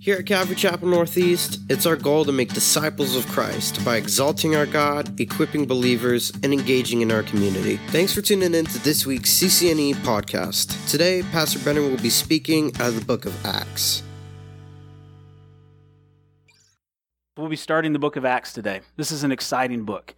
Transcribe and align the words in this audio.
Here 0.00 0.14
at 0.16 0.26
Calvary 0.26 0.54
Chapel 0.54 0.86
Northeast, 0.86 1.60
it's 1.68 1.84
our 1.84 1.96
goal 1.96 2.24
to 2.24 2.30
make 2.30 2.52
disciples 2.52 3.16
of 3.16 3.26
Christ 3.26 3.84
by 3.84 3.96
exalting 3.96 4.54
our 4.54 4.64
God, 4.64 5.18
equipping 5.20 5.66
believers, 5.66 6.30
and 6.44 6.52
engaging 6.52 7.00
in 7.00 7.10
our 7.10 7.24
community. 7.24 7.78
Thanks 7.88 8.14
for 8.14 8.22
tuning 8.22 8.54
in 8.54 8.64
to 8.66 8.78
this 8.84 9.04
week's 9.04 9.30
CCNE 9.30 9.94
podcast. 9.96 10.88
Today, 10.88 11.22
Pastor 11.32 11.58
Brenner 11.58 11.80
will 11.80 11.96
be 11.96 12.10
speaking 12.10 12.68
out 12.76 12.90
of 12.90 13.00
the 13.00 13.04
book 13.04 13.26
of 13.26 13.44
Acts. 13.44 14.04
We'll 17.36 17.48
be 17.48 17.56
starting 17.56 17.92
the 17.92 17.98
book 17.98 18.14
of 18.14 18.24
Acts 18.24 18.52
today. 18.52 18.82
This 18.96 19.10
is 19.10 19.24
an 19.24 19.32
exciting 19.32 19.82
book. 19.82 20.14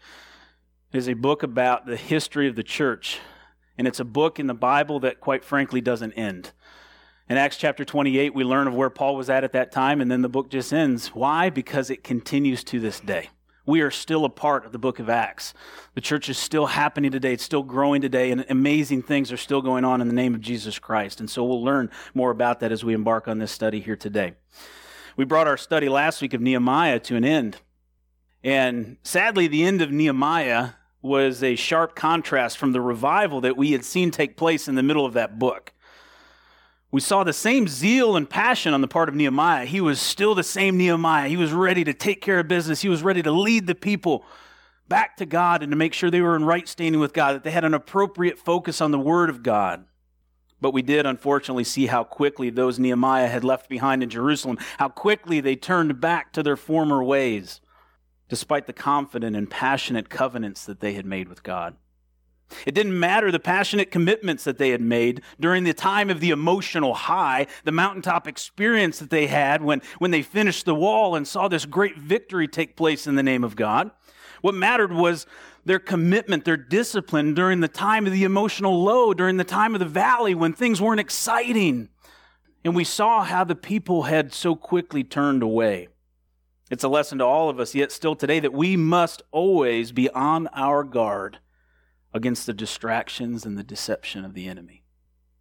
It 0.92 0.98
is 0.98 1.08
a 1.08 1.14
book 1.14 1.42
about 1.42 1.86
the 1.86 1.96
history 1.96 2.46
of 2.48 2.54
the 2.54 2.62
church, 2.62 3.18
and 3.78 3.88
it's 3.88 3.98
a 3.98 4.04
book 4.04 4.38
in 4.38 4.46
the 4.46 4.52
Bible 4.52 5.00
that, 5.00 5.20
quite 5.20 5.42
frankly, 5.42 5.80
doesn't 5.80 6.12
end. 6.12 6.52
In 7.30 7.36
Acts 7.36 7.58
chapter 7.58 7.84
28, 7.84 8.34
we 8.34 8.42
learn 8.42 8.66
of 8.66 8.74
where 8.74 8.90
Paul 8.90 9.14
was 9.14 9.30
at 9.30 9.44
at 9.44 9.52
that 9.52 9.70
time, 9.70 10.00
and 10.00 10.10
then 10.10 10.20
the 10.20 10.28
book 10.28 10.50
just 10.50 10.72
ends. 10.72 11.14
Why? 11.14 11.48
Because 11.48 11.88
it 11.88 12.02
continues 12.02 12.64
to 12.64 12.80
this 12.80 12.98
day. 12.98 13.30
We 13.64 13.82
are 13.82 13.90
still 13.92 14.24
a 14.24 14.28
part 14.28 14.66
of 14.66 14.72
the 14.72 14.80
book 14.80 14.98
of 14.98 15.08
Acts. 15.08 15.54
The 15.94 16.00
church 16.00 16.28
is 16.28 16.38
still 16.38 16.66
happening 16.66 17.12
today. 17.12 17.34
It's 17.34 17.44
still 17.44 17.62
growing 17.62 18.02
today, 18.02 18.32
and 18.32 18.44
amazing 18.48 19.02
things 19.02 19.30
are 19.30 19.36
still 19.36 19.62
going 19.62 19.84
on 19.84 20.00
in 20.00 20.08
the 20.08 20.12
name 20.12 20.34
of 20.34 20.40
Jesus 20.40 20.80
Christ. 20.80 21.20
And 21.20 21.30
so 21.30 21.44
we'll 21.44 21.62
learn 21.62 21.88
more 22.14 22.32
about 22.32 22.58
that 22.58 22.72
as 22.72 22.82
we 22.82 22.94
embark 22.94 23.28
on 23.28 23.38
this 23.38 23.52
study 23.52 23.78
here 23.78 23.94
today. 23.94 24.34
We 25.16 25.24
brought 25.24 25.46
our 25.46 25.56
study 25.56 25.88
last 25.88 26.20
week 26.20 26.34
of 26.34 26.40
Nehemiah 26.40 26.98
to 26.98 27.14
an 27.14 27.24
end. 27.24 27.58
And 28.42 28.96
sadly, 29.04 29.46
the 29.46 29.62
end 29.62 29.82
of 29.82 29.92
Nehemiah 29.92 30.70
was 31.00 31.44
a 31.44 31.54
sharp 31.54 31.94
contrast 31.94 32.58
from 32.58 32.72
the 32.72 32.80
revival 32.80 33.40
that 33.42 33.56
we 33.56 33.70
had 33.70 33.84
seen 33.84 34.10
take 34.10 34.36
place 34.36 34.66
in 34.66 34.74
the 34.74 34.82
middle 34.82 35.06
of 35.06 35.12
that 35.12 35.38
book. 35.38 35.72
We 36.92 37.00
saw 37.00 37.22
the 37.22 37.32
same 37.32 37.68
zeal 37.68 38.16
and 38.16 38.28
passion 38.28 38.74
on 38.74 38.80
the 38.80 38.88
part 38.88 39.08
of 39.08 39.14
Nehemiah. 39.14 39.64
He 39.64 39.80
was 39.80 40.00
still 40.00 40.34
the 40.34 40.42
same 40.42 40.76
Nehemiah. 40.76 41.28
He 41.28 41.36
was 41.36 41.52
ready 41.52 41.84
to 41.84 41.94
take 41.94 42.20
care 42.20 42.40
of 42.40 42.48
business. 42.48 42.82
He 42.82 42.88
was 42.88 43.02
ready 43.02 43.22
to 43.22 43.30
lead 43.30 43.68
the 43.68 43.76
people 43.76 44.24
back 44.88 45.16
to 45.18 45.26
God 45.26 45.62
and 45.62 45.70
to 45.70 45.76
make 45.76 45.94
sure 45.94 46.10
they 46.10 46.20
were 46.20 46.34
in 46.34 46.44
right 46.44 46.66
standing 46.66 47.00
with 47.00 47.12
God, 47.12 47.34
that 47.34 47.44
they 47.44 47.52
had 47.52 47.64
an 47.64 47.74
appropriate 47.74 48.38
focus 48.38 48.80
on 48.80 48.90
the 48.90 48.98
Word 48.98 49.30
of 49.30 49.44
God. 49.44 49.84
But 50.60 50.72
we 50.72 50.82
did 50.82 51.06
unfortunately 51.06 51.64
see 51.64 51.86
how 51.86 52.02
quickly 52.02 52.50
those 52.50 52.78
Nehemiah 52.78 53.28
had 53.28 53.44
left 53.44 53.68
behind 53.68 54.02
in 54.02 54.10
Jerusalem, 54.10 54.58
how 54.78 54.88
quickly 54.88 55.40
they 55.40 55.54
turned 55.56 56.00
back 56.00 56.32
to 56.32 56.42
their 56.42 56.56
former 56.56 57.04
ways, 57.04 57.60
despite 58.28 58.66
the 58.66 58.72
confident 58.72 59.36
and 59.36 59.48
passionate 59.48 60.10
covenants 60.10 60.66
that 60.66 60.80
they 60.80 60.94
had 60.94 61.06
made 61.06 61.28
with 61.28 61.44
God. 61.44 61.76
It 62.66 62.74
didn't 62.74 62.98
matter 62.98 63.30
the 63.30 63.38
passionate 63.38 63.90
commitments 63.90 64.44
that 64.44 64.58
they 64.58 64.70
had 64.70 64.80
made 64.80 65.22
during 65.38 65.64
the 65.64 65.74
time 65.74 66.10
of 66.10 66.20
the 66.20 66.30
emotional 66.30 66.94
high, 66.94 67.46
the 67.64 67.72
mountaintop 67.72 68.26
experience 68.26 68.98
that 68.98 69.10
they 69.10 69.26
had 69.26 69.62
when, 69.62 69.82
when 69.98 70.10
they 70.10 70.22
finished 70.22 70.66
the 70.66 70.74
wall 70.74 71.14
and 71.14 71.26
saw 71.26 71.48
this 71.48 71.66
great 71.66 71.96
victory 71.96 72.48
take 72.48 72.76
place 72.76 73.06
in 73.06 73.14
the 73.14 73.22
name 73.22 73.44
of 73.44 73.56
God. 73.56 73.90
What 74.40 74.54
mattered 74.54 74.92
was 74.92 75.26
their 75.64 75.78
commitment, 75.78 76.44
their 76.44 76.56
discipline 76.56 77.34
during 77.34 77.60
the 77.60 77.68
time 77.68 78.06
of 78.06 78.12
the 78.12 78.24
emotional 78.24 78.82
low, 78.82 79.12
during 79.12 79.36
the 79.36 79.44
time 79.44 79.74
of 79.74 79.78
the 79.78 79.86
valley 79.86 80.34
when 80.34 80.52
things 80.52 80.80
weren't 80.80 81.00
exciting. 81.00 81.88
And 82.64 82.74
we 82.74 82.84
saw 82.84 83.22
how 83.22 83.44
the 83.44 83.54
people 83.54 84.04
had 84.04 84.32
so 84.32 84.54
quickly 84.54 85.04
turned 85.04 85.42
away. 85.42 85.88
It's 86.70 86.84
a 86.84 86.88
lesson 86.88 87.18
to 87.18 87.24
all 87.24 87.48
of 87.48 87.58
us, 87.58 87.74
yet 87.74 87.90
still 87.90 88.14
today, 88.14 88.40
that 88.40 88.52
we 88.52 88.76
must 88.76 89.22
always 89.32 89.92
be 89.92 90.08
on 90.10 90.46
our 90.48 90.84
guard 90.84 91.38
against 92.12 92.46
the 92.46 92.52
distractions 92.52 93.46
and 93.46 93.56
the 93.56 93.62
deception 93.62 94.24
of 94.24 94.34
the 94.34 94.48
enemy. 94.48 94.84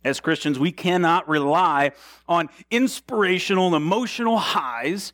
As 0.03 0.19
Christians, 0.19 0.57
we 0.57 0.71
cannot 0.71 1.27
rely 1.27 1.91
on 2.27 2.49
inspirational 2.71 3.67
and 3.67 3.75
emotional 3.75 4.37
highs 4.37 5.13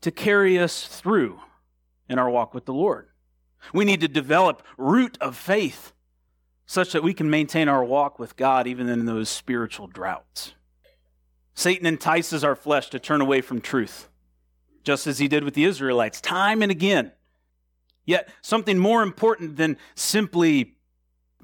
to 0.00 0.10
carry 0.10 0.58
us 0.58 0.86
through 0.86 1.40
in 2.08 2.18
our 2.18 2.30
walk 2.30 2.54
with 2.54 2.64
the 2.64 2.72
Lord. 2.72 3.08
We 3.72 3.84
need 3.84 4.00
to 4.00 4.08
develop 4.08 4.62
root 4.76 5.18
of 5.20 5.36
faith 5.36 5.92
such 6.66 6.92
that 6.92 7.02
we 7.02 7.14
can 7.14 7.30
maintain 7.30 7.68
our 7.68 7.84
walk 7.84 8.18
with 8.18 8.36
God 8.36 8.66
even 8.66 8.88
in 8.88 9.06
those 9.06 9.28
spiritual 9.28 9.86
droughts. 9.86 10.54
Satan 11.54 11.86
entices 11.86 12.44
our 12.44 12.54
flesh 12.54 12.90
to 12.90 12.98
turn 12.98 13.20
away 13.20 13.40
from 13.40 13.60
truth, 13.60 14.08
just 14.84 15.06
as 15.06 15.18
he 15.18 15.28
did 15.28 15.44
with 15.44 15.54
the 15.54 15.64
Israelites 15.64 16.20
time 16.20 16.62
and 16.62 16.70
again. 16.70 17.12
Yet, 18.04 18.28
something 18.42 18.78
more 18.78 19.02
important 19.02 19.56
than 19.56 19.76
simply 19.94 20.77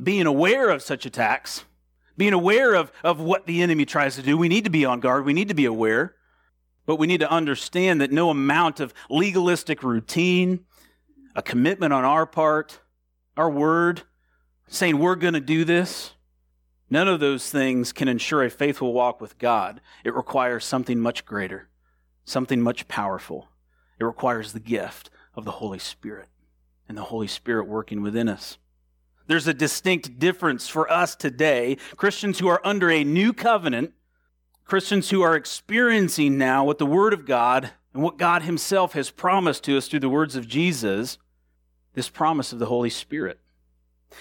being 0.02 0.26
aware 0.26 0.70
of 0.70 0.82
such 0.82 1.06
attacks, 1.06 1.64
being 2.16 2.32
aware 2.32 2.74
of, 2.74 2.92
of 3.02 3.20
what 3.20 3.46
the 3.46 3.62
enemy 3.62 3.84
tries 3.84 4.16
to 4.16 4.22
do. 4.22 4.36
We 4.36 4.48
need 4.48 4.64
to 4.64 4.70
be 4.70 4.84
on 4.84 5.00
guard. 5.00 5.24
We 5.24 5.32
need 5.32 5.48
to 5.48 5.54
be 5.54 5.64
aware. 5.64 6.14
But 6.86 6.96
we 6.96 7.06
need 7.06 7.20
to 7.20 7.30
understand 7.30 8.00
that 8.00 8.12
no 8.12 8.30
amount 8.30 8.78
of 8.80 8.92
legalistic 9.08 9.82
routine, 9.82 10.64
a 11.34 11.42
commitment 11.42 11.92
on 11.92 12.04
our 12.04 12.26
part, 12.26 12.80
our 13.36 13.50
word, 13.50 14.02
saying 14.68 14.98
we're 14.98 15.14
going 15.14 15.34
to 15.34 15.40
do 15.40 15.64
this, 15.64 16.12
none 16.90 17.08
of 17.08 17.20
those 17.20 17.50
things 17.50 17.92
can 17.92 18.08
ensure 18.08 18.44
a 18.44 18.50
faithful 18.50 18.92
walk 18.92 19.20
with 19.20 19.38
God. 19.38 19.80
It 20.04 20.14
requires 20.14 20.64
something 20.64 21.00
much 21.00 21.24
greater, 21.24 21.68
something 22.24 22.60
much 22.60 22.86
powerful. 22.86 23.48
It 23.98 24.04
requires 24.04 24.52
the 24.52 24.60
gift 24.60 25.10
of 25.34 25.44
the 25.44 25.52
Holy 25.52 25.78
Spirit 25.78 26.28
and 26.88 26.98
the 26.98 27.04
Holy 27.04 27.26
Spirit 27.26 27.66
working 27.66 28.02
within 28.02 28.28
us. 28.28 28.58
There's 29.26 29.46
a 29.46 29.54
distinct 29.54 30.18
difference 30.18 30.68
for 30.68 30.90
us 30.90 31.16
today, 31.16 31.78
Christians 31.96 32.38
who 32.38 32.48
are 32.48 32.60
under 32.64 32.90
a 32.90 33.04
new 33.04 33.32
covenant, 33.32 33.92
Christians 34.64 35.10
who 35.10 35.22
are 35.22 35.34
experiencing 35.34 36.36
now 36.36 36.64
what 36.64 36.78
the 36.78 36.86
Word 36.86 37.14
of 37.14 37.24
God 37.24 37.70
and 37.94 38.02
what 38.02 38.18
God 38.18 38.42
Himself 38.42 38.92
has 38.92 39.10
promised 39.10 39.64
to 39.64 39.78
us 39.78 39.88
through 39.88 40.00
the 40.00 40.10
words 40.10 40.36
of 40.36 40.46
Jesus, 40.46 41.16
this 41.94 42.10
promise 42.10 42.52
of 42.52 42.58
the 42.58 42.66
Holy 42.66 42.90
Spirit. 42.90 43.40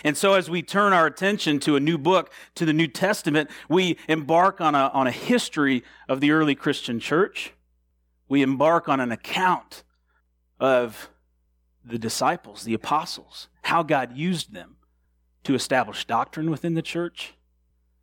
And 0.03 0.17
so, 0.17 0.33
as 0.33 0.49
we 0.49 0.61
turn 0.61 0.93
our 0.93 1.05
attention 1.05 1.59
to 1.61 1.75
a 1.75 1.79
new 1.79 1.97
book, 1.97 2.31
to 2.55 2.65
the 2.65 2.73
New 2.73 2.87
Testament, 2.87 3.49
we 3.67 3.97
embark 4.07 4.61
on 4.61 4.73
a, 4.73 4.89
on 4.93 5.05
a 5.05 5.11
history 5.11 5.83
of 6.07 6.19
the 6.19 6.31
early 6.31 6.55
Christian 6.55 6.99
church. 6.99 7.53
We 8.29 8.41
embark 8.41 8.87
on 8.87 8.99
an 8.99 9.11
account 9.11 9.83
of 10.59 11.09
the 11.85 11.99
disciples, 11.99 12.63
the 12.63 12.73
apostles, 12.73 13.49
how 13.63 13.83
God 13.83 14.15
used 14.15 14.53
them 14.53 14.77
to 15.43 15.55
establish 15.55 16.05
doctrine 16.05 16.49
within 16.49 16.73
the 16.73 16.81
church, 16.81 17.33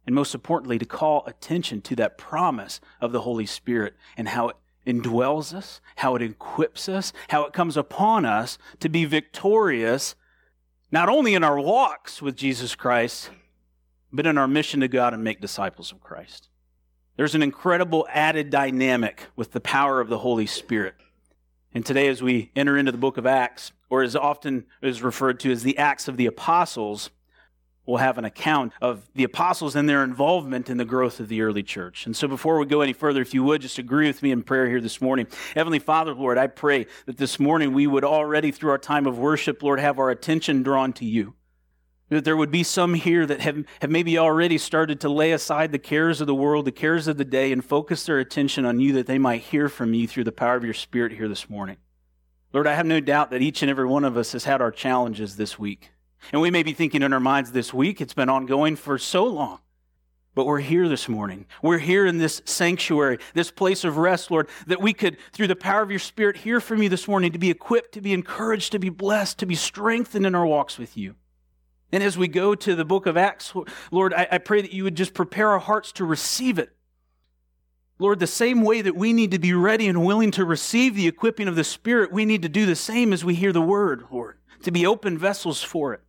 and 0.07 0.15
most 0.15 0.35
importantly, 0.35 0.79
to 0.79 0.85
call 0.85 1.25
attention 1.27 1.81
to 1.83 1.97
that 1.97 2.19
promise 2.19 2.81
of 3.01 3.13
the 3.13 3.23
Holy 3.23 3.47
Spirit 3.47 3.95
and 4.17 4.29
how 4.29 4.49
it 4.49 4.57
indwells 4.87 5.55
us, 5.55 5.81
how 5.97 6.17
it 6.17 6.23
equips 6.23 6.89
us, 6.89 7.13
how 7.29 7.45
it 7.45 7.53
comes 7.53 7.77
upon 7.77 8.25
us 8.25 8.59
to 8.81 8.89
be 8.89 9.05
victorious, 9.05 10.15
not 10.91 11.09
only 11.09 11.35
in 11.35 11.45
our 11.45 11.61
walks 11.61 12.23
with 12.23 12.37
Jesus 12.37 12.75
Christ, 12.75 13.31
but 14.13 14.27
in 14.27 14.39
our 14.39 14.49
mission 14.49 14.81
to 14.81 14.89
God 14.89 15.15
and 15.15 15.23
make 15.23 15.41
disciples 15.41 15.93
of 15.93 16.01
Christ. 16.01 16.49
There's 17.17 17.35
an 17.35 17.43
incredible 17.43 18.09
added 18.11 18.51
dynamic 18.51 19.27
with 19.37 19.53
the 19.53 19.61
power 19.61 20.01
of 20.01 20.09
the 20.09 20.19
Holy 20.19 20.47
Spirit. 20.47 20.95
And 21.73 21.85
today, 21.87 22.09
as 22.09 22.23
we 22.23 22.51
enter 22.57 22.77
into 22.77 22.91
the 22.91 22.99
book 22.99 23.17
of 23.17 23.27
Acts, 23.27 23.73
or 23.89 24.03
as 24.03 24.17
often 24.17 24.65
is 24.83 25.03
referred 25.03 25.39
to 25.41 25.53
as 25.53 25.63
the 25.63 25.79
Acts 25.79 26.09
of 26.09 26.17
the 26.17 26.27
Apostles, 26.27 27.11
we'll 27.91 27.99
have 27.99 28.19
an 28.19 28.25
account 28.25 28.73
of 28.81 29.09
the 29.15 29.25
apostles 29.25 29.75
and 29.75 29.89
their 29.89 30.05
involvement 30.05 30.71
in 30.71 30.77
the 30.77 30.85
growth 30.85 31.19
of 31.19 31.29
the 31.29 31.43
early 31.43 31.63
church. 31.63 32.07
And 32.07 32.17
so 32.17 32.29
before 32.29 32.59
we 32.59 32.67
go 32.67 32.81
any 32.81 32.93
further, 32.93 33.21
if 33.21 33.35
you 33.35 33.43
would 33.45 33.61
just 33.61 33.79
agree 33.79 34.07
with 34.07 34.23
me 34.23 34.31
in 34.31 34.43
prayer 34.43 34.69
here 34.69 34.81
this 34.81 35.01
morning. 35.01 35.27
Heavenly 35.55 35.81
Father, 35.81 36.15
Lord, 36.15 36.39
I 36.39 36.47
pray 36.47 36.87
that 37.07 37.17
this 37.17 37.41
morning 37.41 37.75
we 37.75 37.87
would 37.87 38.05
already 38.05 38.53
through 38.53 38.71
our 38.71 38.79
time 38.79 39.07
of 39.07 39.19
worship, 39.19 39.63
Lord, 39.63 39.81
have 39.81 39.99
our 39.99 40.11
attention 40.11 40.63
drawn 40.63 40.93
to 40.95 41.05
you. 41.05 41.35
That 42.11 42.25
there 42.25 42.37
would 42.37 42.51
be 42.51 42.63
some 42.63 42.95
here 42.95 43.27
that 43.27 43.41
have, 43.41 43.65
have 43.81 43.91
maybe 43.91 44.19
already 44.19 44.59
started 44.59 45.01
to 45.01 45.09
lay 45.09 45.33
aside 45.33 45.71
the 45.71 45.79
cares 45.79 46.21
of 46.21 46.27
the 46.27 46.35
world, 46.35 46.65
the 46.65 46.73
cares 46.73 47.07
of 47.09 47.19
the 47.19 47.25
day, 47.25 47.53
and 47.53 47.65
focus 47.65 48.07
their 48.07 48.19
attention 48.19 48.65
on 48.65 48.81
you 48.81 48.93
that 48.95 49.07
they 49.07 49.19
might 49.19 49.43
hear 49.43 49.69
from 49.69 49.95
you 49.95 50.09
through 50.09 50.25
the 50.25 50.33
power 50.33 50.57
of 50.57 50.65
your 50.65 50.75
Spirit 50.75 51.13
here 51.13 51.29
this 51.29 51.49
morning. 51.49 51.77
Lord, 52.53 52.67
I 52.67 52.75
have 52.75 52.87
no 52.87 52.99
doubt 52.99 53.31
that 53.31 53.43
each 53.43 53.63
and 53.63 53.71
every 53.71 53.87
one 53.87 54.05
of 54.05 54.17
us 54.17 54.33
has 54.33 54.45
had 54.45 54.61
our 54.61 54.73
challenges 54.73 55.37
this 55.37 55.57
week. 55.57 55.91
And 56.33 56.41
we 56.41 56.51
may 56.51 56.63
be 56.63 56.73
thinking 56.73 57.03
in 57.03 57.13
our 57.13 57.21
minds 57.21 57.53
this 57.53 57.75
week, 57.75 58.01
it's 58.01 58.15
been 58.15 58.29
ongoing 58.29 58.77
for 58.77 58.99
so 58.99 59.25
long. 59.25 59.61
But 60.35 60.47
we're 60.47 60.61
here 60.61 60.89
this 60.89 61.09
morning. 61.09 61.47
We're 61.61 61.79
here 61.79 62.07
in 62.07 62.19
this 62.19 62.41
sanctuary, 62.45 63.19
this 63.35 63.51
place 63.51 63.83
of 63.83 63.97
rest, 63.97 64.31
Lord, 64.31 64.49
that 64.69 64.81
we 64.81 64.93
could, 64.93 65.17
through 65.33 65.49
the 65.49 65.57
power 65.57 65.83
of 65.83 65.91
your 65.91 65.99
Spirit, 65.99 66.37
hear 66.37 66.61
from 66.61 66.83
you 66.83 66.89
this 66.89 67.09
morning 67.09 67.33
to 67.33 67.39
be 67.39 67.51
equipped, 67.51 67.93
to 67.93 68.01
be 68.01 68.13
encouraged, 68.13 68.73
to 68.73 68.79
be 68.79 68.91
blessed, 68.91 69.39
to 69.39 69.47
be 69.47 69.57
strengthened 69.57 70.25
in 70.25 70.37
our 70.37 70.47
walks 70.47 70.79
with 70.79 70.97
you. 70.97 71.17
And 71.93 72.03
as 72.03 72.17
we 72.17 72.29
go 72.29 72.55
to 72.55 72.77
the 72.77 72.85
book 72.85 73.07
of 73.07 73.17
Acts, 73.17 73.53
Lord, 73.91 74.15
I, 74.15 74.29
I 74.31 74.39
pray 74.39 74.63
that 74.63 74.73
you 74.73 74.85
would 74.85 74.95
just 74.95 75.15
prepare 75.15 75.49
our 75.49 75.59
hearts 75.59 75.91
to 75.93 76.05
receive 76.05 76.61
it. 76.61 76.71
Lord, 77.99 78.21
the 78.21 78.29
same 78.29 78.63
way 78.63 78.81
that 78.83 78.97
we 78.97 79.13
need 79.13 79.33
to 79.33 79.39
be 79.41 79.53
ready 79.53 79.89
and 79.89 80.07
willing 80.07 80.31
to 80.31 80.45
receive 80.45 80.95
the 80.95 81.09
equipping 81.09 81.49
of 81.49 81.57
the 81.57 81.65
Spirit, 81.65 82.13
we 82.13 82.25
need 82.25 82.43
to 82.43 82.49
do 82.49 82.65
the 82.67 82.77
same 82.77 83.13
as 83.13 83.25
we 83.25 83.35
hear 83.35 83.53
the 83.53 83.61
word, 83.61 84.05
Lord, 84.13 84.39
to 84.63 84.71
be 84.71 84.87
open 84.87 85.19
vessels 85.19 85.61
for 85.61 85.93
it. 85.93 86.01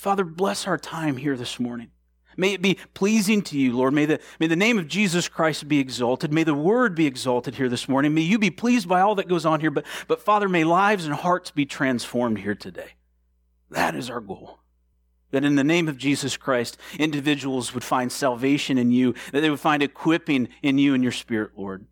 Father, 0.00 0.24
bless 0.24 0.66
our 0.66 0.78
time 0.78 1.18
here 1.18 1.36
this 1.36 1.60
morning. 1.60 1.90
May 2.34 2.54
it 2.54 2.62
be 2.62 2.78
pleasing 2.94 3.42
to 3.42 3.58
you, 3.58 3.76
Lord. 3.76 3.92
May 3.92 4.06
the, 4.06 4.18
may 4.38 4.46
the 4.46 4.56
name 4.56 4.78
of 4.78 4.88
Jesus 4.88 5.28
Christ 5.28 5.68
be 5.68 5.78
exalted. 5.78 6.32
May 6.32 6.42
the 6.42 6.54
word 6.54 6.94
be 6.94 7.06
exalted 7.06 7.56
here 7.56 7.68
this 7.68 7.86
morning. 7.86 8.14
May 8.14 8.22
you 8.22 8.38
be 8.38 8.50
pleased 8.50 8.88
by 8.88 9.02
all 9.02 9.14
that 9.16 9.28
goes 9.28 9.44
on 9.44 9.60
here. 9.60 9.70
But, 9.70 9.84
but 10.08 10.22
Father, 10.22 10.48
may 10.48 10.64
lives 10.64 11.04
and 11.04 11.14
hearts 11.14 11.50
be 11.50 11.66
transformed 11.66 12.38
here 12.38 12.54
today. 12.54 12.92
That 13.68 13.94
is 13.94 14.08
our 14.08 14.22
goal. 14.22 14.60
That 15.32 15.44
in 15.44 15.56
the 15.56 15.64
name 15.64 15.86
of 15.86 15.98
Jesus 15.98 16.38
Christ, 16.38 16.78
individuals 16.98 17.74
would 17.74 17.84
find 17.84 18.10
salvation 18.10 18.78
in 18.78 18.90
you, 18.92 19.14
that 19.32 19.42
they 19.42 19.50
would 19.50 19.60
find 19.60 19.82
equipping 19.82 20.48
in 20.62 20.78
you 20.78 20.94
and 20.94 21.02
your 21.02 21.12
spirit, 21.12 21.50
Lord, 21.58 21.84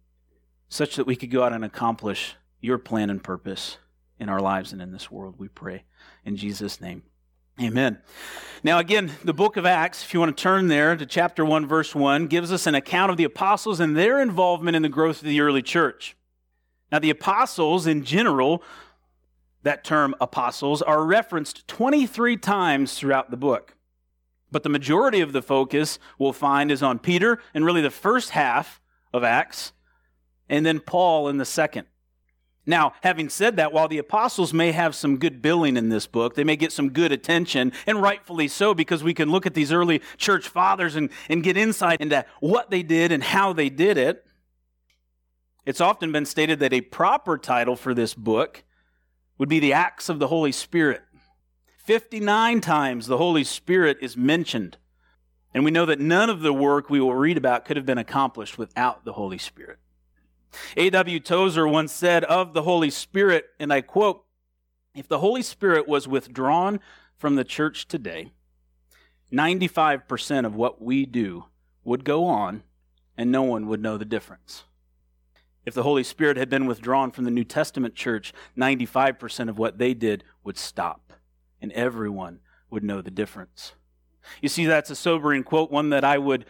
such 0.70 0.96
that 0.96 1.06
we 1.06 1.14
could 1.14 1.31
go 1.31 1.43
out 1.43 1.52
and 1.52 1.62
accomplish 1.62 2.37
your 2.62 2.78
plan 2.78 3.10
and 3.10 3.22
purpose 3.22 3.76
in 4.19 4.31
our 4.31 4.40
lives 4.40 4.72
and 4.72 4.81
in 4.81 4.93
this 4.93 5.10
world, 5.10 5.34
we 5.37 5.49
pray. 5.49 5.84
In 6.25 6.37
Jesus' 6.37 6.81
name. 6.81 7.02
Amen. 7.60 7.99
Now, 8.62 8.78
again, 8.78 9.12
the 9.25 9.34
book 9.34 9.56
of 9.56 9.66
Acts, 9.66 10.05
if 10.05 10.14
you 10.14 10.20
want 10.20 10.37
to 10.37 10.43
turn 10.43 10.69
there 10.69 10.94
to 10.96 11.05
chapter 11.05 11.44
1, 11.44 11.66
verse 11.66 11.93
1, 11.93 12.28
gives 12.28 12.52
us 12.52 12.69
an 12.69 12.76
account 12.76 13.10
of 13.10 13.16
the 13.16 13.25
apostles 13.25 13.81
and 13.81 13.96
their 13.96 14.20
involvement 14.20 14.76
in 14.76 14.82
the 14.82 14.88
growth 14.88 15.19
of 15.19 15.28
the 15.28 15.40
early 15.40 15.62
church. 15.62 16.16
Now, 16.93 17.00
the 17.00 17.10
apostles 17.10 17.87
in 17.87 18.05
general, 18.05 18.62
that 19.64 19.82
term 19.82 20.14
apostles, 20.20 20.82
are 20.82 21.05
referenced 21.05 21.66
23 21.66 22.37
times 22.37 22.94
throughout 22.94 23.32
the 23.32 23.37
book. 23.37 23.75
But 24.52 24.62
the 24.62 24.69
majority 24.69 25.20
of 25.20 25.32
the 25.32 25.43
focus 25.43 25.99
we'll 26.16 26.32
find 26.32 26.70
is 26.70 26.82
on 26.82 27.00
Peter 27.00 27.40
and 27.55 27.64
really 27.64 27.82
the 27.82 27.90
first 27.90 28.31
half 28.31 28.81
of 29.12 29.25
Acts, 29.25 29.72
and 30.49 30.64
then 30.64 30.78
Paul 30.78 31.28
in 31.28 31.38
the 31.38 31.44
second. 31.44 31.88
Now, 32.69 32.93
having 33.03 33.31
said 33.31 33.56
that, 33.56 33.73
while 33.73 33.88
the 33.88 33.97
apostles 33.97 34.53
may 34.53 34.73
have 34.73 34.94
some 34.94 35.17
good 35.17 35.41
billing 35.41 35.79
in 35.79 35.88
this 35.88 36.06
book, 36.06 36.35
they 36.35 36.44
may 36.44 36.55
get 36.55 36.70
some 36.70 36.91
good 36.91 37.12
attention, 37.12 37.73
and 37.87 38.03
rightfully 38.03 38.47
so, 38.47 38.75
because 38.75 39.03
we 39.03 39.15
can 39.15 39.31
look 39.31 39.47
at 39.47 39.55
these 39.55 39.73
early 39.73 40.03
church 40.19 40.49
fathers 40.49 40.94
and, 40.94 41.09
and 41.31 41.43
get 41.43 41.56
insight 41.56 42.03
into 42.03 42.26
what 42.41 42.70
they 42.70 42.82
did 42.82 43.11
and 43.11 43.23
how 43.23 43.55
they 43.55 43.70
did 43.70 43.97
it. 43.97 44.26
It's 45.65 45.81
often 45.81 46.12
been 46.12 46.26
stated 46.26 46.59
that 46.59 46.75
a 46.75 46.82
proper 46.82 47.38
title 47.38 47.75
for 47.75 47.94
this 47.94 48.12
book 48.12 48.65
would 49.38 49.49
be 49.49 49.61
the 49.61 49.73
Acts 49.73 50.11
of 50.11 50.19
the 50.19 50.29
Holy 50.29 50.53
Spirit. 50.53 51.00
59 51.87 52.61
times 52.61 53.06
the 53.06 53.17
Holy 53.17 53.44
Spirit 53.44 53.97
is 54.03 54.15
mentioned. 54.15 54.76
And 55.55 55.65
we 55.65 55.70
know 55.70 55.87
that 55.87 56.00
none 56.00 56.29
of 56.29 56.41
the 56.41 56.53
work 56.53 56.91
we 56.91 57.00
will 57.00 57.15
read 57.15 57.38
about 57.38 57.65
could 57.65 57.79
have 57.79 57.87
been 57.87 57.97
accomplished 57.97 58.59
without 58.59 59.06
the 59.06 59.15
Holy 59.15 59.38
Spirit. 59.38 59.79
A.W. 60.76 61.20
Tozer 61.20 61.66
once 61.66 61.92
said 61.92 62.24
of 62.24 62.54
the 62.54 62.62
Holy 62.62 62.90
Spirit, 62.90 63.46
and 63.58 63.72
I 63.72 63.80
quote, 63.80 64.24
If 64.94 65.08
the 65.08 65.18
Holy 65.18 65.42
Spirit 65.42 65.88
was 65.88 66.08
withdrawn 66.08 66.80
from 67.16 67.34
the 67.34 67.44
church 67.44 67.88
today, 67.88 68.32
95% 69.32 70.46
of 70.46 70.54
what 70.54 70.80
we 70.80 71.04
do 71.04 71.44
would 71.84 72.04
go 72.04 72.24
on, 72.24 72.62
and 73.16 73.30
no 73.30 73.42
one 73.42 73.66
would 73.66 73.82
know 73.82 73.98
the 73.98 74.04
difference. 74.04 74.64
If 75.66 75.74
the 75.74 75.82
Holy 75.82 76.04
Spirit 76.04 76.36
had 76.36 76.48
been 76.48 76.66
withdrawn 76.66 77.10
from 77.10 77.24
the 77.24 77.30
New 77.30 77.44
Testament 77.44 77.94
church, 77.94 78.32
95% 78.56 79.50
of 79.50 79.58
what 79.58 79.78
they 79.78 79.92
did 79.92 80.24
would 80.42 80.56
stop, 80.56 81.12
and 81.60 81.72
everyone 81.72 82.40
would 82.70 82.82
know 82.82 83.02
the 83.02 83.10
difference. 83.10 83.72
You 84.40 84.48
see, 84.48 84.66
that's 84.66 84.90
a 84.90 84.96
sobering 84.96 85.42
quote, 85.42 85.70
one 85.70 85.90
that 85.90 86.04
I 86.04 86.18
would 86.18 86.46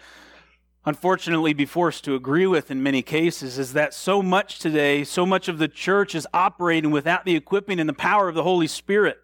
unfortunately 0.84 1.52
be 1.52 1.66
forced 1.66 2.04
to 2.04 2.14
agree 2.14 2.46
with 2.46 2.70
in 2.70 2.82
many 2.82 3.02
cases 3.02 3.58
is 3.58 3.72
that 3.72 3.92
so 3.92 4.22
much 4.22 4.58
today, 4.58 5.04
so 5.04 5.26
much 5.26 5.48
of 5.48 5.58
the 5.58 5.69
church 5.69 6.14
is 6.14 6.26
operating 6.32 6.90
without 6.90 7.25
the 7.25 7.36
equipping 7.36 7.80
and 7.80 7.88
the 7.88 7.94
power 7.94 8.28
of 8.28 8.34
the 8.34 8.42
Holy 8.42 8.66
Spirit. 8.66 9.19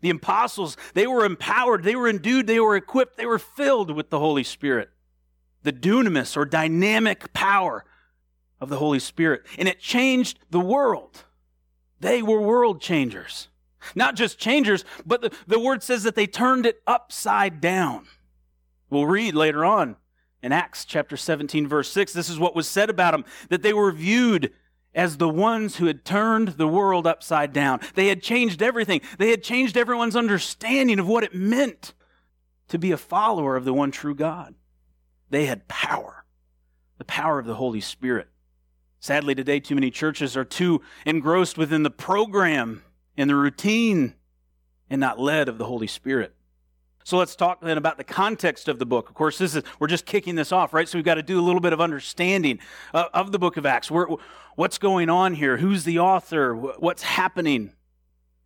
The 0.00 0.10
apostles, 0.10 0.76
they 0.94 1.06
were 1.06 1.24
empowered, 1.24 1.84
they 1.84 1.94
were 1.94 2.08
endued, 2.08 2.46
they 2.46 2.60
were 2.60 2.76
equipped, 2.76 3.16
they 3.16 3.26
were 3.26 3.38
filled 3.38 3.90
with 3.90 4.10
the 4.10 4.18
Holy 4.18 4.42
Spirit. 4.42 4.90
The 5.62 5.72
dunamis 5.72 6.36
or 6.36 6.44
dynamic 6.44 7.32
power 7.32 7.84
of 8.60 8.68
the 8.68 8.78
Holy 8.78 8.98
Spirit. 8.98 9.42
And 9.58 9.68
it 9.68 9.80
changed 9.80 10.38
the 10.50 10.60
world. 10.60 11.24
They 12.00 12.22
were 12.22 12.40
world 12.40 12.80
changers. 12.80 13.48
Not 13.94 14.16
just 14.16 14.38
changers, 14.38 14.84
but 15.04 15.20
the, 15.20 15.32
the 15.46 15.60
word 15.60 15.82
says 15.82 16.02
that 16.02 16.16
they 16.16 16.26
turned 16.26 16.66
it 16.66 16.80
upside 16.86 17.60
down. 17.60 18.06
We'll 18.90 19.06
read 19.06 19.34
later 19.34 19.64
on 19.64 19.96
in 20.46 20.52
Acts 20.52 20.84
chapter 20.84 21.16
17, 21.16 21.66
verse 21.66 21.90
6, 21.90 22.12
this 22.12 22.30
is 22.30 22.38
what 22.38 22.54
was 22.54 22.68
said 22.68 22.88
about 22.88 23.10
them 23.10 23.24
that 23.48 23.62
they 23.62 23.72
were 23.72 23.90
viewed 23.90 24.52
as 24.94 25.16
the 25.16 25.28
ones 25.28 25.76
who 25.76 25.86
had 25.86 26.04
turned 26.04 26.50
the 26.50 26.68
world 26.68 27.04
upside 27.04 27.52
down. 27.52 27.80
They 27.96 28.06
had 28.06 28.22
changed 28.22 28.62
everything, 28.62 29.00
they 29.18 29.30
had 29.30 29.42
changed 29.42 29.76
everyone's 29.76 30.14
understanding 30.14 31.00
of 31.00 31.08
what 31.08 31.24
it 31.24 31.34
meant 31.34 31.94
to 32.68 32.78
be 32.78 32.92
a 32.92 32.96
follower 32.96 33.56
of 33.56 33.64
the 33.64 33.72
one 33.74 33.90
true 33.90 34.14
God. 34.14 34.54
They 35.30 35.46
had 35.46 35.66
power, 35.66 36.24
the 36.98 37.04
power 37.04 37.40
of 37.40 37.46
the 37.46 37.56
Holy 37.56 37.80
Spirit. 37.80 38.28
Sadly, 39.00 39.34
today, 39.34 39.58
too 39.58 39.74
many 39.74 39.90
churches 39.90 40.36
are 40.36 40.44
too 40.44 40.80
engrossed 41.04 41.58
within 41.58 41.82
the 41.82 41.90
program 41.90 42.84
and 43.16 43.28
the 43.28 43.34
routine 43.34 44.14
and 44.88 45.00
not 45.00 45.18
led 45.18 45.48
of 45.48 45.58
the 45.58 45.66
Holy 45.66 45.88
Spirit. 45.88 46.35
So 47.06 47.18
let's 47.18 47.36
talk 47.36 47.60
then 47.60 47.78
about 47.78 47.98
the 47.98 48.04
context 48.04 48.66
of 48.66 48.80
the 48.80 48.84
book. 48.84 49.08
Of 49.08 49.14
course, 49.14 49.38
this 49.38 49.54
is 49.54 49.62
we're 49.78 49.86
just 49.86 50.06
kicking 50.06 50.34
this 50.34 50.50
off, 50.50 50.74
right? 50.74 50.88
So 50.88 50.98
we've 50.98 51.04
got 51.04 51.14
to 51.14 51.22
do 51.22 51.38
a 51.38 51.40
little 51.40 51.60
bit 51.60 51.72
of 51.72 51.80
understanding 51.80 52.58
uh, 52.92 53.04
of 53.14 53.30
the 53.30 53.38
book 53.38 53.56
of 53.56 53.64
Acts. 53.64 53.92
Where, 53.92 54.08
what's 54.56 54.76
going 54.76 55.08
on 55.08 55.34
here? 55.34 55.58
Who's 55.58 55.84
the 55.84 56.00
author? 56.00 56.52
What's 56.52 57.04
happening? 57.04 57.74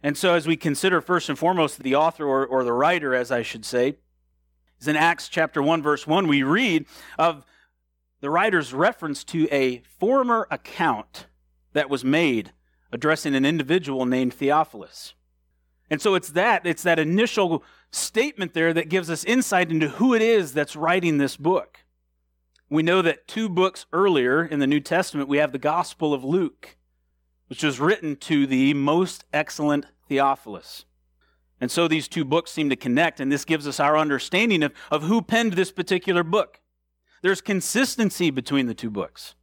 And 0.03 0.15
so, 0.15 0.35
as 0.35 0.47
we 0.47 0.59
consider 0.59 1.01
first 1.01 1.31
and 1.31 1.39
foremost 1.39 1.83
the 1.83 1.95
author 1.95 2.27
or, 2.27 2.47
or 2.47 2.63
the 2.63 2.75
writer, 2.75 3.15
as 3.15 3.33
I 3.33 3.41
should 3.41 3.65
say, 3.65 3.97
is 4.79 4.87
in 4.87 4.95
Acts 4.95 5.31
chapter 5.31 5.63
1, 5.63 5.81
verse 5.81 6.07
1, 6.07 6.29
we 6.29 6.43
read 6.43 6.85
of 7.19 7.47
the 8.21 8.29
writer's 8.29 8.75
reference 8.75 9.25
to 9.25 9.49
a 9.51 9.79
former 9.99 10.47
account 10.51 11.29
that 11.73 11.89
was 11.89 12.05
made 12.05 12.53
addressing 12.93 13.35
an 13.35 13.47
individual 13.47 14.05
named 14.05 14.35
Theophilus. 14.35 15.15
And 15.91 16.01
so 16.01 16.15
it's 16.15 16.31
that, 16.31 16.65
it's 16.65 16.85
that 16.85 17.01
initial 17.01 17.65
statement 17.91 18.55
there 18.55 18.73
that 18.73 18.89
gives 18.89 19.11
us 19.11 19.25
insight 19.25 19.71
into 19.71 19.89
who 19.89 20.15
it 20.15 20.23
is 20.23 20.55
that's 20.55 20.77
writing 20.77 21.19
this 21.19 21.37
book. 21.37 21.85
We 22.69 22.85
know 22.85 23.03
that 23.03 23.27
two 23.27 23.49
books 23.49 23.87
earlier 23.93 24.45
in 24.45 24.61
the 24.61 24.67
New 24.69 24.79
Testament, 24.79 25.29
we 25.29 25.39
have 25.39 25.51
the 25.51 25.59
Gospel 25.59 26.15
of 26.15 26.23
Luke, 26.23 26.77
which 27.49 27.65
was 27.65 27.81
written 27.81 28.15
to 28.17 28.47
the 28.47 28.75
most 28.75 29.25
excellent 29.33 29.87
Theophilus. 30.09 30.85
And 31.61 31.71
so 31.71 31.89
these 31.89 32.07
two 32.07 32.25
books 32.25 32.53
seem 32.53 32.71
to 32.71 32.77
connect, 32.77 33.19
and 33.19 33.31
this 33.31 33.45
gives 33.45 33.67
us 33.67 33.81
our 33.81 33.99
understanding 33.99 34.63
of, 34.63 34.73
of 34.91 35.03
who 35.03 35.21
penned 35.21 35.55
this 35.55 35.73
particular 35.73 36.23
book. 36.23 36.61
There's 37.23 37.41
consistency 37.41 38.31
between 38.31 38.67
the 38.67 38.75
two 38.75 38.89
books. 38.89 39.35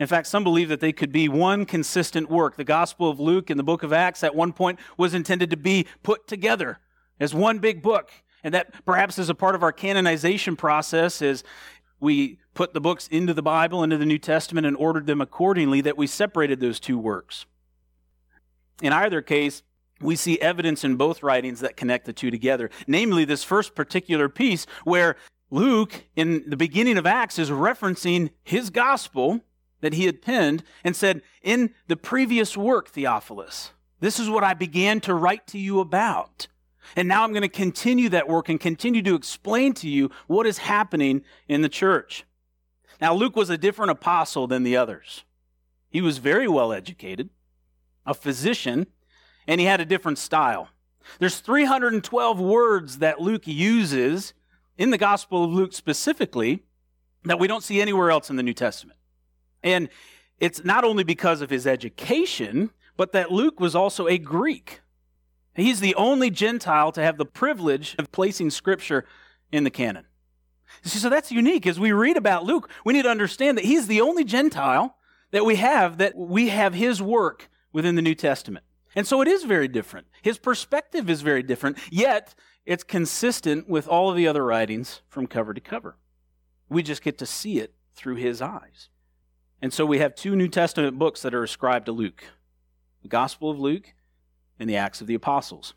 In 0.00 0.06
fact, 0.06 0.26
some 0.26 0.42
believe 0.42 0.70
that 0.70 0.80
they 0.80 0.92
could 0.92 1.12
be 1.12 1.28
one 1.28 1.66
consistent 1.66 2.30
work. 2.30 2.56
The 2.56 2.64
Gospel 2.64 3.10
of 3.10 3.20
Luke 3.20 3.50
and 3.50 3.58
the 3.58 3.64
book 3.64 3.82
of 3.82 3.92
Acts 3.92 4.24
at 4.24 4.34
one 4.34 4.54
point 4.54 4.80
was 4.96 5.12
intended 5.12 5.50
to 5.50 5.58
be 5.58 5.86
put 6.02 6.26
together 6.26 6.78
as 7.20 7.34
one 7.34 7.58
big 7.58 7.82
book. 7.82 8.10
And 8.42 8.54
that 8.54 8.86
perhaps 8.86 9.18
is 9.18 9.28
a 9.28 9.34
part 9.34 9.54
of 9.54 9.62
our 9.62 9.72
canonization 9.72 10.56
process 10.56 11.20
is 11.20 11.44
we 12.00 12.38
put 12.54 12.72
the 12.72 12.80
books 12.80 13.08
into 13.08 13.34
the 13.34 13.42
Bible, 13.42 13.84
into 13.84 13.98
the 13.98 14.06
New 14.06 14.18
Testament, 14.18 14.66
and 14.66 14.74
ordered 14.74 15.06
them 15.06 15.20
accordingly, 15.20 15.82
that 15.82 15.98
we 15.98 16.06
separated 16.06 16.60
those 16.60 16.80
two 16.80 16.98
works. 16.98 17.44
In 18.80 18.94
either 18.94 19.20
case, 19.20 19.62
we 20.00 20.16
see 20.16 20.40
evidence 20.40 20.82
in 20.82 20.96
both 20.96 21.22
writings 21.22 21.60
that 21.60 21.76
connect 21.76 22.06
the 22.06 22.14
two 22.14 22.30
together. 22.30 22.70
Namely, 22.86 23.26
this 23.26 23.44
first 23.44 23.74
particular 23.74 24.30
piece 24.30 24.64
where 24.84 25.16
Luke, 25.50 26.06
in 26.16 26.44
the 26.46 26.56
beginning 26.56 26.96
of 26.96 27.04
Acts, 27.04 27.38
is 27.38 27.50
referencing 27.50 28.30
his 28.42 28.70
gospel 28.70 29.42
that 29.80 29.94
he 29.94 30.06
had 30.06 30.22
penned 30.22 30.62
and 30.84 30.94
said, 30.94 31.22
In 31.42 31.74
the 31.88 31.96
previous 31.96 32.56
work, 32.56 32.88
Theophilus, 32.88 33.72
this 34.00 34.18
is 34.18 34.30
what 34.30 34.44
I 34.44 34.54
began 34.54 35.00
to 35.00 35.14
write 35.14 35.46
to 35.48 35.58
you 35.58 35.80
about. 35.80 36.48
And 36.96 37.06
now 37.06 37.22
I'm 37.22 37.32
going 37.32 37.42
to 37.42 37.48
continue 37.48 38.08
that 38.08 38.28
work 38.28 38.48
and 38.48 38.58
continue 38.58 39.02
to 39.02 39.14
explain 39.14 39.74
to 39.74 39.88
you 39.88 40.10
what 40.26 40.46
is 40.46 40.58
happening 40.58 41.22
in 41.48 41.62
the 41.62 41.68
church. 41.68 42.24
Now, 43.00 43.14
Luke 43.14 43.36
was 43.36 43.50
a 43.50 43.58
different 43.58 43.90
apostle 43.90 44.46
than 44.46 44.62
the 44.62 44.76
others. 44.76 45.24
He 45.88 46.00
was 46.00 46.18
very 46.18 46.48
well 46.48 46.72
educated, 46.72 47.30
a 48.04 48.14
physician, 48.14 48.86
and 49.46 49.60
he 49.60 49.66
had 49.66 49.80
a 49.80 49.84
different 49.84 50.18
style. 50.18 50.68
There's 51.18 51.40
312 51.40 52.40
words 52.40 52.98
that 52.98 53.20
Luke 53.20 53.46
uses 53.46 54.34
in 54.76 54.90
the 54.90 54.98
Gospel 54.98 55.44
of 55.44 55.50
Luke 55.50 55.72
specifically 55.72 56.62
that 57.24 57.38
we 57.38 57.48
don't 57.48 57.62
see 57.62 57.80
anywhere 57.80 58.10
else 58.10 58.30
in 58.30 58.36
the 58.36 58.42
New 58.42 58.54
Testament. 58.54 58.98
And 59.62 59.88
it's 60.38 60.64
not 60.64 60.84
only 60.84 61.04
because 61.04 61.40
of 61.40 61.50
his 61.50 61.66
education, 61.66 62.70
but 62.96 63.12
that 63.12 63.30
Luke 63.30 63.60
was 63.60 63.74
also 63.74 64.06
a 64.06 64.18
Greek. 64.18 64.80
He's 65.54 65.80
the 65.80 65.94
only 65.94 66.30
Gentile 66.30 66.92
to 66.92 67.02
have 67.02 67.18
the 67.18 67.26
privilege 67.26 67.94
of 67.98 68.12
placing 68.12 68.50
Scripture 68.50 69.04
in 69.52 69.64
the 69.64 69.70
canon. 69.70 70.06
See, 70.82 70.98
So 70.98 71.08
that's 71.08 71.32
unique. 71.32 71.66
As 71.66 71.80
we 71.80 71.92
read 71.92 72.16
about 72.16 72.44
Luke, 72.44 72.70
we 72.84 72.92
need 72.92 73.02
to 73.02 73.10
understand 73.10 73.58
that 73.58 73.64
he's 73.64 73.86
the 73.86 74.00
only 74.00 74.24
Gentile 74.24 74.96
that 75.32 75.44
we 75.44 75.56
have 75.56 75.98
that 75.98 76.16
we 76.16 76.48
have 76.48 76.74
his 76.74 77.02
work 77.02 77.48
within 77.72 77.94
the 77.96 78.02
New 78.02 78.14
Testament. 78.14 78.64
And 78.94 79.06
so 79.06 79.20
it 79.20 79.28
is 79.28 79.44
very 79.44 79.68
different. 79.68 80.08
His 80.22 80.38
perspective 80.38 81.08
is 81.08 81.22
very 81.22 81.42
different, 81.42 81.78
yet 81.90 82.34
it's 82.66 82.82
consistent 82.82 83.68
with 83.68 83.86
all 83.86 84.10
of 84.10 84.16
the 84.16 84.26
other 84.26 84.44
writings 84.44 85.02
from 85.08 85.26
cover 85.26 85.54
to 85.54 85.60
cover. 85.60 85.96
We 86.68 86.82
just 86.82 87.02
get 87.02 87.18
to 87.18 87.26
see 87.26 87.58
it 87.60 87.74
through 87.94 88.16
his 88.16 88.42
eyes. 88.42 88.88
And 89.62 89.72
so 89.72 89.84
we 89.84 89.98
have 89.98 90.14
two 90.14 90.34
New 90.36 90.48
Testament 90.48 90.98
books 90.98 91.22
that 91.22 91.34
are 91.34 91.42
ascribed 91.42 91.86
to 91.86 91.92
Luke 91.92 92.24
the 93.02 93.08
Gospel 93.08 93.50
of 93.50 93.58
Luke 93.58 93.94
and 94.58 94.68
the 94.68 94.76
Acts 94.76 95.00
of 95.00 95.06
the 95.06 95.14
Apostles. 95.14 95.74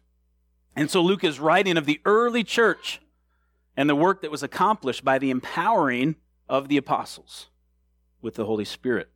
And 0.75 0.91
so 0.91 1.01
Luke 1.01 1.23
is 1.23 1.39
writing 1.39 1.77
of 1.77 1.85
the 1.85 2.01
early 2.03 2.43
church 2.43 2.99
and 3.77 3.89
the 3.89 3.95
work 3.95 4.21
that 4.21 4.31
was 4.31 4.43
accomplished 4.43 5.05
by 5.05 5.19
the 5.19 5.29
empowering 5.29 6.15
of 6.49 6.67
the 6.67 6.77
apostles 6.77 7.47
with 8.21 8.35
the 8.35 8.45
Holy 8.45 8.65
Spirit. 8.65 9.09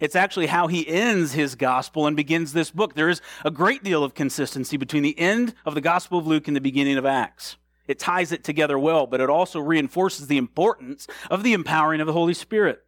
It's 0.00 0.16
actually 0.16 0.46
how 0.46 0.66
he 0.66 0.86
ends 0.86 1.32
his 1.32 1.54
gospel 1.54 2.06
and 2.06 2.16
begins 2.16 2.52
this 2.52 2.70
book. 2.70 2.94
There 2.94 3.08
is 3.08 3.20
a 3.44 3.50
great 3.50 3.84
deal 3.84 4.02
of 4.02 4.14
consistency 4.14 4.76
between 4.76 5.02
the 5.02 5.18
end 5.18 5.54
of 5.64 5.74
the 5.74 5.80
Gospel 5.80 6.18
of 6.18 6.26
Luke 6.26 6.48
and 6.48 6.56
the 6.56 6.60
beginning 6.60 6.98
of 6.98 7.06
Acts. 7.06 7.56
It 7.86 7.98
ties 7.98 8.32
it 8.32 8.42
together 8.42 8.78
well, 8.78 9.06
but 9.06 9.20
it 9.20 9.30
also 9.30 9.60
reinforces 9.60 10.26
the 10.26 10.38
importance 10.38 11.06
of 11.30 11.42
the 11.42 11.52
empowering 11.52 12.00
of 12.00 12.06
the 12.06 12.12
Holy 12.12 12.34
Spirit. 12.34 12.85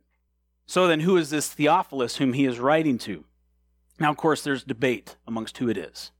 So 0.68 0.86
then, 0.86 1.00
who 1.00 1.16
is 1.16 1.30
this 1.30 1.48
Theophilus 1.48 2.16
whom 2.16 2.34
he 2.34 2.44
is 2.44 2.60
writing 2.60 2.98
to? 2.98 3.24
Now, 3.98 4.10
of 4.10 4.18
course, 4.18 4.42
there's 4.42 4.62
debate 4.62 5.16
amongst 5.26 5.56
who 5.56 5.70
it 5.70 5.78
is. 5.78 6.12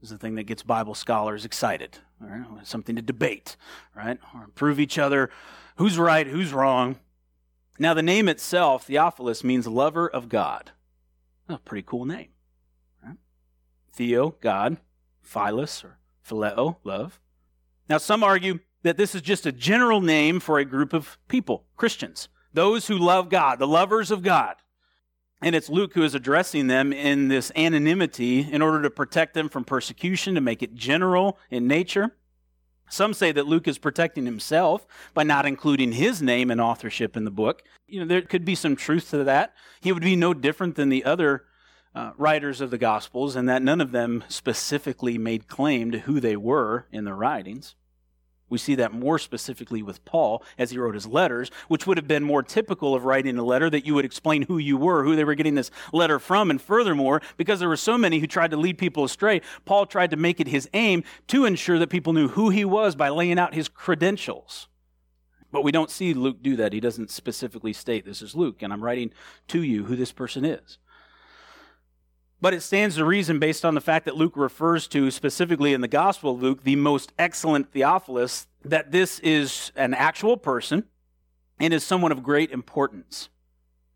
This 0.00 0.10
is 0.10 0.10
the 0.10 0.18
thing 0.18 0.36
that 0.36 0.44
gets 0.44 0.62
Bible 0.62 0.94
scholars 0.94 1.44
excited. 1.44 1.98
Right? 2.18 2.46
Something 2.62 2.96
to 2.96 3.02
debate, 3.02 3.56
right? 3.94 4.18
Or 4.34 4.48
prove 4.54 4.80
each 4.80 4.98
other 4.98 5.28
who's 5.76 5.98
right, 5.98 6.26
who's 6.26 6.54
wrong. 6.54 6.96
Now, 7.78 7.92
the 7.92 8.02
name 8.02 8.26
itself, 8.26 8.86
Theophilus, 8.86 9.44
means 9.44 9.66
lover 9.66 10.08
of 10.08 10.30
God. 10.30 10.70
a 11.46 11.58
pretty 11.58 11.84
cool 11.86 12.06
name. 12.06 12.28
Right? 13.04 13.18
Theo, 13.92 14.30
God, 14.40 14.78
Philus, 15.20 15.84
or 15.84 15.98
phileo, 16.26 16.76
love. 16.84 17.20
Now, 17.86 17.98
some 17.98 18.24
argue 18.24 18.60
that 18.82 18.96
this 18.96 19.14
is 19.14 19.20
just 19.20 19.44
a 19.44 19.52
general 19.52 20.00
name 20.00 20.40
for 20.40 20.58
a 20.58 20.64
group 20.64 20.94
of 20.94 21.18
people, 21.28 21.66
Christians, 21.76 22.28
those 22.54 22.86
who 22.86 22.96
love 22.96 23.28
God, 23.28 23.58
the 23.58 23.66
lovers 23.66 24.10
of 24.10 24.22
God. 24.22 24.56
And 25.42 25.54
it's 25.54 25.68
Luke 25.68 25.92
who 25.92 26.04
is 26.04 26.14
addressing 26.14 26.68
them 26.68 26.92
in 26.92 27.28
this 27.28 27.52
anonymity 27.54 28.40
in 28.50 28.62
order 28.62 28.80
to 28.82 28.90
protect 28.90 29.34
them 29.34 29.50
from 29.50 29.64
persecution, 29.64 30.34
to 30.36 30.40
make 30.40 30.62
it 30.62 30.74
general 30.74 31.38
in 31.50 31.66
nature. 31.66 32.16
Some 32.88 33.12
say 33.12 33.32
that 33.32 33.46
Luke 33.46 33.66
is 33.66 33.78
protecting 33.78 34.24
himself 34.24 34.86
by 35.12 35.22
not 35.22 35.46
including 35.46 35.92
his 35.92 36.22
name 36.22 36.50
and 36.50 36.60
authorship 36.60 37.16
in 37.16 37.24
the 37.24 37.30
book. 37.30 37.62
You 37.86 38.00
know, 38.00 38.06
there 38.06 38.22
could 38.22 38.44
be 38.44 38.54
some 38.54 38.76
truth 38.76 39.10
to 39.10 39.24
that. 39.24 39.54
He 39.80 39.92
would 39.92 40.02
be 40.02 40.16
no 40.16 40.32
different 40.32 40.76
than 40.76 40.88
the 40.88 41.04
other 41.04 41.44
uh, 41.94 42.12
writers 42.16 42.60
of 42.60 42.70
the 42.70 42.78
Gospels, 42.78 43.36
and 43.36 43.48
that 43.48 43.62
none 43.62 43.80
of 43.80 43.92
them 43.92 44.24
specifically 44.28 45.18
made 45.18 45.48
claim 45.48 45.90
to 45.90 46.00
who 46.00 46.20
they 46.20 46.36
were 46.36 46.86
in 46.90 47.04
their 47.04 47.14
writings. 47.14 47.74
We 48.54 48.58
see 48.58 48.76
that 48.76 48.92
more 48.92 49.18
specifically 49.18 49.82
with 49.82 50.04
Paul 50.04 50.40
as 50.58 50.70
he 50.70 50.78
wrote 50.78 50.94
his 50.94 51.08
letters, 51.08 51.50
which 51.66 51.88
would 51.88 51.96
have 51.96 52.06
been 52.06 52.22
more 52.22 52.40
typical 52.40 52.94
of 52.94 53.04
writing 53.04 53.36
a 53.36 53.42
letter 53.42 53.68
that 53.68 53.84
you 53.84 53.94
would 53.96 54.04
explain 54.04 54.42
who 54.42 54.58
you 54.58 54.76
were, 54.76 55.02
who 55.02 55.16
they 55.16 55.24
were 55.24 55.34
getting 55.34 55.56
this 55.56 55.72
letter 55.92 56.20
from. 56.20 56.52
And 56.52 56.62
furthermore, 56.62 57.20
because 57.36 57.58
there 57.58 57.68
were 57.68 57.74
so 57.74 57.98
many 57.98 58.20
who 58.20 58.28
tried 58.28 58.52
to 58.52 58.56
lead 58.56 58.78
people 58.78 59.02
astray, 59.02 59.42
Paul 59.64 59.86
tried 59.86 60.12
to 60.12 60.16
make 60.16 60.38
it 60.38 60.46
his 60.46 60.70
aim 60.72 61.02
to 61.26 61.46
ensure 61.46 61.80
that 61.80 61.90
people 61.90 62.12
knew 62.12 62.28
who 62.28 62.50
he 62.50 62.64
was 62.64 62.94
by 62.94 63.08
laying 63.08 63.40
out 63.40 63.54
his 63.54 63.68
credentials. 63.68 64.68
But 65.50 65.64
we 65.64 65.72
don't 65.72 65.90
see 65.90 66.14
Luke 66.14 66.40
do 66.40 66.54
that. 66.54 66.72
He 66.72 66.78
doesn't 66.78 67.10
specifically 67.10 67.72
state, 67.72 68.04
This 68.04 68.22
is 68.22 68.36
Luke, 68.36 68.62
and 68.62 68.72
I'm 68.72 68.84
writing 68.84 69.12
to 69.48 69.64
you 69.64 69.86
who 69.86 69.96
this 69.96 70.12
person 70.12 70.44
is. 70.44 70.78
But 72.44 72.52
it 72.52 72.60
stands 72.60 72.96
to 72.96 73.06
reason, 73.06 73.38
based 73.38 73.64
on 73.64 73.74
the 73.74 73.80
fact 73.80 74.04
that 74.04 74.18
Luke 74.18 74.36
refers 74.36 74.86
to, 74.88 75.10
specifically 75.10 75.72
in 75.72 75.80
the 75.80 75.88
Gospel 75.88 76.34
of 76.34 76.42
Luke, 76.42 76.62
the 76.62 76.76
most 76.76 77.10
excellent 77.18 77.72
Theophilus, 77.72 78.48
that 78.62 78.92
this 78.92 79.18
is 79.20 79.72
an 79.76 79.94
actual 79.94 80.36
person 80.36 80.84
and 81.58 81.72
is 81.72 81.84
someone 81.84 82.12
of 82.12 82.22
great 82.22 82.50
importance. 82.50 83.30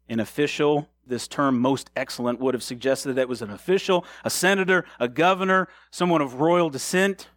An 0.09 0.19
official, 0.19 0.88
this 1.07 1.28
term 1.28 1.59
most 1.59 1.90
excellent 1.95 2.40
would 2.40 2.55
have 2.55 2.62
suggested 2.62 3.12
that 3.12 3.21
it 3.21 3.28
was 3.28 3.43
an 3.43 3.50
official, 3.50 4.07
a 4.25 4.31
senator, 4.31 4.87
a 4.99 5.09
governor, 5.09 5.69
someone 5.90 6.23
of 6.23 6.40
royal 6.40 6.71
descent, 6.71 7.28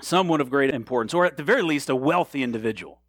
someone 0.00 0.40
of 0.40 0.48
great 0.48 0.72
importance, 0.72 1.12
or 1.12 1.26
at 1.26 1.36
the 1.36 1.42
very 1.42 1.60
least, 1.60 1.90
a 1.90 1.94
wealthy 1.94 2.42
individual. 2.42 3.02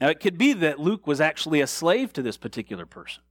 Now, 0.00 0.06
it 0.06 0.20
could 0.20 0.38
be 0.38 0.52
that 0.52 0.78
Luke 0.78 1.08
was 1.08 1.20
actually 1.20 1.60
a 1.60 1.66
slave 1.66 2.12
to 2.12 2.22
this 2.22 2.36
particular 2.36 2.86
person. 2.86 3.24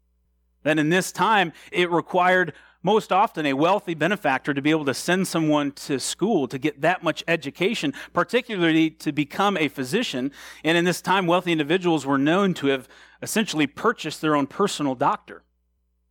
Then 0.63 0.79
in 0.79 0.89
this 0.89 1.11
time, 1.11 1.53
it 1.71 1.89
required 1.89 2.53
most 2.81 3.11
often 3.11 3.45
a 3.45 3.53
wealthy 3.53 3.93
benefactor 3.93 4.53
to 4.53 4.61
be 4.61 4.69
able 4.69 4.85
to 4.85 4.93
send 4.93 5.27
someone 5.27 5.71
to 5.73 5.99
school 5.99 6.47
to 6.47 6.57
get 6.57 6.81
that 6.81 7.03
much 7.03 7.23
education, 7.27 7.93
particularly 8.13 8.89
to 8.89 9.11
become 9.11 9.57
a 9.57 9.67
physician. 9.67 10.31
And 10.63 10.77
in 10.77 10.85
this 10.85 11.01
time, 11.01 11.27
wealthy 11.27 11.51
individuals 11.51 12.05
were 12.05 12.17
known 12.17 12.53
to 12.55 12.67
have 12.67 12.87
essentially 13.21 13.67
purchased 13.67 14.21
their 14.21 14.35
own 14.35 14.47
personal 14.47 14.95
doctor. 14.95 15.43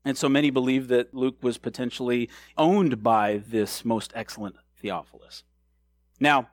And 0.05 0.17
so 0.17 0.28
many 0.28 0.50
believe 0.50 0.88
that 0.88 1.14
Luke 1.14 1.43
was 1.43 1.59
potentially 1.59 2.28
owned 2.57 3.02
by 3.02 3.43
this 3.47 3.85
most 3.85 4.12
excellent 4.14 4.57
Theophilus. 4.81 5.45
Now, 6.21 6.49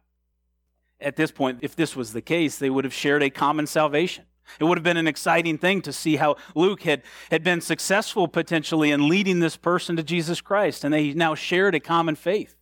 at 1.00 1.16
this 1.16 1.32
point, 1.32 1.60
if 1.62 1.76
this 1.76 1.96
was 1.96 2.14
the 2.14 2.22
case, 2.22 2.58
they 2.58 2.70
would 2.70 2.86
have 2.86 2.94
shared 2.94 3.22
a 3.22 3.30
common 3.30 3.68
salvation. 3.68 4.26
It 4.60 4.64
would 4.66 4.78
have 4.78 4.84
been 4.84 4.98
an 4.98 5.08
exciting 5.08 5.58
thing 5.58 5.82
to 5.82 5.94
see 5.94 6.16
how 6.16 6.36
Luke 6.56 6.84
had, 6.84 7.02
had 7.32 7.44
been 7.44 7.62
successful 7.62 8.28
potentially 8.28 8.92
in 8.92 9.08
leading 9.08 9.40
this 9.40 9.58
person 9.58 9.96
to 9.96 10.04
Jesus 10.04 10.42
Christ, 10.42 10.84
and 10.84 10.94
they 10.94 11.14
now 11.14 11.36
shared 11.36 11.76
a 11.76 11.80
common 11.80 12.16
faith, 12.16 12.56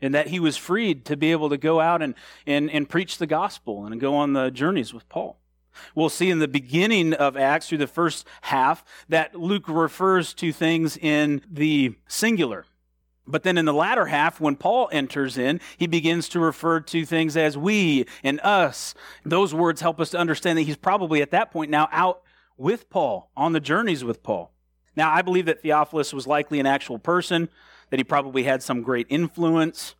and 0.00 0.14
that 0.14 0.28
he 0.28 0.40
was 0.40 0.56
freed 0.56 1.04
to 1.06 1.16
be 1.16 1.32
able 1.32 1.48
to 1.48 1.58
go 1.58 1.80
out 1.80 2.02
and, 2.02 2.14
and, 2.46 2.70
and 2.70 2.88
preach 2.88 3.18
the 3.18 3.26
gospel 3.26 3.86
and 3.86 4.00
go 4.00 4.14
on 4.14 4.32
the 4.32 4.50
journeys 4.50 4.92
with 4.92 5.08
Paul. 5.08 5.38
We'll 5.94 6.10
see 6.10 6.30
in 6.30 6.38
the 6.38 6.48
beginning 6.48 7.14
of 7.14 7.36
Acts, 7.36 7.68
through 7.68 7.78
the 7.78 7.86
first 7.86 8.26
half, 8.42 8.84
that 9.08 9.34
Luke 9.34 9.68
refers 9.68 10.34
to 10.34 10.52
things 10.52 10.96
in 10.96 11.42
the 11.50 11.94
singular. 12.06 12.66
But 13.26 13.44
then 13.44 13.56
in 13.56 13.64
the 13.64 13.72
latter 13.72 14.06
half, 14.06 14.40
when 14.40 14.56
Paul 14.56 14.88
enters 14.92 15.38
in, 15.38 15.60
he 15.76 15.86
begins 15.86 16.28
to 16.30 16.40
refer 16.40 16.80
to 16.80 17.06
things 17.06 17.36
as 17.36 17.56
we 17.56 18.06
and 18.24 18.40
us. 18.40 18.94
Those 19.24 19.54
words 19.54 19.80
help 19.80 20.00
us 20.00 20.10
to 20.10 20.18
understand 20.18 20.58
that 20.58 20.62
he's 20.62 20.76
probably 20.76 21.22
at 21.22 21.30
that 21.30 21.52
point 21.52 21.70
now 21.70 21.88
out 21.92 22.22
with 22.56 22.90
Paul, 22.90 23.30
on 23.36 23.52
the 23.52 23.60
journeys 23.60 24.04
with 24.04 24.22
Paul. 24.22 24.52
Now, 24.94 25.10
I 25.12 25.22
believe 25.22 25.46
that 25.46 25.62
Theophilus 25.62 26.12
was 26.12 26.26
likely 26.26 26.60
an 26.60 26.66
actual 26.66 26.98
person, 26.98 27.48
that 27.90 27.98
he 27.98 28.04
probably 28.04 28.42
had 28.42 28.62
some 28.62 28.82
great 28.82 29.06
influence 29.08 29.94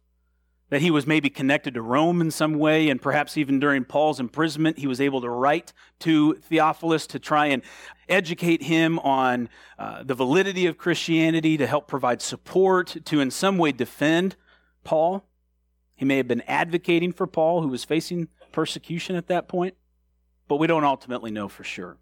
that 0.72 0.80
he 0.80 0.90
was 0.90 1.06
maybe 1.06 1.28
connected 1.28 1.74
to 1.74 1.82
Rome 1.82 2.22
in 2.22 2.30
some 2.30 2.54
way, 2.54 2.88
and 2.88 3.00
perhaps 3.00 3.36
even 3.36 3.60
during 3.60 3.84
Paul's 3.84 4.18
imprisonment, 4.18 4.78
he 4.78 4.86
was 4.86 5.02
able 5.02 5.20
to 5.20 5.28
write 5.28 5.74
to 5.98 6.32
Theophilus 6.36 7.06
to 7.08 7.18
try 7.18 7.48
and 7.48 7.60
educate 8.08 8.62
him 8.62 8.98
on 9.00 9.50
uh, 9.78 10.02
the 10.02 10.14
validity 10.14 10.64
of 10.64 10.78
Christianity, 10.78 11.58
to 11.58 11.66
help 11.66 11.88
provide 11.88 12.22
support, 12.22 12.96
to 13.04 13.20
in 13.20 13.30
some 13.30 13.58
way 13.58 13.72
defend 13.72 14.34
Paul. 14.82 15.26
He 15.94 16.06
may 16.06 16.16
have 16.16 16.26
been 16.26 16.40
advocating 16.48 17.12
for 17.12 17.26
Paul, 17.26 17.60
who 17.60 17.68
was 17.68 17.84
facing 17.84 18.28
persecution 18.50 19.14
at 19.14 19.26
that 19.26 19.48
point, 19.48 19.74
but 20.48 20.56
we 20.56 20.66
don't 20.66 20.84
ultimately 20.84 21.30
know 21.30 21.48
for 21.48 21.64
sure. 21.64 21.98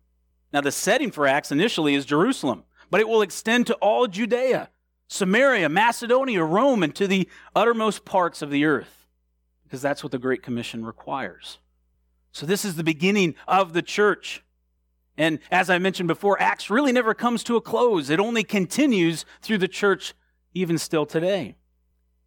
Now, 0.52 0.60
the 0.60 0.70
setting 0.70 1.10
for 1.10 1.26
Acts 1.26 1.50
initially 1.50 1.96
is 1.96 2.04
Jerusalem, 2.04 2.62
but 2.88 3.00
it 3.00 3.08
will 3.08 3.22
extend 3.22 3.66
to 3.66 3.74
all 3.82 4.06
Judea 4.06 4.70
Samaria, 5.12 5.68
Macedonia, 5.68 6.44
Rome, 6.44 6.84
and 6.84 6.94
to 6.94 7.08
the 7.08 7.28
uttermost 7.56 8.04
parts 8.04 8.42
of 8.42 8.50
the 8.50 8.64
earth, 8.64 9.08
because 9.64 9.82
that's 9.82 10.04
what 10.04 10.12
the 10.12 10.18
Great 10.18 10.40
Commission 10.40 10.84
requires. 10.84 11.58
So, 12.30 12.46
this 12.46 12.64
is 12.64 12.76
the 12.76 12.84
beginning 12.84 13.34
of 13.48 13.72
the 13.72 13.82
church. 13.82 14.44
And 15.18 15.40
as 15.50 15.68
I 15.68 15.78
mentioned 15.78 16.06
before, 16.06 16.40
Acts 16.40 16.70
really 16.70 16.92
never 16.92 17.12
comes 17.12 17.42
to 17.44 17.56
a 17.56 17.60
close, 17.60 18.08
it 18.08 18.20
only 18.20 18.44
continues 18.44 19.24
through 19.42 19.58
the 19.58 19.66
church, 19.66 20.14
even 20.54 20.78
still 20.78 21.04
today. 21.04 21.56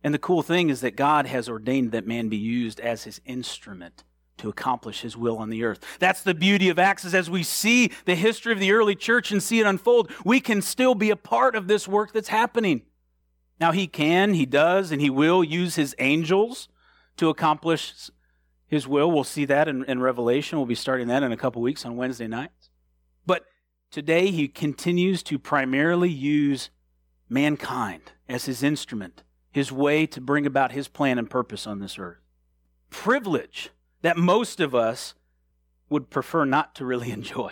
And 0.04 0.14
the 0.14 0.20
cool 0.20 0.44
thing 0.44 0.70
is 0.70 0.82
that 0.82 0.98
God 0.98 1.26
has 1.26 1.48
ordained 1.48 1.94
that 1.94 2.06
man 2.06 2.28
be 2.28 2.36
used 2.36 2.82
as 2.82 3.06
his 3.06 3.22
instrument 3.26 4.04
to 4.38 4.50
accomplish 4.50 5.02
his 5.02 5.16
will 5.16 5.38
on 5.38 5.50
the 5.50 5.64
earth. 5.64 5.80
That's 6.00 6.22
the 6.22 6.34
beauty 6.34 6.70
of 6.70 6.80
Acts 6.80 7.06
is 7.06 7.14
as 7.14 7.30
we 7.30 7.44
see 7.44 7.92
the 8.06 8.16
history 8.16 8.52
of 8.52 8.60
the 8.60 8.72
early 8.72 8.96
church 8.96 9.32
and 9.32 9.42
see 9.42 9.60
it 9.60 9.66
unfold, 9.66 10.12
we 10.26 10.40
can 10.40 10.62
still 10.62 10.96
be 10.96 11.10
a 11.10 11.16
part 11.16 11.56
of 11.56 11.68
this 11.68 11.88
work 11.88 12.12
that's 12.12 12.30
happening. 12.30 12.84
Now 13.60 13.72
he 13.72 13.88
can, 13.88 14.34
he 14.34 14.46
does, 14.46 14.92
and 14.92 15.02
he 15.02 15.10
will 15.10 15.44
use 15.44 15.76
his 15.76 15.96
angels 16.00 16.68
to 17.18 17.30
accomplish 17.30 18.10
his 18.68 18.88
will. 18.88 19.12
We'll 19.12 19.24
see 19.24 19.46
that 19.46 19.68
in, 19.68 19.86
in 19.86 20.02
Revelation. 20.02 20.58
We'll 20.58 20.66
be 20.66 20.76
starting 20.76 21.08
that 21.08 21.24
in 21.24 21.32
a 21.32 21.38
couple 21.38 21.62
weeks 21.62 21.86
on 21.86 21.96
Wednesday 21.96 22.28
nights. 22.28 22.70
But 23.26 23.46
today 23.92 24.32
he 24.32 24.48
continues 24.48 25.22
to 25.24 25.38
primarily 25.38 26.10
use 26.10 26.72
mankind 27.30 28.12
as 28.28 28.46
his 28.46 28.64
instrument, 28.64 29.24
his 29.52 29.72
way 29.72 30.06
to 30.08 30.20
bring 30.20 30.46
about 30.46 30.72
his 30.72 30.88
plan 30.88 31.20
and 31.20 31.30
purpose 31.30 31.68
on 31.68 31.80
this 31.80 32.00
earth. 32.00 32.18
Privilege 32.90 33.70
that 34.04 34.18
most 34.18 34.60
of 34.60 34.76
us 34.76 35.16
would 35.90 36.10
prefer 36.10 36.46
not 36.46 36.76
to 36.76 36.86
really 36.86 37.12
enjoy. 37.20 37.52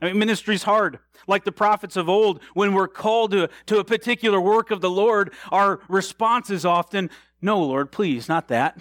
I 0.00 0.06
mean, 0.06 0.18
ministry's 0.18 0.64
hard. 0.64 0.98
Like 1.26 1.44
the 1.44 1.52
prophets 1.52 1.96
of 1.96 2.08
old, 2.08 2.42
when 2.52 2.74
we're 2.74 2.88
called 2.88 3.30
to, 3.30 3.48
to 3.66 3.78
a 3.78 3.84
particular 3.84 4.40
work 4.40 4.70
of 4.70 4.80
the 4.80 4.90
Lord, 4.90 5.32
our 5.50 5.80
response 5.88 6.50
is 6.50 6.64
often, 6.64 7.08
No, 7.40 7.62
Lord, 7.62 7.92
please, 7.92 8.28
not 8.28 8.48
that. 8.48 8.78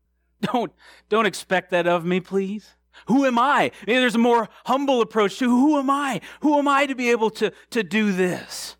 Don't, 0.40 0.72
don't 1.08 1.26
expect 1.26 1.72
that 1.72 1.88
of 1.88 2.04
me, 2.04 2.20
please. 2.20 2.76
Who 3.06 3.24
am 3.24 3.40
I? 3.40 3.72
Maybe 3.88 3.98
there's 3.98 4.14
a 4.14 4.18
more 4.18 4.48
humble 4.66 5.00
approach 5.00 5.36
to 5.40 5.48
who 5.50 5.76
am 5.80 5.90
I? 5.90 6.20
Who 6.42 6.60
am 6.60 6.68
I 6.68 6.86
to 6.86 6.94
be 6.94 7.10
able 7.10 7.30
to, 7.30 7.52
to 7.70 7.82
do 7.82 8.12
this? 8.12 8.76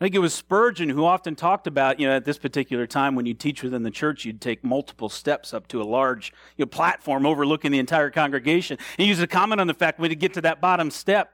I 0.00 0.04
think 0.04 0.16
it 0.16 0.20
was 0.20 0.34
Spurgeon 0.34 0.88
who 0.88 1.04
often 1.04 1.36
talked 1.36 1.68
about, 1.68 2.00
you 2.00 2.08
know, 2.08 2.16
at 2.16 2.24
this 2.24 2.36
particular 2.36 2.86
time 2.86 3.14
when 3.14 3.26
you 3.26 3.34
teach 3.34 3.62
within 3.62 3.84
the 3.84 3.92
church, 3.92 4.24
you'd 4.24 4.40
take 4.40 4.64
multiple 4.64 5.08
steps 5.08 5.54
up 5.54 5.68
to 5.68 5.80
a 5.80 5.84
large 5.84 6.32
you 6.56 6.64
know, 6.64 6.68
platform 6.68 7.24
overlooking 7.24 7.70
the 7.70 7.78
entire 7.78 8.10
congregation. 8.10 8.76
And 8.76 9.04
he 9.04 9.04
used 9.04 9.20
to 9.20 9.28
comment 9.28 9.60
on 9.60 9.68
the 9.68 9.74
fact 9.74 10.00
when 10.00 10.10
he'd 10.10 10.18
get 10.18 10.34
to 10.34 10.40
that 10.40 10.60
bottom 10.60 10.90
step, 10.90 11.32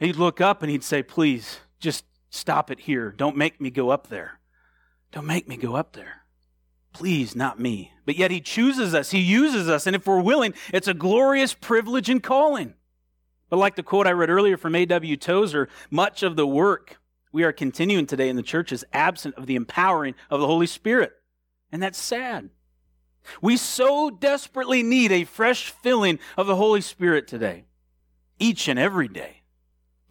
he'd 0.00 0.16
look 0.16 0.40
up 0.40 0.62
and 0.62 0.70
he'd 0.70 0.82
say, 0.82 1.02
Please, 1.02 1.60
just 1.78 2.04
stop 2.28 2.72
it 2.72 2.80
here. 2.80 3.12
Don't 3.16 3.36
make 3.36 3.60
me 3.60 3.70
go 3.70 3.90
up 3.90 4.08
there. 4.08 4.40
Don't 5.12 5.26
make 5.26 5.46
me 5.46 5.56
go 5.56 5.76
up 5.76 5.92
there. 5.92 6.22
Please, 6.92 7.36
not 7.36 7.60
me. 7.60 7.92
But 8.04 8.16
yet 8.16 8.32
he 8.32 8.40
chooses 8.40 8.94
us, 8.94 9.12
he 9.12 9.20
uses 9.20 9.68
us, 9.68 9.86
and 9.86 9.94
if 9.94 10.06
we're 10.06 10.20
willing, 10.20 10.54
it's 10.72 10.88
a 10.88 10.94
glorious 10.94 11.54
privilege 11.54 12.08
and 12.08 12.22
calling. 12.22 12.74
But 13.48 13.58
like 13.58 13.76
the 13.76 13.82
quote 13.84 14.08
I 14.08 14.12
read 14.12 14.30
earlier 14.30 14.56
from 14.56 14.74
A.W. 14.74 15.16
Tozer, 15.16 15.68
much 15.90 16.24
of 16.24 16.34
the 16.34 16.46
work 16.46 16.98
we 17.36 17.44
are 17.44 17.52
continuing 17.52 18.06
today 18.06 18.30
in 18.30 18.36
the 18.36 18.42
church 18.42 18.72
is 18.72 18.82
absent 18.94 19.34
of 19.34 19.44
the 19.44 19.56
empowering 19.56 20.14
of 20.30 20.40
the 20.40 20.46
Holy 20.46 20.66
Spirit. 20.66 21.12
And 21.70 21.82
that's 21.82 21.98
sad. 21.98 22.48
We 23.42 23.58
so 23.58 24.08
desperately 24.08 24.82
need 24.82 25.12
a 25.12 25.24
fresh 25.24 25.68
filling 25.68 26.18
of 26.38 26.46
the 26.46 26.56
Holy 26.56 26.80
Spirit 26.80 27.28
today, 27.28 27.66
each 28.38 28.68
and 28.68 28.78
every 28.78 29.06
day. 29.06 29.42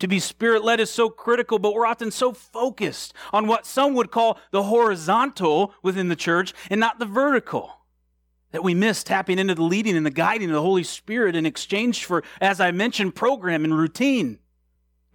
To 0.02 0.08
be 0.08 0.20
spirit 0.20 0.64
led 0.64 0.80
is 0.80 0.92
so 0.92 1.10
critical, 1.10 1.58
but 1.58 1.74
we're 1.74 1.88
often 1.88 2.12
so 2.12 2.32
focused 2.32 3.12
on 3.34 3.48
what 3.48 3.66
some 3.66 3.96
would 3.96 4.12
call 4.12 4.38
the 4.52 4.62
horizontal 4.62 5.74
within 5.82 6.10
the 6.10 6.16
church 6.16 6.54
and 6.70 6.80
not 6.80 7.00
the 7.00 7.08
vertical 7.08 7.72
that 8.52 8.64
we 8.64 8.76
miss 8.76 9.04
tapping 9.04 9.40
into 9.40 9.56
the 9.56 9.64
leading 9.64 9.98
and 9.98 10.06
the 10.06 10.12
guiding 10.12 10.52
of 10.52 10.54
the 10.54 10.62
Holy 10.62 10.84
Spirit 10.84 11.36
in 11.36 11.48
exchange 11.48 12.06
for, 12.06 12.24
as 12.40 12.62
I 12.62 12.70
mentioned, 12.70 13.16
program 13.16 13.64
and 13.64 13.76
routine. 13.76 14.38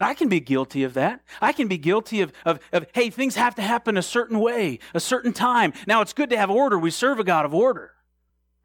I 0.01 0.15
can 0.15 0.29
be 0.29 0.41
guilty 0.41 0.83
of 0.85 0.95
that. 0.95 1.21
I 1.41 1.53
can 1.53 1.69
be 1.69 1.79
guilty 1.79 2.23
of, 2.23 2.33
of, 2.45 2.59
of, 2.73 2.87
hey, 2.95 3.11
things 3.11 3.37
have 3.37 3.55
to 3.57 3.63
happen 3.63 3.97
a 3.97 4.03
certain 4.03 4.39
way, 4.39 4.79
a 4.95 5.01
certain 5.01 5.33
time. 5.33 5.73
Now, 5.87 6.01
it's 6.01 6.13
good 6.13 6.31
to 6.31 6.37
have 6.37 6.51
order. 6.51 6.79
We 6.79 6.91
serve 6.91 7.21
a 7.21 7.25
God 7.25 7.45
of 7.45 7.55
order. 7.55 7.93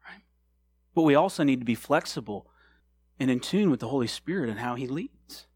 Right? 0.08 0.22
But 0.94 1.02
we 1.02 1.14
also 1.14 1.42
need 1.42 1.60
to 1.60 1.66
be 1.66 1.74
flexible 1.74 2.46
and 3.18 3.30
in 3.30 3.40
tune 3.40 3.70
with 3.70 3.80
the 3.80 3.88
Holy 3.88 4.06
Spirit 4.06 4.48
and 4.48 4.60
how 4.60 4.74
He 4.74 4.86
leads. 4.86 5.46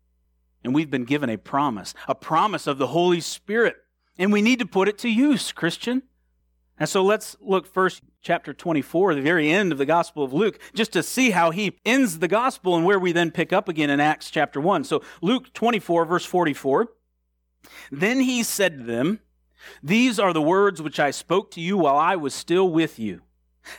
And 0.63 0.75
we've 0.75 0.91
been 0.91 1.05
given 1.05 1.31
a 1.31 1.39
promise, 1.39 1.95
a 2.07 2.15
promise 2.15 2.67
of 2.67 2.79
the 2.79 2.89
Holy 2.89 3.21
Spirit. 3.21 3.77
And 4.19 4.33
we 4.33 4.43
need 4.43 4.59
to 4.59 4.67
put 4.67 4.89
it 4.89 4.99
to 4.99 5.09
use, 5.09 5.53
Christian. 5.53 6.03
And 6.81 6.89
so 6.89 7.05
let's 7.05 7.37
look 7.43 7.67
first, 7.67 8.03
chapter 8.23 8.55
24, 8.55 9.15
the 9.15 9.21
very 9.21 9.51
end 9.51 9.71
of 9.71 9.77
the 9.77 9.85
Gospel 9.85 10.25
of 10.25 10.33
Luke, 10.33 10.59
just 10.75 10.95
to 10.95 11.03
see 11.03 11.31
how 11.31 11.51
he 11.51 11.79
ends 11.85 12.19
the 12.19 12.27
Gospel 12.27 12.75
and 12.75 12.87
where 12.87 12.99
we 12.99 13.13
then 13.13 13.31
pick 13.31 13.53
up 13.53 13.69
again 13.69 13.91
in 13.91 14.01
Acts 14.01 14.31
chapter 14.31 14.59
1. 14.63 14.85
So 14.85 15.03
Luke 15.21 15.53
24, 15.53 16.07
verse 16.07 16.25
44. 16.25 16.89
Then 17.93 18.21
he 18.21 18.43
said 18.43 18.79
to 18.79 18.85
them, 18.85 19.21
These 19.83 20.19
are 20.19 20.33
the 20.33 20.41
words 20.41 20.81
which 20.81 20.99
I 20.99 21.11
spoke 21.11 21.51
to 21.51 21.61
you 21.61 21.77
while 21.77 21.97
I 21.97 22.17
was 22.17 22.33
still 22.33 22.71
with 22.71 22.99
you, 22.99 23.21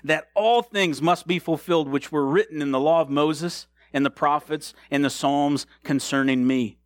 that 0.04 0.28
all 0.36 0.62
things 0.62 1.02
must 1.02 1.26
be 1.26 1.40
fulfilled 1.40 1.90
which 1.90 2.12
were 2.12 2.28
written 2.28 2.62
in 2.62 2.70
the 2.70 2.80
law 2.80 3.02
of 3.02 3.10
Moses 3.10 3.66
and 3.92 4.06
the 4.06 4.12
prophets 4.12 4.76
and 4.92 5.04
the 5.04 5.10
Psalms 5.10 5.66
concerning 5.84 6.46
me. 6.46 6.78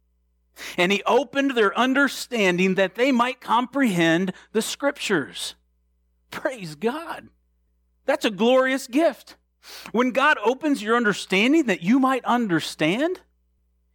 And 0.78 0.94
he 0.94 1.04
opened 1.06 1.52
their 1.52 1.78
understanding 1.78 2.76
that 2.76 2.96
they 2.96 3.12
might 3.12 3.42
comprehend 3.42 4.32
the 4.54 4.62
scriptures. 4.62 5.56
Praise 6.36 6.76
God. 6.76 7.30
That's 8.06 8.26
a 8.26 8.30
glorious 8.30 8.88
gift. 8.88 9.38
When 9.94 10.12
God 10.12 10.38
opens 10.44 10.84
your 10.84 10.98
understanding 10.98 11.66
that 11.66 11.82
you 11.82 11.98
might 11.98 12.24
understand, 12.26 13.22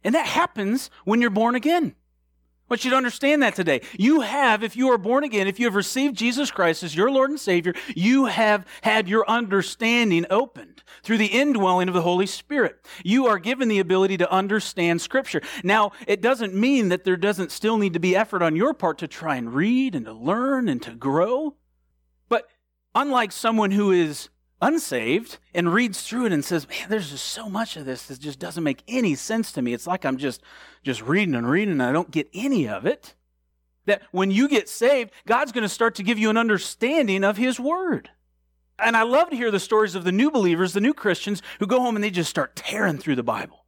and 0.03 0.15
that 0.15 0.25
happens 0.25 0.89
when 1.05 1.21
you're 1.21 1.29
born 1.29 1.53
again. 1.53 1.95
I 1.95 2.73
want 2.73 2.83
you 2.83 2.91
to 2.91 2.97
understand 2.97 3.43
that 3.43 3.53
today. 3.53 3.81
You 3.99 4.21
have, 4.21 4.63
if 4.63 4.75
you 4.75 4.89
are 4.89 4.97
born 4.97 5.23
again, 5.23 5.47
if 5.47 5.59
you 5.59 5.67
have 5.67 5.75
received 5.75 6.17
Jesus 6.17 6.49
Christ 6.49 6.81
as 6.83 6.95
your 6.95 7.11
Lord 7.11 7.29
and 7.29 7.39
Savior, 7.39 7.73
you 7.95 8.25
have 8.25 8.65
had 8.81 9.07
your 9.07 9.29
understanding 9.29 10.25
opened 10.29 10.81
through 11.03 11.19
the 11.19 11.27
indwelling 11.27 11.89
of 11.89 11.93
the 11.93 12.01
Holy 12.01 12.25
Spirit. 12.25 12.77
You 13.03 13.27
are 13.27 13.37
given 13.37 13.67
the 13.67 13.79
ability 13.79 14.17
to 14.17 14.31
understand 14.31 14.99
Scripture. 15.01 15.41
Now, 15.63 15.91
it 16.07 16.21
doesn't 16.21 16.55
mean 16.55 16.89
that 16.89 17.03
there 17.03 17.17
doesn't 17.17 17.51
still 17.51 17.77
need 17.77 17.93
to 17.93 17.99
be 17.99 18.15
effort 18.15 18.41
on 18.41 18.55
your 18.55 18.73
part 18.73 18.97
to 18.97 19.07
try 19.07 19.35
and 19.35 19.53
read 19.53 19.93
and 19.93 20.05
to 20.05 20.13
learn 20.13 20.67
and 20.67 20.81
to 20.81 20.91
grow. 20.91 21.57
Unlike 22.93 23.31
someone 23.31 23.71
who 23.71 23.91
is 23.91 24.29
unsaved 24.61 25.39
and 25.53 25.73
reads 25.73 26.01
through 26.01 26.25
it 26.25 26.31
and 26.31 26.45
says, 26.45 26.67
"Man, 26.67 26.89
there's 26.89 27.11
just 27.11 27.25
so 27.25 27.49
much 27.49 27.77
of 27.77 27.85
this 27.85 28.07
that 28.07 28.19
just 28.19 28.39
doesn't 28.39 28.63
make 28.63 28.83
any 28.87 29.15
sense 29.15 29.51
to 29.53 29.61
me. 29.61 29.73
It's 29.73 29.87
like 29.87 30.05
I'm 30.05 30.17
just 30.17 30.41
just 30.83 31.01
reading 31.01 31.35
and 31.35 31.49
reading 31.49 31.73
and 31.73 31.83
I 31.83 31.91
don't 31.91 32.11
get 32.11 32.29
any 32.33 32.67
of 32.67 32.85
it." 32.85 33.15
That 33.85 34.03
when 34.11 34.29
you 34.29 34.47
get 34.47 34.69
saved, 34.69 35.11
God's 35.25 35.51
going 35.51 35.63
to 35.63 35.69
start 35.69 35.95
to 35.95 36.03
give 36.03 36.19
you 36.19 36.29
an 36.29 36.37
understanding 36.37 37.23
of 37.23 37.37
his 37.37 37.59
word. 37.59 38.11
And 38.77 38.95
I 38.95 39.03
love 39.03 39.29
to 39.29 39.35
hear 39.35 39.51
the 39.51 39.59
stories 39.59 39.95
of 39.95 40.03
the 40.03 40.11
new 40.11 40.29
believers, 40.29 40.73
the 40.73 40.81
new 40.81 40.93
Christians 40.93 41.41
who 41.59 41.67
go 41.67 41.79
home 41.79 41.95
and 41.95 42.03
they 42.03 42.09
just 42.09 42.29
start 42.29 42.55
tearing 42.55 42.97
through 42.97 43.15
the 43.15 43.23
Bible. 43.23 43.65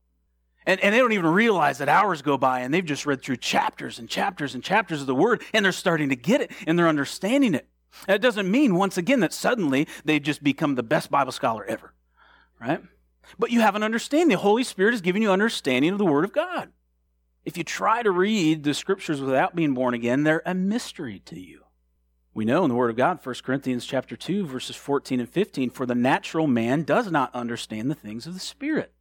And, 0.66 0.80
and 0.82 0.94
they 0.94 1.00
don't 1.00 1.12
even 1.12 1.28
realize 1.28 1.80
that 1.80 1.90
hours 1.90 2.22
go 2.22 2.38
by 2.38 2.62
and 2.62 2.74
they've 2.74 2.86
just 2.86 3.06
read 3.06 3.22
through 3.22 3.38
chapters 3.38 4.00
and 4.00 4.10
chapters 4.10 4.56
and 4.56 4.64
chapters 4.64 5.02
of 5.02 5.08
the 5.08 5.16
word 5.16 5.44
and 5.54 5.66
they're 5.66 5.72
starting 5.72 6.10
to 6.10 6.16
get 6.16 6.42
it 6.42 6.52
and 6.66 6.78
they're 6.78 6.88
understanding 6.88 7.54
it. 7.54 7.68
That 8.08 8.21
doesn't 8.21 8.49
mean, 8.49 8.75
once 8.75 8.97
again, 8.97 9.19
that 9.21 9.34
suddenly 9.34 9.88
they've 10.03 10.21
just 10.21 10.43
become 10.43 10.75
the 10.75 10.84
best 10.84 11.12
Bible 11.12 11.32
scholar 11.32 11.63
ever, 11.65 11.93
right? 12.60 12.82
But 13.39 13.51
you 13.51 13.62
have 13.62 13.75
an 13.75 13.84
understanding. 13.84 14.29
The 14.29 14.41
Holy 14.41 14.63
Spirit 14.63 14.93
is 14.93 15.01
giving 15.01 15.21
you 15.21 15.32
understanding 15.32 15.91
of 15.91 15.97
the 15.97 16.06
Word 16.06 16.25
of 16.25 16.34
God. 16.34 16.71
If 17.45 17.58
you 17.58 17.63
try 17.63 18.03
to 18.03 18.12
read 18.12 18.63
the 18.63 18.73
Scriptures 18.73 19.21
without 19.21 19.56
being 19.56 19.73
born 19.73 19.93
again, 19.93 20.23
they're 20.23 20.41
a 20.45 20.53
mystery 20.53 21.19
to 21.25 21.39
you. 21.39 21.62
We 22.34 22.45
know 22.45 22.63
in 22.63 22.69
the 22.69 22.75
Word 22.75 22.89
of 22.89 22.97
God, 22.97 23.19
1 23.23 23.36
Corinthians 23.43 23.86
chapter 23.86 24.15
2, 24.15 24.45
verses 24.45 24.75
14 24.75 25.19
and 25.19 25.29
15, 25.29 25.69
for 25.69 25.86
the 25.86 25.93
natural 25.93 26.47
man 26.47 26.84
does 26.84 27.12
not 27.12 27.34
understand 27.36 27.91
the 27.91 27.95
things 27.95 28.25
of 28.25 28.34
the 28.34 28.39
Spirit. 28.39 28.91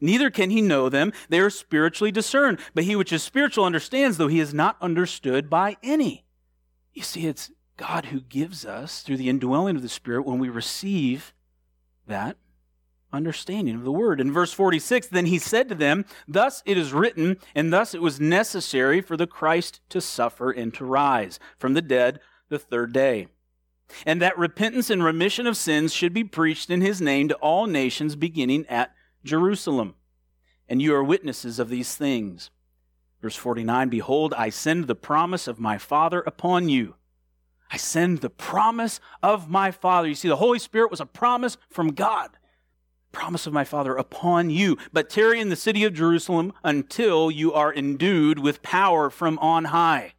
Neither 0.00 0.30
can 0.30 0.50
he 0.50 0.60
know 0.60 0.88
them. 0.88 1.12
They 1.28 1.40
are 1.40 1.50
spiritually 1.50 2.12
discerned. 2.12 2.58
But 2.74 2.84
he 2.84 2.94
which 2.94 3.12
is 3.12 3.22
spiritual 3.22 3.64
understands, 3.64 4.18
though 4.18 4.28
he 4.28 4.40
is 4.40 4.54
not 4.54 4.76
understood 4.80 5.50
by 5.50 5.78
any. 5.82 6.24
You 6.92 7.02
see, 7.02 7.26
it's 7.26 7.50
God 7.80 8.06
who 8.06 8.20
gives 8.20 8.66
us, 8.66 9.00
through 9.00 9.16
the 9.16 9.30
indwelling 9.30 9.74
of 9.74 9.80
the 9.80 9.88
Spirit, 9.88 10.26
when 10.26 10.38
we 10.38 10.50
receive 10.50 11.32
that 12.06 12.36
understanding 13.10 13.74
of 13.74 13.84
the 13.84 13.90
word. 13.90 14.20
In 14.20 14.30
verse 14.30 14.52
46, 14.52 15.06
then 15.06 15.24
he 15.24 15.38
said 15.38 15.66
to 15.70 15.74
them, 15.74 16.04
Thus 16.28 16.62
it 16.66 16.76
is 16.76 16.92
written, 16.92 17.38
and 17.54 17.72
thus 17.72 17.94
it 17.94 18.02
was 18.02 18.20
necessary 18.20 19.00
for 19.00 19.16
the 19.16 19.26
Christ 19.26 19.80
to 19.88 20.02
suffer 20.02 20.50
and 20.50 20.74
to 20.74 20.84
rise 20.84 21.38
from 21.56 21.72
the 21.72 21.80
dead 21.80 22.20
the 22.50 22.58
third 22.58 22.92
day. 22.92 23.28
And 24.04 24.20
that 24.20 24.36
repentance 24.36 24.90
and 24.90 25.02
remission 25.02 25.46
of 25.46 25.56
sins 25.56 25.94
should 25.94 26.12
be 26.12 26.22
preached 26.22 26.68
in 26.68 26.82
his 26.82 27.00
name 27.00 27.28
to 27.28 27.34
all 27.36 27.66
nations, 27.66 28.14
beginning 28.14 28.66
at 28.68 28.94
Jerusalem. 29.24 29.94
And 30.68 30.82
you 30.82 30.94
are 30.94 31.02
witnesses 31.02 31.58
of 31.58 31.70
these 31.70 31.96
things. 31.96 32.50
Verse 33.22 33.36
49 33.36 33.88
Behold, 33.88 34.34
I 34.36 34.50
send 34.50 34.86
the 34.86 34.94
promise 34.94 35.48
of 35.48 35.58
my 35.58 35.78
Father 35.78 36.20
upon 36.20 36.68
you. 36.68 36.96
I 37.70 37.76
send 37.76 38.18
the 38.18 38.30
promise 38.30 39.00
of 39.22 39.48
my 39.48 39.70
Father. 39.70 40.08
You 40.08 40.14
see, 40.14 40.28
the 40.28 40.36
Holy 40.36 40.58
Spirit 40.58 40.90
was 40.90 41.00
a 41.00 41.06
promise 41.06 41.56
from 41.68 41.92
God. 41.92 42.30
Promise 43.12 43.46
of 43.46 43.52
my 43.52 43.64
Father 43.64 43.96
upon 43.96 44.50
you. 44.50 44.76
But 44.92 45.10
tarry 45.10 45.40
in 45.40 45.48
the 45.48 45.56
city 45.56 45.84
of 45.84 45.94
Jerusalem 45.94 46.52
until 46.64 47.30
you 47.30 47.52
are 47.52 47.72
endued 47.72 48.38
with 48.38 48.62
power 48.62 49.10
from 49.10 49.38
on 49.38 49.66
high. 49.66 50.14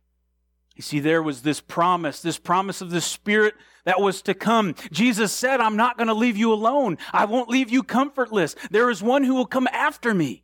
You 0.76 0.82
see, 0.82 1.00
there 1.00 1.22
was 1.22 1.42
this 1.42 1.60
promise, 1.60 2.22
this 2.22 2.40
promise 2.40 2.82
of 2.82 2.90
the 2.90 3.02
Spirit 3.02 3.54
that 3.84 4.00
was 4.00 4.22
to 4.24 4.34
come. 4.34 4.76
Jesus 4.92 5.32
said, 5.32 5.60
I'm 5.60 5.76
not 5.76 5.98
going 5.98 6.08
to 6.08 6.14
leave 6.14 6.38
you 6.38 6.54
alone. 6.54 6.98
I 7.12 7.26
won't 7.26 7.50
leave 7.50 7.70
you 7.70 7.84
comfortless. 7.84 8.56
There 8.70 8.90
is 8.90 9.04
one 9.04 9.24
who 9.24 9.36
will 9.36 9.46
come 9.46 9.68
after 9.72 10.14
me, 10.14 10.44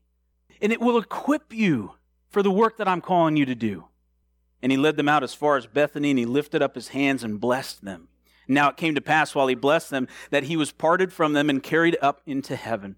and 0.62 0.74
it 0.74 0.82
will 0.82 0.98
equip 0.98 1.54
you 1.54 1.94
for 2.30 2.44
the 2.44 2.52
work 2.52 2.78
that 2.78 2.88
I'm 2.88 3.02
calling 3.02 3.38
you 3.38 3.46
to 3.46 3.56
do. 3.56 3.86
And 4.62 4.72
he 4.72 4.78
led 4.78 4.98
them 4.98 5.10
out 5.10 5.24
as 5.24 5.34
far 5.34 5.58
as 5.58 5.68
Bethany, 5.68 6.10
and 6.10 6.20
he 6.20 6.26
lifted 6.26 6.62
up 6.62 6.76
his 6.76 6.90
hands 6.90 7.24
and 7.24 7.40
blessed 7.40 7.86
them. 7.86 8.08
Now 8.48 8.70
it 8.70 8.78
came 8.78 8.96
to 8.96 9.02
pass 9.02 9.36
while 9.36 9.48
he 9.48 9.56
blessed 9.56 9.90
them 9.90 10.08
that 10.30 10.44
he 10.44 10.56
was 10.56 10.72
parted 10.72 11.12
from 11.12 11.34
them 11.34 11.50
and 11.50 11.62
carried 11.62 11.98
up 12.02 12.22
into 12.26 12.56
heaven. 12.56 12.96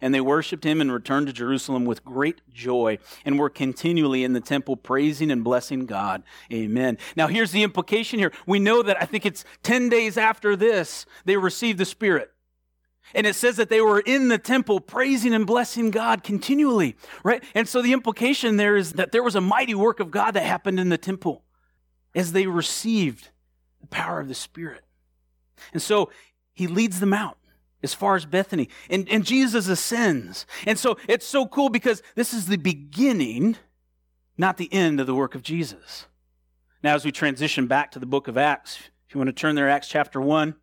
And 0.00 0.14
they 0.14 0.20
worshiped 0.20 0.64
him 0.64 0.80
and 0.80 0.92
returned 0.92 1.26
to 1.26 1.32
Jerusalem 1.32 1.84
with 1.84 2.04
great 2.04 2.40
joy 2.52 2.98
and 3.24 3.38
were 3.38 3.50
continually 3.50 4.22
in 4.22 4.32
the 4.32 4.40
temple 4.40 4.76
praising 4.76 5.30
and 5.30 5.42
blessing 5.42 5.86
God. 5.86 6.22
Amen. 6.52 6.98
Now 7.16 7.26
here's 7.26 7.52
the 7.52 7.62
implication 7.62 8.18
here. 8.18 8.32
We 8.46 8.58
know 8.58 8.82
that 8.82 9.00
I 9.00 9.06
think 9.06 9.26
it's 9.26 9.44
10 9.62 9.88
days 9.88 10.16
after 10.16 10.56
this, 10.56 11.06
they 11.24 11.36
received 11.36 11.78
the 11.78 11.84
Spirit. 11.84 12.30
And 13.14 13.26
it 13.26 13.34
says 13.34 13.56
that 13.56 13.68
they 13.68 13.80
were 13.80 14.00
in 14.00 14.28
the 14.28 14.38
temple 14.38 14.80
praising 14.80 15.34
and 15.34 15.46
blessing 15.46 15.90
God 15.90 16.22
continually, 16.22 16.96
right? 17.22 17.42
And 17.54 17.68
so 17.68 17.82
the 17.82 17.92
implication 17.92 18.56
there 18.56 18.76
is 18.76 18.94
that 18.94 19.12
there 19.12 19.22
was 19.22 19.34
a 19.34 19.40
mighty 19.40 19.74
work 19.74 20.00
of 20.00 20.10
God 20.10 20.32
that 20.32 20.44
happened 20.44 20.78
in 20.78 20.88
the 20.88 20.98
temple 20.98 21.44
as 22.14 22.32
they 22.32 22.46
received 22.46 23.28
the 23.80 23.86
power 23.86 24.20
of 24.20 24.28
the 24.28 24.34
Spirit. 24.34 24.82
And 25.72 25.82
so 25.82 26.10
he 26.52 26.66
leads 26.66 27.00
them 27.00 27.12
out 27.12 27.38
as 27.82 27.94
far 27.94 28.16
as 28.16 28.26
Bethany. 28.26 28.68
And, 28.90 29.08
and 29.08 29.24
Jesus 29.24 29.68
ascends. 29.68 30.46
And 30.66 30.78
so 30.78 30.98
it's 31.08 31.26
so 31.26 31.46
cool 31.46 31.68
because 31.68 32.02
this 32.14 32.34
is 32.34 32.46
the 32.46 32.56
beginning, 32.56 33.56
not 34.36 34.56
the 34.56 34.72
end 34.72 35.00
of 35.00 35.06
the 35.06 35.14
work 35.14 35.34
of 35.34 35.42
Jesus. 35.42 36.06
Now, 36.82 36.94
as 36.94 37.04
we 37.04 37.12
transition 37.12 37.66
back 37.66 37.90
to 37.92 37.98
the 37.98 38.06
book 38.06 38.28
of 38.28 38.36
Acts, 38.36 38.78
if 39.08 39.14
you 39.14 39.18
want 39.18 39.28
to 39.28 39.32
turn 39.32 39.54
there, 39.54 39.68
Acts 39.68 39.88
chapter 39.88 40.20
1, 40.20 40.54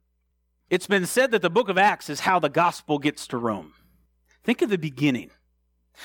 it's 0.70 0.88
been 0.88 1.06
said 1.06 1.32
that 1.32 1.42
the 1.42 1.50
book 1.50 1.70
of 1.70 1.78
Acts 1.78 2.10
is 2.10 2.22
how 2.22 2.40
the 2.40 2.50
gospel 2.50 2.98
gets 2.98 3.28
to 3.28 3.38
Rome. 3.38 3.74
Think 4.44 4.62
of 4.62 4.70
the 4.70 4.78
beginning. 4.78 5.32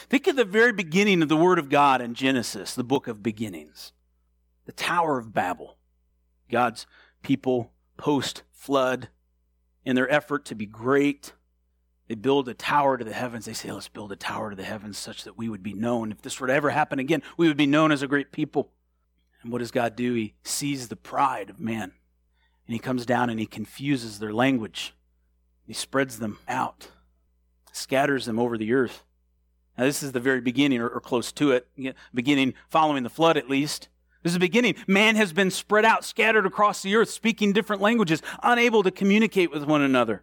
Think 0.08 0.26
of 0.26 0.36
the 0.36 0.44
very 0.44 0.72
beginning 0.72 1.22
of 1.22 1.28
the 1.28 1.36
Word 1.36 1.58
of 1.58 1.68
God 1.68 2.00
in 2.00 2.14
Genesis, 2.14 2.74
the 2.74 2.84
book 2.84 3.08
of 3.08 3.22
beginnings, 3.22 3.92
the 4.66 4.72
Tower 4.72 5.18
of 5.18 5.32
Babel. 5.32 5.78
God's 6.50 6.86
people 7.22 7.72
post 7.96 8.42
flood 8.52 9.08
in 9.84 9.96
their 9.96 10.10
effort 10.10 10.44
to 10.46 10.54
be 10.54 10.66
great. 10.66 11.32
They 12.08 12.14
build 12.14 12.48
a 12.48 12.54
tower 12.54 12.98
to 12.98 13.04
the 13.04 13.12
heavens. 13.12 13.44
They 13.44 13.52
say, 13.52 13.70
let's 13.70 13.88
build 13.88 14.12
a 14.12 14.16
tower 14.16 14.50
to 14.50 14.56
the 14.56 14.64
heavens 14.64 14.98
such 14.98 15.24
that 15.24 15.38
we 15.38 15.48
would 15.48 15.62
be 15.62 15.74
known. 15.74 16.12
If 16.12 16.22
this 16.22 16.40
were 16.40 16.48
to 16.48 16.52
ever 16.52 16.70
happen 16.70 16.98
again, 16.98 17.22
we 17.36 17.48
would 17.48 17.56
be 17.56 17.66
known 17.66 17.92
as 17.92 18.02
a 18.02 18.08
great 18.08 18.32
people. 18.32 18.72
And 19.42 19.52
what 19.52 19.58
does 19.58 19.70
God 19.70 19.96
do? 19.96 20.14
He 20.14 20.34
sees 20.44 20.88
the 20.88 20.96
pride 20.96 21.50
of 21.50 21.60
man. 21.60 21.92
And 22.70 22.74
he 22.76 22.78
comes 22.78 23.04
down 23.04 23.30
and 23.30 23.40
he 23.40 23.46
confuses 23.46 24.20
their 24.20 24.32
language. 24.32 24.94
He 25.66 25.72
spreads 25.72 26.20
them 26.20 26.38
out, 26.46 26.86
scatters 27.72 28.26
them 28.26 28.38
over 28.38 28.56
the 28.56 28.72
earth. 28.72 29.02
Now, 29.76 29.86
this 29.86 30.04
is 30.04 30.12
the 30.12 30.20
very 30.20 30.40
beginning, 30.40 30.80
or, 30.80 30.88
or 30.88 31.00
close 31.00 31.32
to 31.32 31.50
it, 31.50 31.66
beginning 32.14 32.54
following 32.68 33.02
the 33.02 33.10
flood 33.10 33.36
at 33.36 33.50
least. 33.50 33.88
This 34.22 34.30
is 34.30 34.34
the 34.34 34.38
beginning. 34.38 34.76
Man 34.86 35.16
has 35.16 35.32
been 35.32 35.50
spread 35.50 35.84
out, 35.84 36.04
scattered 36.04 36.46
across 36.46 36.80
the 36.80 36.94
earth, 36.94 37.10
speaking 37.10 37.52
different 37.52 37.82
languages, 37.82 38.22
unable 38.40 38.84
to 38.84 38.92
communicate 38.92 39.50
with 39.50 39.64
one 39.64 39.82
another. 39.82 40.22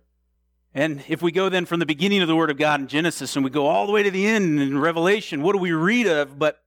And 0.74 1.04
if 1.10 1.22
we 1.22 1.34
go 1.34 1.50
then 1.50 1.66
from 1.66 1.82
the 1.82 1.86
beginning 1.86 2.22
of 2.22 2.30
the 2.30 2.36
Word 2.38 2.50
of 2.50 2.58
God 2.58 2.80
in 2.80 2.88
Genesis 2.88 3.36
and 3.36 3.44
we 3.44 3.52
go 3.52 3.68
all 3.68 3.86
the 3.86 3.92
way 3.92 4.04
to 4.04 4.12
the 4.12 4.26
end 4.26 4.62
in 4.62 4.80
Revelation, 4.80 5.42
what 5.42 5.52
do 5.52 5.60
we 5.60 5.74
read 5.74 6.08
of 6.08 6.40
but 6.40 6.64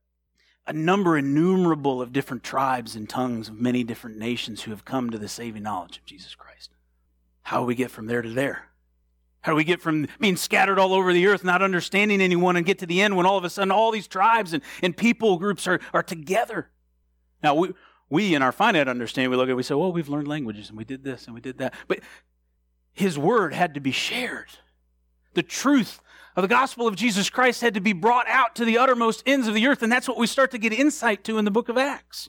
a 0.71 0.73
number 0.73 1.19
innumerable 1.19 2.01
of 2.01 2.13
different 2.13 2.45
tribes 2.45 2.95
and 2.95 3.09
tongues 3.09 3.49
of 3.49 3.61
many 3.61 3.83
different 3.83 4.17
nations 4.17 4.63
who 4.63 4.71
have 4.71 4.85
come 4.85 5.11
to 5.11 5.19
the 5.19 5.27
saving 5.27 5.65
knowledge 5.65 5.99
of 5.99 6.05
Jesus 6.07 6.37
Christ? 6.37 6.71
How 7.43 7.59
do 7.59 7.67
we 7.67 7.75
get 7.75 7.91
from 7.91 8.07
there 8.07 8.23
to 8.23 8.29
there? 8.31 8.67
How 9.41 9.51
do 9.51 9.57
we 9.57 9.65
get 9.65 9.81
from 9.81 10.07
being 10.21 10.37
scattered 10.37 10.79
all 10.79 10.95
over 10.95 11.13
the 11.13 11.27
earth, 11.27 11.43
not 11.43 11.61
understanding 11.61 12.21
anyone, 12.21 12.55
and 12.55 12.65
get 12.65 12.79
to 12.79 12.87
the 12.87 13.03
end 13.03 13.17
when 13.17 13.27
all 13.27 13.37
of 13.37 13.43
a 13.43 13.51
sudden 13.51 13.73
all 13.73 13.91
these 13.91 14.07
tribes 14.07 14.53
and, 14.53 14.63
and 14.81 14.97
people 14.97 15.39
groups 15.39 15.67
are, 15.67 15.81
are 15.93 16.05
together? 16.05 16.71
Now, 17.43 17.57
we, 17.57 17.73
we 18.09 18.37
in 18.37 18.43
our 18.43 18.53
finite 18.53 18.87
understanding, 18.87 19.29
we 19.29 19.37
look 19.37 19.49
at 19.49 19.53
it, 19.53 19.57
we 19.57 19.65
say, 19.65 19.75
well, 19.75 19.93
we've 19.93 20.09
learned 20.09 20.29
languages 20.29 20.69
and 20.69 20.79
we 20.79 20.85
did 20.85 21.03
this 21.03 21.27
and 21.27 21.35
we 21.35 21.41
did 21.41 21.59
that. 21.59 21.75
But 21.89 21.99
his 22.93 23.19
word 23.19 23.55
had 23.55 23.75
to 23.75 23.81
be 23.81 23.91
shared. 23.91 24.51
The 25.35 25.43
truth 25.43 26.01
of 26.37 26.43
the 26.43 26.49
gospel 26.49 26.87
of 26.87 26.97
Jesus 26.97 27.29
Christ 27.31 27.61
had 27.61 27.75
to 27.75 27.81
be 27.81 27.93
brought 27.93 28.29
out 28.29 28.55
to 28.57 28.65
the 28.65 28.79
uttermost 28.79 29.23
ends 29.27 29.49
of 29.49 29.55
the 29.55 29.67
earth. 29.67 29.83
And 29.83 29.91
that's 29.91 30.09
what 30.09 30.19
we 30.19 30.27
start 30.27 30.51
to 30.53 30.59
get 30.59 30.73
insight 30.73 31.25
to 31.25 31.39
in 31.39 31.45
the 31.45 31.51
book 31.51 31.69
of 31.69 31.77
Acts. 31.77 32.29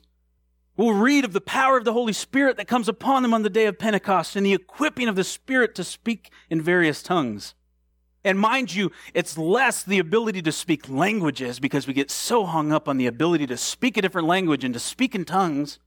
We'll 0.76 0.94
read 0.94 1.24
of 1.24 1.34
the 1.34 1.40
power 1.40 1.76
of 1.76 1.84
the 1.84 1.92
Holy 1.92 2.14
Spirit 2.14 2.56
that 2.56 2.66
comes 2.66 2.88
upon 2.88 3.22
them 3.22 3.34
on 3.34 3.42
the 3.42 3.50
day 3.50 3.66
of 3.66 3.78
Pentecost 3.78 4.36
and 4.36 4.44
the 4.44 4.54
equipping 4.54 5.06
of 5.06 5.16
the 5.16 5.24
Spirit 5.24 5.74
to 5.74 5.84
speak 5.84 6.30
in 6.48 6.62
various 6.62 7.02
tongues. 7.02 7.54
And 8.24 8.38
mind 8.38 8.74
you, 8.74 8.90
it's 9.14 9.36
less 9.36 9.82
the 9.82 9.98
ability 9.98 10.42
to 10.42 10.52
speak 10.52 10.88
languages 10.88 11.60
because 11.60 11.86
we 11.86 11.92
get 11.92 12.10
so 12.10 12.46
hung 12.46 12.72
up 12.72 12.88
on 12.88 12.96
the 12.96 13.06
ability 13.06 13.46
to 13.48 13.56
speak 13.56 13.96
a 13.96 14.02
different 14.02 14.28
language 14.28 14.64
and 14.64 14.72
to 14.74 14.80
speak 14.80 15.14
in 15.14 15.24
tongues, 15.24 15.78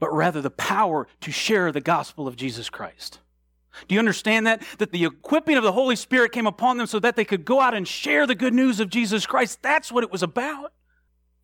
but 0.00 0.12
rather 0.12 0.40
the 0.40 0.50
power 0.50 1.06
to 1.20 1.30
share 1.30 1.70
the 1.70 1.80
gospel 1.80 2.26
of 2.26 2.36
Jesus 2.36 2.70
Christ. 2.70 3.20
Do 3.86 3.94
you 3.94 3.98
understand 3.98 4.46
that? 4.46 4.62
That 4.78 4.92
the 4.92 5.04
equipping 5.04 5.56
of 5.56 5.62
the 5.62 5.72
Holy 5.72 5.96
Spirit 5.96 6.32
came 6.32 6.46
upon 6.46 6.78
them 6.78 6.86
so 6.86 6.98
that 7.00 7.16
they 7.16 7.24
could 7.24 7.44
go 7.44 7.60
out 7.60 7.74
and 7.74 7.86
share 7.86 8.26
the 8.26 8.34
good 8.34 8.54
news 8.54 8.80
of 8.80 8.88
Jesus 8.90 9.26
Christ. 9.26 9.62
That's 9.62 9.92
what 9.92 10.04
it 10.04 10.10
was 10.10 10.22
about. 10.22 10.72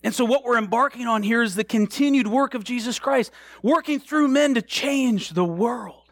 And 0.03 0.15
so, 0.15 0.25
what 0.25 0.45
we're 0.45 0.59
embarking 0.59 1.07
on 1.07 1.23
here 1.23 1.43
is 1.43 1.55
the 1.55 1.65
continued 1.65 2.27
work 2.27 2.55
of 2.55 2.65
Jesus 2.65 2.99
Christ, 2.99 3.33
working 3.63 3.99
through 3.99 4.29
men 4.29 4.55
to 4.55 4.63
change 4.63 5.31
the 5.31 5.45
world. 5.45 6.05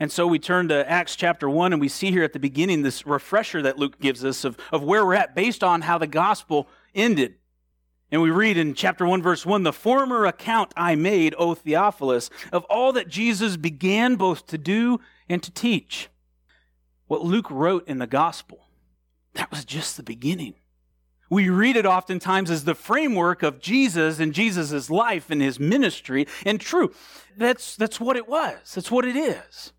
And 0.00 0.12
so 0.12 0.28
we 0.28 0.38
turn 0.38 0.68
to 0.68 0.88
Acts 0.88 1.16
chapter 1.16 1.50
1, 1.50 1.72
and 1.72 1.80
we 1.80 1.88
see 1.88 2.12
here 2.12 2.22
at 2.22 2.32
the 2.32 2.38
beginning 2.38 2.82
this 2.82 3.04
refresher 3.04 3.60
that 3.62 3.78
Luke 3.78 3.98
gives 4.00 4.24
us 4.24 4.44
of, 4.44 4.56
of 4.70 4.84
where 4.84 5.04
we're 5.04 5.14
at 5.14 5.34
based 5.34 5.64
on 5.64 5.82
how 5.82 5.98
the 5.98 6.06
gospel 6.06 6.68
ended. 6.94 7.34
And 8.12 8.22
we 8.22 8.30
read 8.30 8.56
in 8.56 8.74
chapter 8.74 9.04
1, 9.04 9.20
verse 9.20 9.44
1 9.44 9.64
The 9.64 9.72
former 9.72 10.24
account 10.24 10.72
I 10.76 10.94
made, 10.94 11.34
O 11.36 11.54
Theophilus, 11.54 12.30
of 12.52 12.64
all 12.64 12.92
that 12.92 13.08
Jesus 13.08 13.56
began 13.56 14.14
both 14.14 14.46
to 14.46 14.58
do 14.58 15.00
and 15.28 15.42
to 15.42 15.50
teach. 15.50 16.08
What 17.06 17.24
Luke 17.24 17.50
wrote 17.50 17.86
in 17.88 17.98
the 17.98 18.06
gospel, 18.06 18.66
that 19.34 19.50
was 19.50 19.64
just 19.64 19.96
the 19.96 20.02
beginning. 20.02 20.54
We 21.30 21.50
read 21.50 21.76
it 21.76 21.86
oftentimes 21.86 22.50
as 22.50 22.64
the 22.64 22.74
framework 22.74 23.42
of 23.42 23.60
Jesus 23.60 24.18
and 24.18 24.32
Jesus' 24.32 24.88
life 24.88 25.30
and 25.30 25.42
his 25.42 25.60
ministry. 25.60 26.26
And 26.46 26.60
true, 26.60 26.92
that's, 27.36 27.76
that's 27.76 28.00
what 28.00 28.16
it 28.16 28.28
was. 28.28 28.56
That's 28.74 28.90
what 28.90 29.04
it 29.04 29.16
is. 29.16 29.72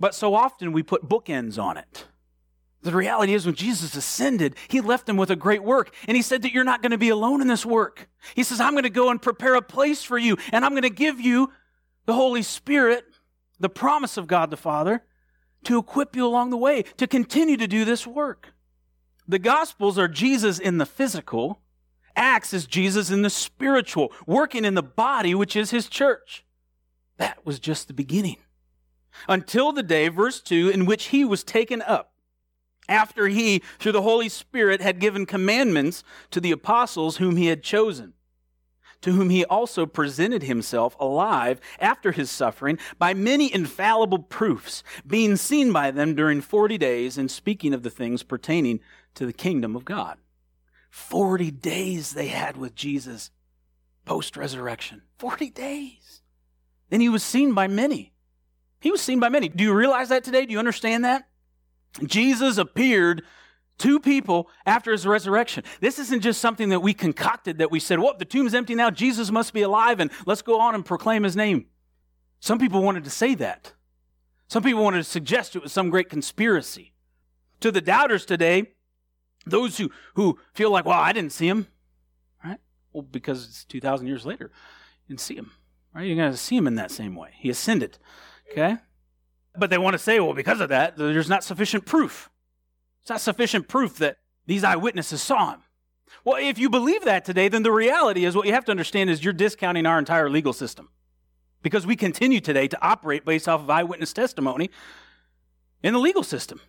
But 0.00 0.14
so 0.14 0.34
often 0.34 0.72
we 0.72 0.82
put 0.82 1.08
bookends 1.08 1.62
on 1.62 1.76
it. 1.76 2.06
The 2.82 2.90
reality 2.90 3.34
is, 3.34 3.46
when 3.46 3.54
Jesus 3.54 3.94
ascended, 3.94 4.56
he 4.66 4.80
left 4.80 5.06
them 5.06 5.16
with 5.16 5.30
a 5.30 5.36
great 5.36 5.62
work. 5.62 5.94
And 6.08 6.16
he 6.16 6.22
said 6.22 6.42
that 6.42 6.52
you're 6.52 6.64
not 6.64 6.82
going 6.82 6.90
to 6.90 6.98
be 6.98 7.10
alone 7.10 7.40
in 7.40 7.46
this 7.46 7.64
work. 7.64 8.08
He 8.34 8.42
says, 8.42 8.60
I'm 8.60 8.72
going 8.72 8.82
to 8.82 8.90
go 8.90 9.08
and 9.10 9.22
prepare 9.22 9.54
a 9.54 9.62
place 9.62 10.02
for 10.02 10.18
you, 10.18 10.36
and 10.50 10.64
I'm 10.64 10.72
going 10.72 10.82
to 10.82 10.90
give 10.90 11.20
you 11.20 11.52
the 12.06 12.14
Holy 12.14 12.42
Spirit, 12.42 13.04
the 13.62 13.70
promise 13.70 14.16
of 14.16 14.26
God 14.26 14.50
the 14.50 14.56
Father, 14.56 15.02
to 15.64 15.78
equip 15.78 16.14
you 16.14 16.26
along 16.26 16.50
the 16.50 16.56
way 16.56 16.82
to 16.96 17.06
continue 17.06 17.56
to 17.56 17.66
do 17.66 17.84
this 17.84 18.06
work. 18.06 18.52
The 19.26 19.38
Gospels 19.38 19.98
are 19.98 20.08
Jesus 20.08 20.58
in 20.58 20.78
the 20.78 20.86
physical, 20.86 21.60
Acts 22.14 22.52
is 22.52 22.66
Jesus 22.66 23.10
in 23.10 23.22
the 23.22 23.30
spiritual, 23.30 24.12
working 24.26 24.64
in 24.64 24.74
the 24.74 24.82
body, 24.82 25.34
which 25.34 25.56
is 25.56 25.70
his 25.70 25.88
church. 25.88 26.44
That 27.16 27.46
was 27.46 27.58
just 27.58 27.88
the 27.88 27.94
beginning 27.94 28.36
until 29.28 29.72
the 29.72 29.82
day, 29.82 30.08
verse 30.08 30.40
2, 30.40 30.70
in 30.70 30.86
which 30.86 31.06
he 31.06 31.24
was 31.24 31.44
taken 31.44 31.82
up, 31.82 32.14
after 32.88 33.28
he, 33.28 33.62
through 33.78 33.92
the 33.92 34.02
Holy 34.02 34.28
Spirit, 34.28 34.80
had 34.80 34.98
given 34.98 35.26
commandments 35.26 36.02
to 36.30 36.40
the 36.40 36.50
apostles 36.50 37.18
whom 37.18 37.36
he 37.36 37.46
had 37.46 37.62
chosen, 37.62 38.14
to 39.02 39.12
whom 39.12 39.30
he 39.30 39.44
also 39.44 39.84
presented 39.84 40.42
himself 40.42 40.96
alive 40.98 41.60
after 41.78 42.12
his 42.12 42.30
suffering 42.30 42.78
by 42.98 43.12
many 43.12 43.52
infallible 43.52 44.20
proofs, 44.20 44.82
being 45.06 45.36
seen 45.36 45.72
by 45.72 45.90
them 45.90 46.14
during 46.14 46.40
40 46.40 46.78
days 46.78 47.18
and 47.18 47.30
speaking 47.30 47.74
of 47.74 47.82
the 47.82 47.90
things 47.90 48.22
pertaining 48.22 48.80
to 49.14 49.26
the 49.26 49.32
kingdom 49.32 49.76
of 49.76 49.84
God. 49.84 50.18
40 50.90 51.50
days 51.50 52.12
they 52.12 52.28
had 52.28 52.56
with 52.56 52.74
Jesus 52.74 53.30
post 54.04 54.36
resurrection. 54.36 55.02
40 55.18 55.50
days. 55.50 56.22
Then 56.90 57.00
he 57.00 57.08
was 57.08 57.22
seen 57.22 57.54
by 57.54 57.66
many. 57.66 58.12
He 58.80 58.90
was 58.90 59.00
seen 59.00 59.20
by 59.20 59.28
many. 59.28 59.48
Do 59.48 59.64
you 59.64 59.72
realize 59.72 60.08
that 60.10 60.24
today? 60.24 60.44
Do 60.44 60.52
you 60.52 60.58
understand 60.58 61.04
that? 61.04 61.28
Jesus 62.04 62.58
appeared 62.58 63.22
to 63.82 63.98
people 63.98 64.48
after 64.64 64.92
his 64.92 65.06
resurrection. 65.06 65.64
This 65.80 65.98
isn't 65.98 66.20
just 66.20 66.40
something 66.40 66.68
that 66.68 66.80
we 66.80 66.94
concocted 66.94 67.58
that 67.58 67.70
we 67.70 67.80
said, 67.80 67.98
well, 67.98 68.14
the 68.16 68.24
tomb's 68.24 68.54
empty 68.54 68.76
now, 68.76 68.90
Jesus 68.90 69.30
must 69.30 69.52
be 69.52 69.62
alive, 69.62 69.98
and 69.98 70.10
let's 70.24 70.42
go 70.42 70.60
on 70.60 70.74
and 70.76 70.84
proclaim 70.84 71.24
his 71.24 71.34
name. 71.34 71.66
Some 72.38 72.58
people 72.58 72.82
wanted 72.82 73.04
to 73.04 73.10
say 73.10 73.34
that. 73.34 73.72
Some 74.46 74.62
people 74.62 74.84
wanted 74.84 74.98
to 74.98 75.04
suggest 75.04 75.56
it 75.56 75.62
was 75.62 75.72
some 75.72 75.90
great 75.90 76.08
conspiracy. 76.08 76.94
To 77.60 77.72
the 77.72 77.80
doubters 77.80 78.24
today, 78.24 78.72
those 79.46 79.78
who, 79.78 79.90
who 80.14 80.38
feel 80.54 80.70
like, 80.70 80.84
well, 80.84 80.98
I 80.98 81.12
didn't 81.12 81.32
see 81.32 81.48
him, 81.48 81.66
right? 82.44 82.58
Well, 82.92 83.02
because 83.02 83.44
it's 83.44 83.64
2,000 83.64 84.06
years 84.06 84.24
later, 84.24 84.52
you 85.06 85.14
didn't 85.14 85.20
see 85.20 85.34
him, 85.34 85.50
right? 85.92 86.06
You're 86.06 86.16
going 86.16 86.30
to 86.30 86.36
see 86.36 86.56
him 86.56 86.68
in 86.68 86.76
that 86.76 86.92
same 86.92 87.16
way. 87.16 87.30
He 87.36 87.50
ascended. 87.50 87.98
Okay? 88.52 88.76
But 89.56 89.70
they 89.70 89.78
want 89.78 89.94
to 89.94 89.98
say, 89.98 90.20
well, 90.20 90.34
because 90.34 90.60
of 90.60 90.68
that, 90.68 90.96
there's 90.96 91.28
not 91.28 91.42
sufficient 91.42 91.84
proof. 91.84 92.30
It's 93.02 93.10
not 93.10 93.20
sufficient 93.20 93.68
proof 93.68 93.98
that 93.98 94.18
these 94.46 94.64
eyewitnesses 94.64 95.22
saw 95.22 95.52
him. 95.52 95.60
Well, 96.24 96.36
if 96.36 96.58
you 96.58 96.68
believe 96.68 97.04
that 97.04 97.24
today, 97.24 97.48
then 97.48 97.62
the 97.62 97.72
reality 97.72 98.24
is 98.24 98.36
what 98.36 98.46
you 98.46 98.52
have 98.52 98.64
to 98.66 98.70
understand 98.70 99.10
is 99.10 99.24
you're 99.24 99.32
discounting 99.32 99.86
our 99.86 99.98
entire 99.98 100.28
legal 100.28 100.52
system. 100.52 100.88
Because 101.62 101.86
we 101.86 101.96
continue 101.96 102.40
today 102.40 102.68
to 102.68 102.78
operate 102.84 103.24
based 103.24 103.48
off 103.48 103.60
of 103.60 103.70
eyewitness 103.70 104.12
testimony 104.12 104.70
in 105.82 105.94
the 105.94 105.98
legal 105.98 106.22
system. 106.22 106.60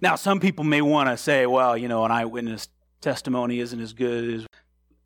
Now, 0.00 0.16
some 0.16 0.40
people 0.40 0.64
may 0.64 0.82
want 0.82 1.08
to 1.08 1.16
say, 1.16 1.46
well, 1.46 1.76
you 1.76 1.88
know, 1.88 2.04
an 2.04 2.10
eyewitness 2.10 2.68
testimony 3.00 3.60
isn't 3.60 3.80
as 3.80 3.92
good 3.92 4.34
as. 4.34 4.46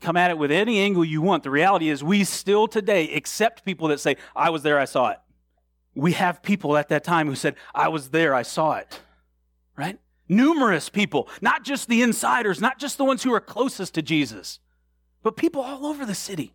Come 0.01 0.17
at 0.17 0.31
it 0.31 0.37
with 0.37 0.51
any 0.51 0.79
angle 0.79 1.05
you 1.05 1.21
want. 1.21 1.43
The 1.43 1.49
reality 1.49 1.89
is, 1.89 2.03
we 2.03 2.25
still 2.25 2.67
today 2.67 3.13
accept 3.13 3.63
people 3.63 3.87
that 3.87 4.01
say, 4.01 4.17
I 4.35 4.49
was 4.49 4.63
there, 4.63 4.77
I 4.77 4.85
saw 4.85 5.11
it 5.11 5.19
we 5.95 6.13
have 6.13 6.41
people 6.41 6.77
at 6.77 6.89
that 6.89 7.03
time 7.03 7.27
who 7.27 7.35
said, 7.35 7.55
I 7.73 7.87
was 7.89 8.09
there, 8.09 8.33
I 8.33 8.41
saw 8.41 8.75
it. 8.75 9.01
Right? 9.75 9.99
Numerous 10.35 10.89
people, 10.89 11.29
not 11.41 11.63
just 11.63 11.87
the 11.87 12.01
insiders, 12.01 12.61
not 12.61 12.79
just 12.79 12.97
the 12.97 13.05
ones 13.05 13.23
who 13.23 13.33
are 13.33 13.39
closest 13.39 13.93
to 13.95 14.01
Jesus, 14.01 14.59
but 15.21 15.37
people 15.37 15.61
all 15.61 15.85
over 15.85 16.05
the 16.05 16.15
city. 16.15 16.53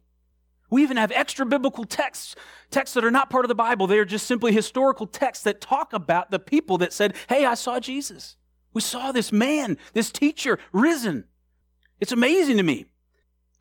We 0.71 0.83
even 0.83 0.99
have 0.99 1.13
extra 1.13 1.47
biblical 1.47 1.85
texts, 1.85 2.37
texts 2.71 2.95
that 2.95 3.05
are 3.05 3.11
not 3.11 3.31
part 3.31 3.45
of 3.45 3.49
the 3.49 3.55
Bible. 3.55 3.87
They 3.87 3.99
are 3.99 4.05
just 4.05 4.27
simply 4.27 4.53
historical 4.53 5.07
texts 5.07 5.45
that 5.45 5.61
talk 5.61 5.93
about 5.93 6.31
the 6.31 6.39
people 6.39 6.79
that 6.79 6.93
said, 6.93 7.15
Hey, 7.29 7.47
I 7.47 7.55
saw 7.55 7.81
Jesus. 7.81 8.37
We 8.75 8.83
saw 8.83 9.13
this 9.13 9.33
man, 9.33 9.79
this 9.95 10.11
teacher, 10.11 10.59
risen. 10.73 11.25
It's 12.01 12.13
amazing 12.13 12.59
to 12.59 12.63
me. 12.63 12.87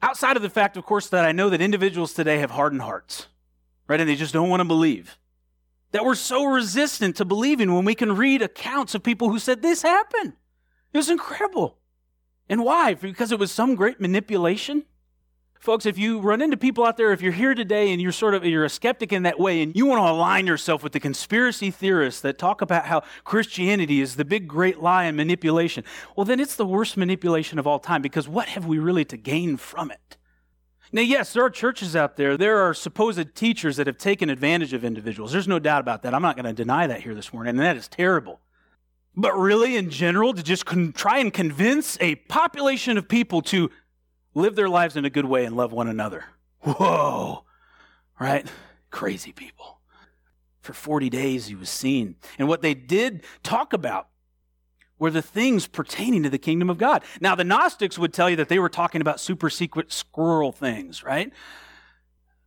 Outside 0.01 0.35
of 0.35 0.43
the 0.43 0.49
fact, 0.49 0.77
of 0.77 0.85
course, 0.85 1.07
that 1.09 1.25
I 1.25 1.31
know 1.31 1.49
that 1.49 1.61
individuals 1.61 2.13
today 2.13 2.39
have 2.39 2.51
hardened 2.51 2.81
hearts, 2.81 3.27
right? 3.87 3.99
And 3.99 4.09
they 4.09 4.15
just 4.15 4.33
don't 4.33 4.49
want 4.49 4.59
to 4.59 4.65
believe. 4.65 5.17
That 5.91 6.03
we're 6.03 6.15
so 6.15 6.45
resistant 6.45 7.15
to 7.17 7.25
believing 7.25 7.73
when 7.73 7.85
we 7.85 7.95
can 7.95 8.15
read 8.15 8.41
accounts 8.41 8.93
of 8.93 9.03
people 9.03 9.29
who 9.29 9.39
said 9.39 9.61
this 9.61 9.81
happened. 9.81 10.33
It 10.93 10.97
was 10.97 11.09
incredible. 11.09 11.77
And 12.49 12.63
why? 12.63 12.93
Because 12.93 13.31
it 13.31 13.39
was 13.39 13.51
some 13.51 13.75
great 13.75 13.99
manipulation? 13.99 14.83
Folks, 15.59 15.85
if 15.85 15.97
you 15.97 16.19
run 16.19 16.41
into 16.41 16.55
people 16.55 16.85
out 16.85 16.97
there, 16.97 17.11
if 17.11 17.21
you're 17.21 17.31
here 17.31 17.55
today 17.55 17.91
and 17.91 18.01
you're 18.01 18.11
sort 18.11 18.35
of 18.35 18.45
you're 18.45 18.63
a 18.63 18.69
skeptic 18.69 19.11
in 19.11 19.23
that 19.23 19.39
way 19.39 19.61
and 19.61 19.75
you 19.75 19.85
want 19.85 19.99
to 19.99 20.11
align 20.11 20.45
yourself 20.45 20.83
with 20.83 20.93
the 20.93 20.99
conspiracy 20.99 21.71
theorists 21.71 22.21
that 22.21 22.37
talk 22.37 22.61
about 22.61 22.85
how 22.85 23.01
Christianity 23.23 23.99
is 23.99 24.15
the 24.15 24.25
big 24.25 24.47
great 24.47 24.79
lie 24.79 25.05
and 25.05 25.17
manipulation, 25.17 25.83
well 26.15 26.25
then 26.25 26.39
it's 26.39 26.55
the 26.55 26.65
worst 26.65 26.95
manipulation 26.95 27.57
of 27.57 27.65
all 27.65 27.79
time 27.79 28.01
because 28.01 28.27
what 28.27 28.49
have 28.49 28.65
we 28.65 28.77
really 28.77 29.05
to 29.05 29.17
gain 29.17 29.57
from 29.57 29.89
it? 29.89 30.17
Now, 30.91 31.01
yes, 31.01 31.33
there 31.33 31.43
are 31.43 31.49
churches 31.49 31.95
out 31.95 32.15
there, 32.15 32.37
there 32.37 32.59
are 32.59 32.73
supposed 32.73 33.35
teachers 33.35 33.77
that 33.77 33.87
have 33.87 33.97
taken 33.97 34.29
advantage 34.29 34.73
of 34.73 34.83
individuals. 34.85 35.31
There's 35.31 35.47
no 35.47 35.59
doubt 35.59 35.81
about 35.81 36.03
that. 36.03 36.13
I'm 36.13 36.21
not 36.21 36.35
going 36.35 36.45
to 36.45 36.53
deny 36.53 36.87
that 36.87 37.01
here 37.01 37.13
this 37.13 37.33
morning, 37.33 37.51
and 37.51 37.59
that 37.59 37.75
is 37.75 37.87
terrible. 37.87 38.39
But 39.15 39.37
really, 39.37 39.75
in 39.75 39.89
general, 39.89 40.33
to 40.33 40.43
just 40.43 40.65
con- 40.65 40.93
try 40.93 41.17
and 41.17 41.33
convince 41.33 41.97
a 41.99 42.15
population 42.15 42.97
of 42.97 43.07
people 43.07 43.41
to 43.43 43.71
live 44.33 44.55
their 44.55 44.69
lives 44.69 44.95
in 44.95 45.05
a 45.05 45.09
good 45.09 45.25
way 45.25 45.45
and 45.45 45.57
love 45.57 45.71
one 45.71 45.87
another. 45.87 46.25
Whoa, 46.59 47.43
right? 48.19 48.47
Crazy 48.91 49.31
people. 49.31 49.79
For 50.61 50.73
40 50.73 51.09
days 51.09 51.47
he 51.47 51.55
was 51.55 51.69
seen. 51.69 52.15
And 52.37 52.47
what 52.47 52.61
they 52.61 52.73
did 52.73 53.23
talk 53.41 53.73
about 53.73 54.09
were 54.99 55.11
the 55.11 55.21
things 55.21 55.67
pertaining 55.67 56.23
to 56.23 56.29
the 56.29 56.37
kingdom 56.37 56.69
of 56.69 56.77
God. 56.77 57.03
Now, 57.21 57.35
the 57.35 57.43
Gnostics 57.43 57.97
would 57.99 58.13
tell 58.13 58.29
you 58.29 58.35
that 58.37 58.49
they 58.49 58.59
were 58.59 58.69
talking 58.69 59.01
about 59.01 59.19
super 59.19 59.49
secret 59.49 59.91
squirrel 59.91 60.51
things, 60.51 61.03
right? 61.03 61.31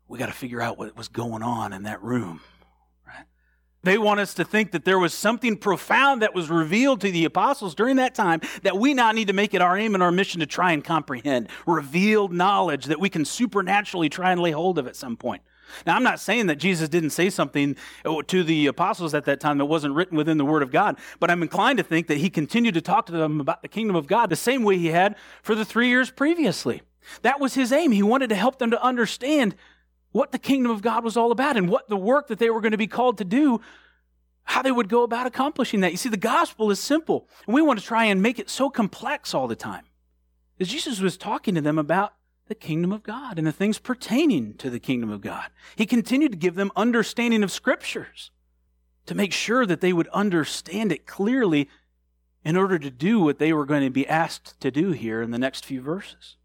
We 0.08 0.18
got 0.18 0.26
to 0.26 0.32
figure 0.32 0.60
out 0.60 0.76
what 0.76 0.96
was 0.96 1.08
going 1.08 1.42
on 1.42 1.72
in 1.72 1.84
that 1.84 2.02
room. 2.02 2.40
Right? 3.06 3.26
They 3.84 3.96
want 3.96 4.18
us 4.18 4.34
to 4.34 4.44
think 4.44 4.72
that 4.72 4.84
there 4.84 4.98
was 4.98 5.14
something 5.14 5.56
profound 5.56 6.22
that 6.22 6.34
was 6.34 6.50
revealed 6.50 7.00
to 7.02 7.12
the 7.12 7.24
apostles 7.24 7.76
during 7.76 7.96
that 7.96 8.14
time 8.14 8.40
that 8.62 8.76
we 8.76 8.92
now 8.94 9.12
need 9.12 9.28
to 9.28 9.32
make 9.32 9.54
it 9.54 9.62
our 9.62 9.78
aim 9.78 9.94
and 9.94 10.02
our 10.02 10.10
mission 10.10 10.40
to 10.40 10.46
try 10.46 10.72
and 10.72 10.82
comprehend. 10.82 11.48
Revealed 11.66 12.32
knowledge 12.32 12.86
that 12.86 12.98
we 12.98 13.08
can 13.08 13.24
supernaturally 13.24 14.08
try 14.08 14.32
and 14.32 14.40
lay 14.40 14.50
hold 14.50 14.78
of 14.78 14.88
at 14.88 14.96
some 14.96 15.16
point. 15.16 15.42
Now, 15.87 15.96
I'm 15.96 16.02
not 16.02 16.20
saying 16.20 16.46
that 16.46 16.56
Jesus 16.56 16.88
didn't 16.88 17.11
say 17.11 17.30
something 17.30 17.76
uh, 18.04 18.22
to 18.26 18.42
the 18.42 18.66
apostles 18.66 19.14
at 19.14 19.24
that 19.24 19.40
time 19.40 19.59
that 19.59 19.66
wasn't 19.66 19.94
written 19.94 20.16
within 20.16 20.38
the 20.38 20.44
Word 20.44 20.62
of 20.62 20.70
God, 20.70 20.98
but 21.18 21.30
I'm 21.30 21.42
inclined 21.42 21.78
to 21.78 21.85
think 21.85 22.06
that 22.09 22.18
he 22.18 22.30
continued 22.30 22.74
to 22.74 22.80
talk 22.80 23.06
to 23.06 23.12
them 23.12 23.40
about 23.40 23.62
the 23.62 23.68
kingdom 23.68 23.96
of 23.96 24.06
God 24.06 24.30
the 24.30 24.37
same 24.37 24.62
way 24.62 24.78
he 24.78 24.88
had 24.88 25.16
for 25.42 25.54
the 25.54 25.64
three 25.64 25.88
years 25.88 26.11
previously. 26.11 26.83
That 27.22 27.40
was 27.40 27.54
his 27.54 27.72
aim. 27.72 27.92
He 27.92 28.02
wanted 28.02 28.28
to 28.28 28.37
help 28.37 28.59
them 28.59 28.70
to 28.70 28.83
understand 28.83 29.54
what 30.12 30.33
the 30.33 30.38
kingdom 30.38 30.72
of 30.72 30.83
God 30.83 31.04
was 31.04 31.16
all 31.16 31.33
about 31.33 31.56
and 31.56 31.68
what 31.68 31.88
the 31.88 31.96
work 31.96 32.28
that 32.28 32.38
they 32.38 32.50
were 32.50 32.61
going 32.61 32.72
to 32.72 32.78
be 32.78 32.87
called 32.87 33.18
to 33.18 33.24
do, 33.24 33.61
how 34.44 34.62
they 34.62 34.72
would 34.72 34.88
go 34.88 35.02
about 35.02 35.26
accomplishing 35.26 35.80
that. 35.80 35.92
You 35.92 35.96
see, 35.96 36.09
the 36.09 36.16
gospel 36.16 36.70
is 36.70 36.80
simple, 36.80 37.28
and 37.46 37.54
we 37.54 37.62
want 37.62 37.78
to 37.78 37.85
try 37.85 38.04
and 38.04 38.20
make 38.20 38.38
it 38.38 38.50
so 38.50 38.70
complex 38.70 39.35
all 39.35 39.46
the 39.46 39.56
time. 39.56 39.85
As 40.59 40.68
Jesus 40.68 41.00
was 41.00 41.16
talking 41.16 41.54
to 41.54 41.61
them 41.61 41.78
about 41.78 42.14
the 42.50 42.54
kingdom 42.56 42.90
of 42.90 43.04
God 43.04 43.38
and 43.38 43.46
the 43.46 43.52
things 43.52 43.78
pertaining 43.78 44.54
to 44.54 44.68
the 44.68 44.80
kingdom 44.80 45.08
of 45.08 45.20
God, 45.20 45.46
he 45.76 45.86
continued 45.86 46.32
to 46.32 46.38
give 46.38 46.56
them 46.56 46.72
understanding 46.74 47.44
of 47.44 47.52
scriptures 47.52 48.32
to 49.06 49.14
make 49.14 49.32
sure 49.32 49.64
that 49.64 49.80
they 49.80 49.92
would 49.92 50.08
understand 50.08 50.90
it 50.90 51.06
clearly 51.06 51.68
in 52.44 52.56
order 52.56 52.76
to 52.76 52.90
do 52.90 53.20
what 53.20 53.38
they 53.38 53.52
were 53.52 53.64
going 53.64 53.84
to 53.84 53.90
be 53.90 54.06
asked 54.06 54.60
to 54.60 54.72
do 54.72 54.90
here 54.90 55.22
in 55.22 55.30
the 55.30 55.38
next 55.38 55.64
few 55.64 55.80
verses. 55.80 56.36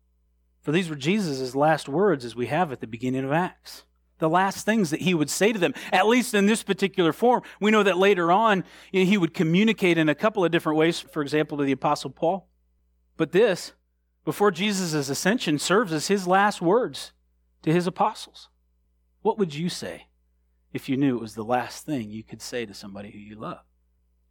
For 0.62 0.72
these 0.72 0.90
were 0.90 0.96
Jesus' 0.96 1.56
last 1.56 1.90
words 1.90 2.24
as 2.24 2.36
we 2.36 2.46
have 2.48 2.72
at 2.72 2.82
the 2.82 2.88
beginning 2.88 3.26
of 3.26 3.32
Acts. 3.32 3.84
The 4.20 4.30
last 4.30 4.64
things 4.64 4.92
that 4.92 5.02
he 5.02 5.16
would 5.16 5.32
say 5.32 5.54
to 5.54 5.60
them, 5.60 5.74
at 5.92 6.08
least 6.08 6.36
in 6.36 6.46
this 6.46 6.62
particular 6.62 7.14
form. 7.14 7.42
We 7.60 7.72
know 7.72 7.82
that 7.82 7.98
later 7.98 8.32
on 8.32 8.64
you 8.92 9.04
know, 9.04 9.10
he 9.10 9.18
would 9.18 9.34
communicate 9.34 9.98
in 9.98 10.08
a 10.08 10.16
couple 10.16 10.46
of 10.46 10.52
different 10.52 10.78
ways, 10.78 11.00
for 11.00 11.24
example, 11.24 11.58
to 11.58 11.64
the 11.64 11.72
Apostle 11.72 12.12
Paul. 12.12 12.48
But 13.18 13.32
this, 13.32 13.74
before 14.26 14.52
Jesus' 14.52 15.10
ascension, 15.10 15.60
serves 15.60 15.94
as 15.94 16.08
his 16.08 16.28
last 16.28 16.62
words 16.62 17.14
to 17.62 17.72
his 17.72 17.88
apostles. 17.88 18.50
What 19.22 19.38
would 19.38 19.56
you 19.56 19.70
say 19.70 20.08
if 20.74 20.90
you 20.90 20.98
knew 20.98 21.16
it 21.16 21.22
was 21.22 21.36
the 21.36 21.44
last 21.44 21.86
thing 21.86 22.12
you 22.12 22.24
could 22.24 22.42
say 22.42 22.66
to 22.66 22.74
somebody 22.74 23.12
who 23.12 23.20
you 23.20 23.36
love? 23.36 23.62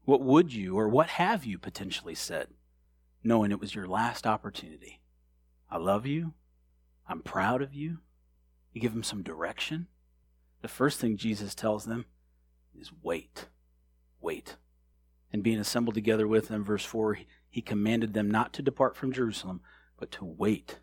What 0.05 0.21
would 0.21 0.53
you 0.53 0.77
or 0.77 0.89
what 0.89 1.11
have 1.11 1.45
you 1.45 1.59
potentially 1.59 2.15
said, 2.15 2.49
knowing 3.23 3.51
it 3.51 3.61
was 3.61 3.75
your 3.75 3.87
last 3.87 4.27
opportunity? 4.27 5.01
I 5.71 5.79
love 5.79 6.07
you. 6.07 6.35
I'm 7.09 7.21
proud 7.21 7.63
of 7.63 7.73
you. 7.73 7.99
You 8.73 8.81
give 8.81 8.93
them 8.93 9.03
some 9.03 9.23
direction. 9.23 9.87
The 10.63 10.69
first 10.69 11.01
thing 11.01 11.17
Jesus 11.17 11.55
tells 11.55 11.85
them 11.85 12.07
is 12.79 12.91
wait. 13.03 13.47
Wait. 14.21 14.57
And 15.33 15.43
being 15.43 15.59
assembled 15.59 15.95
together 15.95 16.27
with 16.27 16.49
them, 16.49 16.65
verse 16.65 16.85
4, 16.85 17.19
he 17.49 17.61
commanded 17.61 18.15
them 18.15 18.31
not 18.31 18.53
to 18.55 18.63
depart 18.63 18.97
from 18.97 19.13
Jerusalem, 19.13 19.61
but 20.05 20.11
to 20.11 20.25
wait 20.27 20.81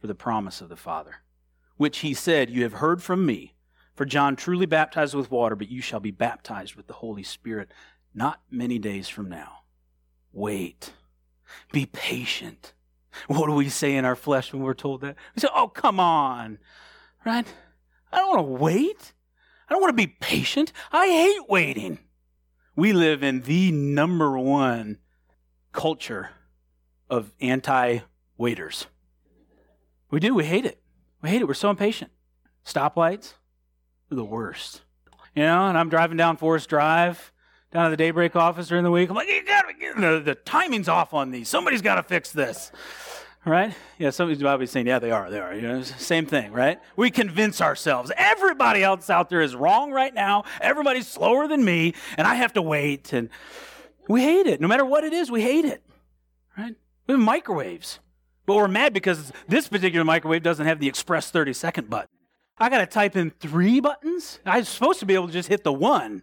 for 0.00 0.08
the 0.08 0.16
promise 0.16 0.60
of 0.60 0.68
the 0.68 0.74
Father, 0.74 1.22
which 1.76 1.98
he 1.98 2.12
said, 2.12 2.50
You 2.50 2.64
have 2.64 2.72
heard 2.72 3.00
from 3.00 3.24
me. 3.24 3.54
For 3.94 4.04
John 4.04 4.34
truly 4.34 4.66
baptized 4.66 5.14
with 5.14 5.30
water, 5.30 5.54
but 5.54 5.68
you 5.68 5.80
shall 5.80 6.00
be 6.00 6.10
baptized 6.10 6.74
with 6.74 6.88
the 6.88 6.94
Holy 6.94 7.22
Spirit 7.22 7.68
not 8.12 8.40
many 8.50 8.80
days 8.80 9.08
from 9.08 9.28
now. 9.28 9.58
Wait. 10.32 10.92
Be 11.70 11.86
patient. 11.86 12.72
What 13.28 13.46
do 13.46 13.52
we 13.52 13.68
say 13.68 13.94
in 13.94 14.04
our 14.04 14.16
flesh 14.16 14.52
when 14.52 14.64
we're 14.64 14.74
told 14.74 15.02
that? 15.02 15.14
We 15.36 15.40
say, 15.42 15.48
oh, 15.54 15.68
come 15.68 16.00
on, 16.00 16.58
right? 17.24 17.46
I 18.12 18.16
don't 18.16 18.28
want 18.30 18.48
to 18.48 18.64
wait. 18.64 19.12
I 19.68 19.72
don't 19.72 19.82
want 19.82 19.96
to 19.96 20.04
be 20.04 20.16
patient. 20.18 20.72
I 20.90 21.06
hate 21.06 21.48
waiting. 21.48 22.00
We 22.74 22.92
live 22.92 23.22
in 23.22 23.42
the 23.42 23.70
number 23.70 24.36
one 24.36 24.98
culture 25.70 26.30
of 27.08 27.32
anti 27.40 28.00
waiters. 28.36 28.86
We 30.10 30.20
do. 30.20 30.34
We 30.34 30.44
hate 30.44 30.64
it. 30.64 30.80
We 31.22 31.30
hate 31.30 31.40
it. 31.40 31.48
We're 31.48 31.54
so 31.54 31.70
impatient. 31.70 32.10
Stoplights 32.64 33.34
the 34.10 34.24
worst. 34.24 34.82
You 35.34 35.42
know, 35.42 35.66
and 35.66 35.76
I'm 35.76 35.88
driving 35.88 36.16
down 36.16 36.36
Forest 36.36 36.68
Drive 36.68 37.32
down 37.72 37.84
to 37.84 37.90
the 37.90 37.96
daybreak 37.96 38.36
office 38.36 38.68
during 38.68 38.84
the 38.84 38.90
week. 38.90 39.10
I'm 39.10 39.16
like, 39.16 39.28
you 39.28 39.44
gotta 39.44 39.74
get 39.74 39.96
the, 39.96 40.20
the 40.20 40.34
timing's 40.36 40.88
off 40.88 41.12
on 41.12 41.32
these. 41.32 41.48
Somebody's 41.48 41.82
got 41.82 41.96
to 41.96 42.02
fix 42.04 42.30
this. 42.30 42.70
Right? 43.44 43.74
Yeah, 43.98 44.08
somebody's 44.08 44.40
probably 44.40 44.66
saying, 44.66 44.86
yeah, 44.86 45.00
they 45.00 45.10
are. 45.10 45.28
They 45.28 45.38
are. 45.38 45.54
You 45.54 45.62
know, 45.62 45.82
same 45.82 46.24
thing, 46.24 46.52
right? 46.52 46.80
We 46.96 47.10
convince 47.10 47.60
ourselves 47.60 48.10
everybody 48.16 48.82
else 48.82 49.10
out 49.10 49.28
there 49.28 49.42
is 49.42 49.54
wrong 49.54 49.90
right 49.90 50.14
now. 50.14 50.44
Everybody's 50.62 51.06
slower 51.06 51.46
than 51.46 51.62
me, 51.62 51.92
and 52.16 52.26
I 52.26 52.36
have 52.36 52.54
to 52.54 52.62
wait. 52.62 53.12
And 53.12 53.28
we 54.08 54.22
hate 54.22 54.46
it. 54.46 54.62
No 54.62 54.68
matter 54.68 54.86
what 54.86 55.04
it 55.04 55.12
is, 55.12 55.30
we 55.30 55.42
hate 55.42 55.66
it. 55.66 55.82
Right? 56.56 56.74
We 57.06 57.12
have 57.12 57.20
microwaves. 57.20 57.98
But 58.46 58.56
we're 58.56 58.68
mad 58.68 58.92
because 58.92 59.32
this 59.48 59.68
particular 59.68 60.04
microwave 60.04 60.42
doesn't 60.42 60.66
have 60.66 60.80
the 60.80 60.88
express 60.88 61.30
30 61.30 61.52
second 61.52 61.88
button. 61.88 62.08
I 62.58 62.68
got 62.68 62.78
to 62.78 62.86
type 62.86 63.16
in 63.16 63.30
three 63.30 63.80
buttons. 63.80 64.38
I'm 64.44 64.64
supposed 64.64 65.00
to 65.00 65.06
be 65.06 65.14
able 65.14 65.26
to 65.26 65.32
just 65.32 65.48
hit 65.48 65.64
the 65.64 65.72
one. 65.72 66.22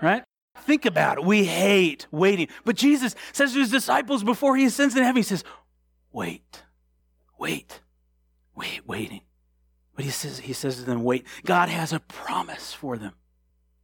Right? 0.00 0.22
Think 0.58 0.84
about 0.84 1.18
it. 1.18 1.24
We 1.24 1.44
hate 1.44 2.06
waiting. 2.10 2.48
But 2.64 2.76
Jesus 2.76 3.14
says 3.32 3.52
to 3.52 3.60
his 3.60 3.70
disciples 3.70 4.22
before 4.22 4.56
he 4.56 4.66
ascends 4.66 4.94
in 4.94 5.02
heaven, 5.02 5.16
he 5.16 5.22
says, 5.22 5.42
wait, 6.12 6.62
wait, 7.38 7.80
wait, 8.54 8.86
waiting. 8.86 9.22
But 9.96 10.04
he 10.04 10.10
says, 10.10 10.40
he 10.40 10.52
says 10.52 10.76
to 10.76 10.82
them, 10.82 11.02
wait. 11.02 11.26
God 11.44 11.68
has 11.68 11.92
a 11.92 12.00
promise 12.00 12.72
for 12.72 12.96
them. 12.96 13.12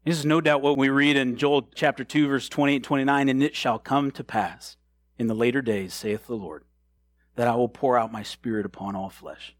This 0.04 0.18
is 0.18 0.24
no 0.24 0.40
doubt 0.40 0.62
what 0.62 0.78
we 0.78 0.88
read 0.88 1.16
in 1.16 1.36
Joel 1.36 1.68
chapter 1.74 2.04
2, 2.04 2.28
verse 2.28 2.48
28 2.48 2.82
29. 2.82 3.28
And 3.28 3.42
it 3.42 3.56
shall 3.56 3.78
come 3.78 4.10
to 4.12 4.24
pass 4.24 4.76
in 5.18 5.26
the 5.26 5.34
later 5.34 5.60
days, 5.60 5.92
saith 5.92 6.26
the 6.26 6.36
Lord, 6.36 6.64
that 7.38 7.48
I 7.48 7.54
will 7.54 7.68
pour 7.68 7.96
out 7.96 8.12
my 8.12 8.22
spirit 8.22 8.66
upon 8.66 8.94
all 8.94 9.08
flesh 9.08 9.56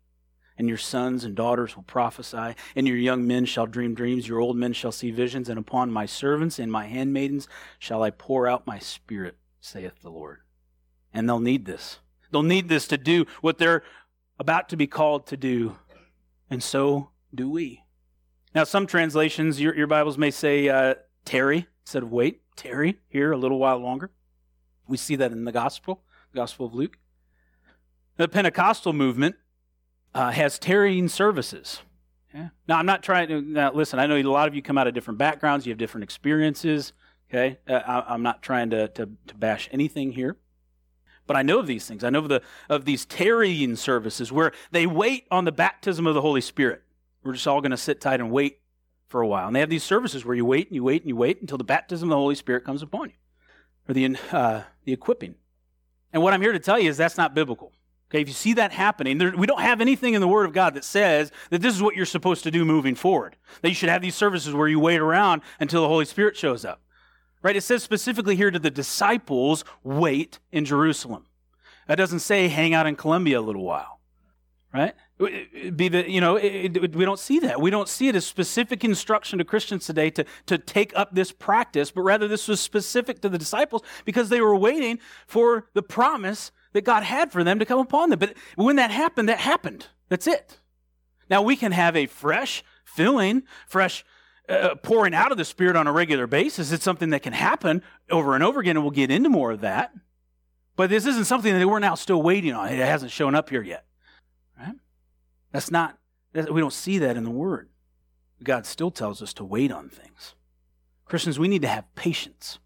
and 0.59 0.69
your 0.69 0.79
sons 0.79 1.25
and 1.25 1.35
daughters 1.35 1.77
will 1.77 1.85
prophesy, 1.85 2.55
and 2.75 2.89
your 2.89 2.97
young 2.97 3.27
men 3.27 3.45
shall 3.45 3.67
dream 3.67 3.95
dreams, 3.95 4.27
your 4.27 4.41
old 4.41 4.57
men 4.57 4.73
shall 4.73 4.93
see 4.93 5.11
visions, 5.11 5.49
and 5.49 5.59
upon 5.59 5.91
my 5.91 6.05
servants 6.05 6.59
and 6.59 6.71
my 6.71 6.87
handmaidens 6.87 7.49
shall 7.79 8.03
I 8.03 8.11
pour 8.11 8.49
out 8.49 8.67
my 8.67 8.79
spirit, 8.79 9.37
saith 9.61 10.03
the 10.03 10.11
Lord. 10.11 10.41
And 11.15 11.29
they'll 11.29 11.39
need 11.39 11.65
this. 11.65 12.01
They'll 12.31 12.43
need 12.43 12.69
this 12.69 12.89
to 12.89 12.99
do 12.99 13.25
what 13.41 13.59
they're 13.59 13.85
about 14.39 14.69
to 14.71 14.77
be 14.77 14.87
called 14.87 15.29
to 15.29 15.37
do. 15.37 15.77
And 16.51 16.63
so 16.63 17.11
do 17.33 17.49
we. 17.49 17.85
Now, 18.55 18.65
some 18.65 18.87
translations, 18.87 19.61
your, 19.61 19.77
your 19.77 19.87
Bibles 19.87 20.19
may 20.19 20.31
say 20.31 20.69
uh, 20.69 20.97
tarry 21.25 21.69
instead 21.83 22.03
of 22.03 22.11
wait. 22.11 22.43
Tarry 22.57 22.99
here 23.09 23.31
a 23.31 23.37
little 23.37 23.59
while 23.59 23.79
longer. 23.79 24.11
We 24.89 24.97
see 24.97 25.17
that 25.17 25.31
in 25.31 25.45
the 25.45 25.53
Gospel, 25.53 26.03
the 26.33 26.41
Gospel 26.41 26.67
of 26.67 26.75
Luke. 26.75 26.99
The 28.19 28.29
Pentecostal 28.29 28.93
movement 28.93 29.37
uh, 30.13 30.33
has 30.33 30.59
tarrying 30.59 31.09
services. 31.09 31.83
Yeah. 32.35 32.49
Now, 32.67 32.79
I'm 32.79 32.85
not 32.85 33.03
trying 33.03 33.29
to, 33.29 33.41
now 33.41 33.73
listen, 33.73 34.01
I 34.01 34.07
know 34.07 34.17
a 34.17 34.23
lot 34.25 34.49
of 34.49 34.57
you 34.57 34.61
come 34.61 34.77
out 34.77 34.89
of 34.89 34.93
different 34.93 35.19
backgrounds, 35.19 35.67
you 35.67 35.71
have 35.71 35.79
different 35.79 36.03
experiences. 36.03 36.93
Okay. 37.31 37.59
Uh, 37.69 38.03
I, 38.09 38.15
am 38.15 38.23
not 38.23 38.43
trying 38.43 38.71
to, 38.71 38.89
to, 38.89 39.09
to 39.29 39.35
bash 39.37 39.69
anything 39.71 40.13
here. 40.13 40.37
But 41.29 41.37
I 41.37 41.43
know 41.43 41.61
of 41.61 41.69
these 41.69 41.87
things. 41.87 42.03
I 42.03 42.11
know 42.11 42.19
of, 42.19 42.29
the, 42.29 42.43
of 42.69 42.87
these 42.87 43.07
tarrying 43.07 43.77
services 43.77 44.33
where 44.33 44.51
they 44.73 44.87
wait 44.87 45.27
on 45.31 45.45
the 45.45 45.53
baptism 45.53 46.07
of 46.07 46.15
the 46.15 46.23
Holy 46.23 46.41
Spirit. 46.41 46.83
We're 47.23 47.35
just 47.35 47.47
all 47.47 47.61
going 47.61 47.71
to 47.71 47.77
sit 47.77 48.01
tight 48.01 48.19
and 48.19 48.33
wait 48.33 48.59
for 49.07 49.21
a 49.21 49.29
while. 49.29 49.47
And 49.47 49.55
they 49.55 49.61
have 49.61 49.71
these 49.71 49.85
services 49.85 50.25
where 50.25 50.35
you 50.35 50.45
wait 50.45 50.67
and 50.67 50.75
you 50.75 50.83
wait 50.83 51.03
and 51.03 51.09
you 51.09 51.17
wait 51.17 51.41
until 51.41 51.59
the 51.59 51.65
baptism 51.65 52.09
of 52.09 52.11
the 52.11 52.21
Holy 52.21 52.35
Spirit 52.35 52.65
comes 52.65 52.83
upon 52.83 53.11
you, 53.11 53.15
or 53.89 53.95
the, 53.95 54.19
uh, 54.33 54.63
the 54.85 54.93
equipping. 54.93 55.37
And 56.13 56.23
what 56.23 56.35
I'm 56.35 56.43
here 56.43 56.53
to 56.53 56.59
tell 56.59 56.81
you 56.81 56.91
is 56.91 56.97
that's 56.97 57.17
not 57.17 57.35
biblical. 57.35 57.73
Okay, 58.11 58.23
if 58.23 58.29
you 58.29 58.35
see 58.35 58.55
that 58.55 58.73
happening, 58.73 59.19
there, 59.19 59.37
we 59.37 59.47
don't 59.47 59.61
have 59.61 59.83
anything 59.83 60.15
in 60.15 60.23
the 60.23 60.29
Word 60.29 60.47
of 60.47 60.55
God 60.55 60.75
that 60.75 60.85
says 60.85 61.31
that 61.51 61.61
this 61.61 61.75
is 61.75 61.83
what 61.83 61.95
you're 61.95 62.07
supposed 62.07 62.43
to 62.45 62.51
do 62.51 62.65
moving 62.65 62.95
forward. 62.95 63.37
That 63.61 63.69
you 63.69 63.75
should 63.75 63.91
have 63.91 64.01
these 64.01 64.15
services 64.15 64.55
where 64.55 64.69
you 64.69 64.81
wait 64.81 65.01
around 65.01 65.43
until 65.61 65.83
the 65.83 65.89
Holy 65.89 66.07
Spirit 66.07 66.37
shows 66.37 66.65
up. 66.65 66.81
Right? 67.43 67.55
It 67.55 67.63
says 67.63 67.83
specifically 67.83 68.35
here 68.35 68.51
to 68.51 68.59
the 68.59 68.71
disciples, 68.71 69.63
wait 69.85 70.39
in 70.51 70.65
Jerusalem. 70.65 71.27
That 71.87 71.97
doesn't 71.97 72.21
say 72.21 72.49
hang 72.49 72.73
out 72.73 72.87
in 72.87 72.97
Columbia 72.97 73.41
a 73.41 73.43
little 73.43 73.65
while. 73.65 74.01
Right? 74.73 74.95
be 75.75 75.89
the 75.89 76.09
you 76.09 76.21
know 76.21 76.37
it, 76.37 76.77
it, 76.77 76.95
we 76.95 77.05
don't 77.05 77.19
see 77.19 77.41
that 77.41 77.61
we 77.61 77.71
don't 77.71 77.89
see 77.89 78.07
it 78.07 78.15
as 78.15 78.25
specific 78.25 78.85
instruction 78.85 79.39
to 79.39 79.45
christians 79.45 79.85
today 79.85 80.11
to, 80.11 80.25
to 80.47 80.57
take 80.57 80.93
up 80.95 81.13
this 81.13 81.33
practice 81.33 81.91
but 81.91 82.03
rather 82.03 82.29
this 82.29 82.47
was 82.47 82.61
specific 82.61 83.21
to 83.21 83.29
the 83.29 83.39
disciples 83.39 83.83
because 84.05 84.29
they 84.29 84.41
were 84.41 84.55
waiting 84.55 84.99
for 85.27 85.67
the 85.75 85.83
promise 85.83 86.53
that 86.79 86.85
god 86.85 87.03
had 87.03 87.33
for 87.33 87.45
them 87.45 87.59
to 87.59 87.65
come 87.65 87.79
upon 87.79 88.11
them 88.11 88.19
but 88.19 88.35
when 88.57 88.77
that 88.77 88.91
happened 88.91 89.29
that 89.29 89.39
happened 89.39 89.87
that's 90.09 90.27
it 90.27 90.59
now 91.29 91.43
we 91.43 91.57
can 91.57 91.73
have 91.73 91.97
a 91.97 92.07
fresh 92.07 92.63
filling 92.85 93.43
fresh 93.67 94.05
uh, 94.49 94.75
pouring 94.83 95.15
out 95.15 95.31
of 95.31 95.37
the 95.37 95.45
spirit 95.45 95.77
on 95.77 95.87
a 95.87 95.93
regular 95.93 96.27
basis 96.27 96.73
it's 96.73 96.85
something 96.85 97.11
that 97.11 97.23
can 97.23 97.35
happen 97.35 97.83
over 98.11 98.35
and 98.35 98.43
over 98.43 98.61
again 98.61 98.77
and 98.77 98.85
we'll 98.85 98.91
get 98.91 99.11
into 99.11 99.29
more 99.29 99.51
of 99.51 99.61
that 99.61 99.93
but 100.77 100.89
this 100.89 101.07
isn't 101.07 101.25
something 101.25 101.59
that 101.59 101.67
we're 101.67 101.79
now 101.79 101.95
still 101.95 102.23
waiting 102.23 102.53
on 102.53 102.69
it 102.69 102.79
hasn't 102.79 103.11
shown 103.11 103.35
up 103.35 103.51
here 103.51 103.63
yet 103.63 103.85
right 104.59 104.75
that's 105.53 105.71
not, 105.71 105.99
we 106.35 106.61
don't 106.61 106.73
see 106.73 106.99
that 106.99 107.17
in 107.17 107.25
the 107.25 107.31
Word. 107.31 107.69
God 108.43 108.67
still 108.67 108.91
tells 108.91 109.23
us 109.23 109.33
to 109.35 109.45
wait 109.45 109.73
on 109.73 109.89
things. 109.89 110.35
Christians, 111.05 111.39
we 111.39 111.49
need 111.49 111.63
to 111.63 111.69
have 111.69 111.95
patience. 111.95 112.59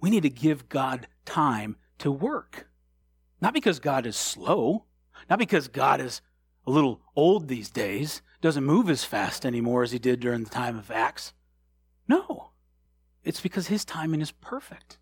We 0.00 0.10
need 0.10 0.22
to 0.22 0.30
give 0.30 0.68
God 0.68 1.08
time 1.24 1.76
to 1.98 2.10
work. 2.10 2.68
Not 3.44 3.52
because 3.52 3.78
God 3.78 4.06
is 4.06 4.16
slow, 4.16 4.86
not 5.28 5.38
because 5.38 5.68
God 5.68 6.00
is 6.00 6.22
a 6.66 6.70
little 6.70 7.02
old 7.14 7.46
these 7.46 7.68
days, 7.68 8.22
doesn't 8.40 8.64
move 8.64 8.88
as 8.88 9.04
fast 9.04 9.44
anymore 9.44 9.82
as 9.82 9.92
he 9.92 9.98
did 9.98 10.20
during 10.20 10.44
the 10.44 10.48
time 10.48 10.78
of 10.78 10.90
Acts. 10.90 11.34
No. 12.08 12.52
It's 13.22 13.42
because 13.42 13.66
his 13.66 13.84
timing 13.84 14.22
is 14.22 14.32
perfect. 14.32 14.96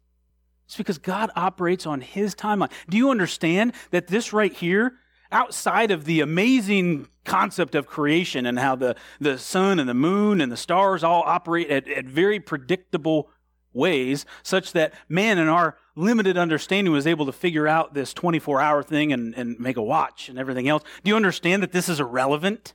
It's 0.66 0.76
because 0.76 0.98
God 0.98 1.30
operates 1.36 1.86
on 1.86 2.00
his 2.00 2.34
timeline. 2.34 2.72
Do 2.90 2.96
you 2.96 3.12
understand 3.12 3.74
that 3.92 4.08
this 4.08 4.32
right 4.32 4.52
here 4.52 4.94
outside 5.30 5.92
of 5.92 6.04
the 6.04 6.20
amazing 6.20 7.06
concept 7.24 7.76
of 7.76 7.86
creation 7.86 8.44
and 8.44 8.58
how 8.58 8.74
the, 8.74 8.96
the 9.20 9.38
sun 9.38 9.78
and 9.78 9.88
the 9.88 9.94
moon 9.94 10.40
and 10.40 10.50
the 10.50 10.56
stars 10.56 11.04
all 11.04 11.22
operate 11.24 11.70
at, 11.70 11.86
at 11.86 12.06
very 12.06 12.40
predictable 12.40 13.30
ways, 13.72 14.24
such 14.42 14.72
that 14.72 14.94
man 15.08 15.38
in 15.38 15.48
our 15.48 15.76
limited 15.94 16.36
understanding 16.36 16.92
was 16.92 17.06
able 17.06 17.26
to 17.26 17.32
figure 17.32 17.68
out 17.68 17.94
this 17.94 18.12
24 18.14 18.60
hour 18.60 18.82
thing 18.82 19.12
and, 19.12 19.34
and 19.34 19.58
make 19.58 19.76
a 19.76 19.82
watch 19.82 20.28
and 20.28 20.38
everything 20.38 20.68
else. 20.68 20.82
Do 21.04 21.10
you 21.10 21.16
understand 21.16 21.62
that 21.62 21.72
this 21.72 21.88
is 21.88 22.00
irrelevant? 22.00 22.74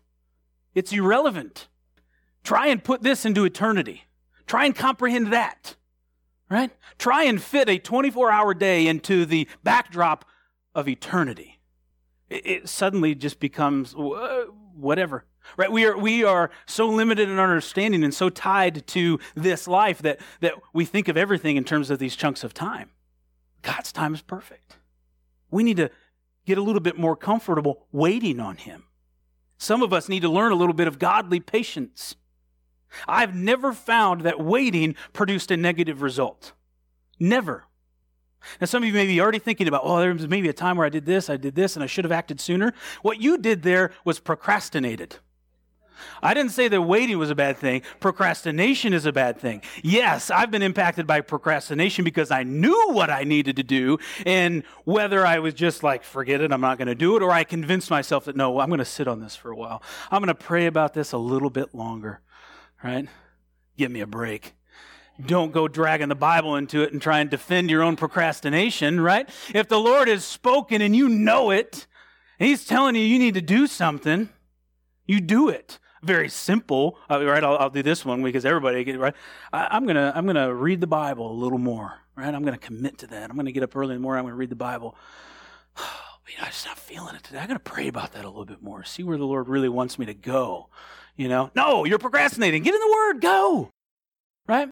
It's 0.75 0.93
irrelevant. 0.93 1.67
Try 2.43 2.67
and 2.67 2.83
put 2.83 3.01
this 3.01 3.25
into 3.25 3.45
eternity. 3.45 4.03
Try 4.45 4.65
and 4.65 4.75
comprehend 4.75 5.33
that. 5.33 5.75
Right? 6.49 6.71
Try 6.97 7.23
and 7.23 7.41
fit 7.41 7.67
a 7.67 7.77
24 7.77 8.31
hour 8.31 8.53
day 8.53 8.88
into 8.88 9.25
the 9.25 9.47
backdrop 9.63 10.23
of 10.73 10.88
eternity 10.88 11.57
it 12.29 12.67
suddenly 12.67 13.15
just 13.15 13.39
becomes 13.39 13.93
whatever 13.93 15.25
right? 15.55 15.71
We 15.71 15.86
are 15.86 15.97
we 15.97 16.23
are 16.23 16.49
so 16.65 16.88
limited 16.88 17.29
in 17.29 17.39
our 17.39 17.45
understanding 17.45 18.03
and 18.03 18.13
so 18.13 18.29
tied 18.29 18.86
to 18.88 19.19
this 19.36 19.67
life 19.67 19.99
that 19.99 20.19
that 20.41 20.55
we 20.73 20.86
think 20.86 21.07
of 21.07 21.17
everything 21.17 21.55
in 21.57 21.63
terms 21.63 21.89
of 21.89 21.99
these 21.99 22.15
chunks 22.15 22.43
of 22.43 22.53
time. 22.53 22.89
God's 23.62 23.91
time 23.91 24.13
is 24.13 24.21
perfect. 24.21 24.77
We 25.49 25.63
need 25.63 25.77
to 25.77 25.89
get 26.45 26.57
a 26.57 26.62
little 26.62 26.81
bit 26.81 26.97
more 26.97 27.15
comfortable 27.15 27.86
waiting 27.91 28.39
on 28.39 28.57
him. 28.57 28.86
Some 29.57 29.81
of 29.81 29.91
us 29.91 30.07
need 30.07 30.21
to 30.21 30.29
learn 30.29 30.51
a 30.51 30.55
little 30.55 30.73
bit 30.73 30.88
of 30.88 30.99
godly 30.99 31.39
patience. 31.39 32.15
I've 33.07 33.36
never 33.36 33.73
found 33.73 34.21
that 34.21 34.39
waiting 34.39 34.95
produced 35.13 35.51
a 35.51 35.57
negative 35.57 36.01
result. 36.01 36.53
Never. 37.19 37.65
Now, 38.62 38.65
some 38.65 38.83
of 38.83 38.88
you 38.88 38.93
may 38.93 39.07
be 39.07 39.19
already 39.19 39.39
thinking 39.39 39.67
about, 39.67 39.81
oh, 39.83 39.99
there 39.99 40.13
was 40.13 40.27
maybe 40.27 40.47
a 40.47 40.53
time 40.53 40.77
where 40.77 40.86
I 40.86 40.89
did 40.89 41.05
this, 41.05 41.29
I 41.29 41.38
did 41.38 41.55
this, 41.55 41.75
and 41.75 41.83
I 41.83 41.88
should 41.88 42.05
have 42.05 42.12
acted 42.12 42.39
sooner. 42.39 42.73
What 43.01 43.19
you 43.19 43.38
did 43.38 43.63
there 43.63 43.91
was 44.05 44.19
procrastinated. 44.19 45.17
I 46.21 46.33
didn't 46.33 46.51
say 46.51 46.67
that 46.67 46.81
waiting 46.81 47.17
was 47.17 47.29
a 47.29 47.36
bad 47.36 47.57
thing. 47.57 47.81
Procrastination 47.99 48.93
is 48.93 49.05
a 49.05 49.12
bad 49.12 49.39
thing. 49.39 49.62
Yes, 49.83 50.29
I've 50.31 50.51
been 50.51 50.62
impacted 50.62 51.07
by 51.07 51.21
procrastination 51.21 52.03
because 52.03 52.31
I 52.31 52.43
knew 52.43 52.91
what 52.91 53.10
I 53.10 53.23
needed 53.23 53.55
to 53.57 53.63
do, 53.63 53.97
and 54.25 54.63
whether 54.86 55.25
I 55.25 55.39
was 55.39 55.53
just 55.53 55.83
like, 55.83 56.03
forget 56.03 56.41
it, 56.41 56.51
I'm 56.51 56.62
not 56.62 56.77
going 56.77 56.88
to 56.88 56.95
do 56.95 57.15
it, 57.15 57.23
or 57.23 57.31
I 57.31 57.43
convinced 57.43 57.89
myself 57.89 58.25
that 58.25 58.36
no, 58.36 58.60
I'm 58.60 58.69
going 58.69 58.79
to 58.79 58.86
sit 58.86 59.07
on 59.07 59.21
this 59.21 59.36
for 59.36 59.51
a 59.51 59.55
while. 59.55 59.81
I'm 60.12 60.21
going 60.21 60.27
to 60.27 60.36
pray 60.36 60.65
about 60.65 60.93
this 60.93 61.12
a 61.12 61.17
little 61.17 61.49
bit 61.49 61.73
longer, 61.73 62.21
right? 62.83 63.07
Give 63.77 63.91
me 63.91 64.01
a 64.01 64.07
break 64.07 64.53
don't 65.25 65.51
go 65.51 65.67
dragging 65.67 66.10
the 66.10 66.15
Bible 66.15 66.55
into 66.55 66.83
it 66.83 66.93
and 66.93 67.01
try 67.01 67.19
and 67.19 67.29
defend 67.29 67.69
your 67.69 67.81
own 67.81 67.95
procrastination, 67.95 69.01
right? 69.01 69.27
If 69.53 69.67
the 69.67 69.79
Lord 69.79 70.07
has 70.07 70.23
spoken 70.23 70.81
and 70.81 70.95
you 70.95 71.10
know 71.10 71.49
it, 71.49 71.88
and 72.39 72.47
He's 72.47 72.65
telling 72.65 72.95
you 72.95 73.01
you 73.01 73.17
need 73.17 73.33
to 73.33 73.41
do 73.41 73.67
something, 73.67 74.29
you 75.05 75.19
do 75.19 75.49
it. 75.49 75.79
Very 76.03 76.29
simple, 76.29 76.99
uh, 77.10 77.25
right? 77.25 77.43
I'll, 77.43 77.57
I'll, 77.57 77.69
do 77.69 77.81
this 77.81 78.05
one 78.05 78.23
because 78.23 78.45
everybody, 78.45 78.83
get 78.83 78.99
right? 78.99 79.15
I, 79.51 79.75
am 79.75 79.88
gonna 79.88 80.12
I'm 80.15 80.25
gonna 80.25 80.53
read 80.53 80.79
the 80.79 80.88
Bible 80.88 81.31
a 81.31 81.33
little 81.33 81.57
more, 81.57 82.01
right? 82.15 82.33
I'm 82.33 82.43
gonna 82.43 82.57
commit 82.57 82.99
to 82.99 83.07
that. 83.07 83.29
I'm 83.29 83.36
gonna 83.36 83.51
get 83.51 83.63
up 83.63 83.75
early 83.75 83.95
in 83.95 84.01
the 84.01 84.03
morning. 84.03 84.19
I'm 84.19 84.25
gonna 84.25 84.36
read 84.36 84.49
the 84.49 84.55
Bible. 84.55 84.95
I'm 85.77 86.45
just 86.47 86.65
not 86.65 86.77
feeling 86.77 87.15
it 87.15 87.23
today. 87.23 87.39
I 87.39 87.47
gotta 87.47 87.60
pray 87.60 87.88
about 87.88 88.13
that 88.13 88.25
a 88.25 88.27
little 88.27 88.45
bit 88.45 88.62
more. 88.62 88.83
See 88.83 89.01
where 89.01 89.17
the 89.17 89.25
Lord 89.25 89.47
really 89.47 89.69
wants 89.69 89.97
me 89.97 90.05
to 90.05 90.13
go. 90.13 90.69
You 91.15 91.29
know, 91.29 91.49
no, 91.55 91.83
you're 91.83 91.99
procrastinating. 91.99 92.63
Get 92.63 92.75
in 92.75 92.81
the 92.81 92.93
Word. 92.93 93.21
Go. 93.21 93.71
Right? 94.47 94.69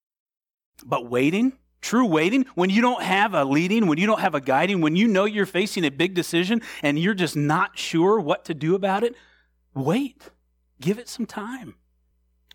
But 0.86 1.10
waiting, 1.10 1.54
true 1.82 2.06
waiting, 2.06 2.46
when 2.56 2.70
you 2.70 2.82
don't 2.82 3.02
have 3.02 3.34
a 3.34 3.46
leading, 3.46 3.88
when 3.88 3.98
you 3.98 4.06
don't 4.06 4.20
have 4.20 4.36
a 4.36 4.42
guiding, 4.42 4.82
when 4.82 4.96
you 4.96 5.08
know 5.08 5.26
you're 5.26 5.46
facing 5.46 5.86
a 5.86 5.90
big 5.90 6.14
decision 6.14 6.62
and 6.84 7.00
you're 7.00 7.14
just 7.14 7.36
not 7.36 7.78
sure 7.78 8.20
what 8.20 8.46
to 8.46 8.54
do 8.54 8.76
about 8.76 9.04
it, 9.04 9.16
wait. 9.74 10.30
Give 10.82 11.00
it 11.00 11.10
some 11.10 11.26
time. 11.26 11.76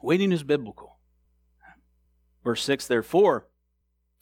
Waiting 0.03 0.33
is 0.33 0.43
biblical. 0.43 0.97
Verse 2.45 2.63
6 2.63 2.87
Therefore, 2.87 3.47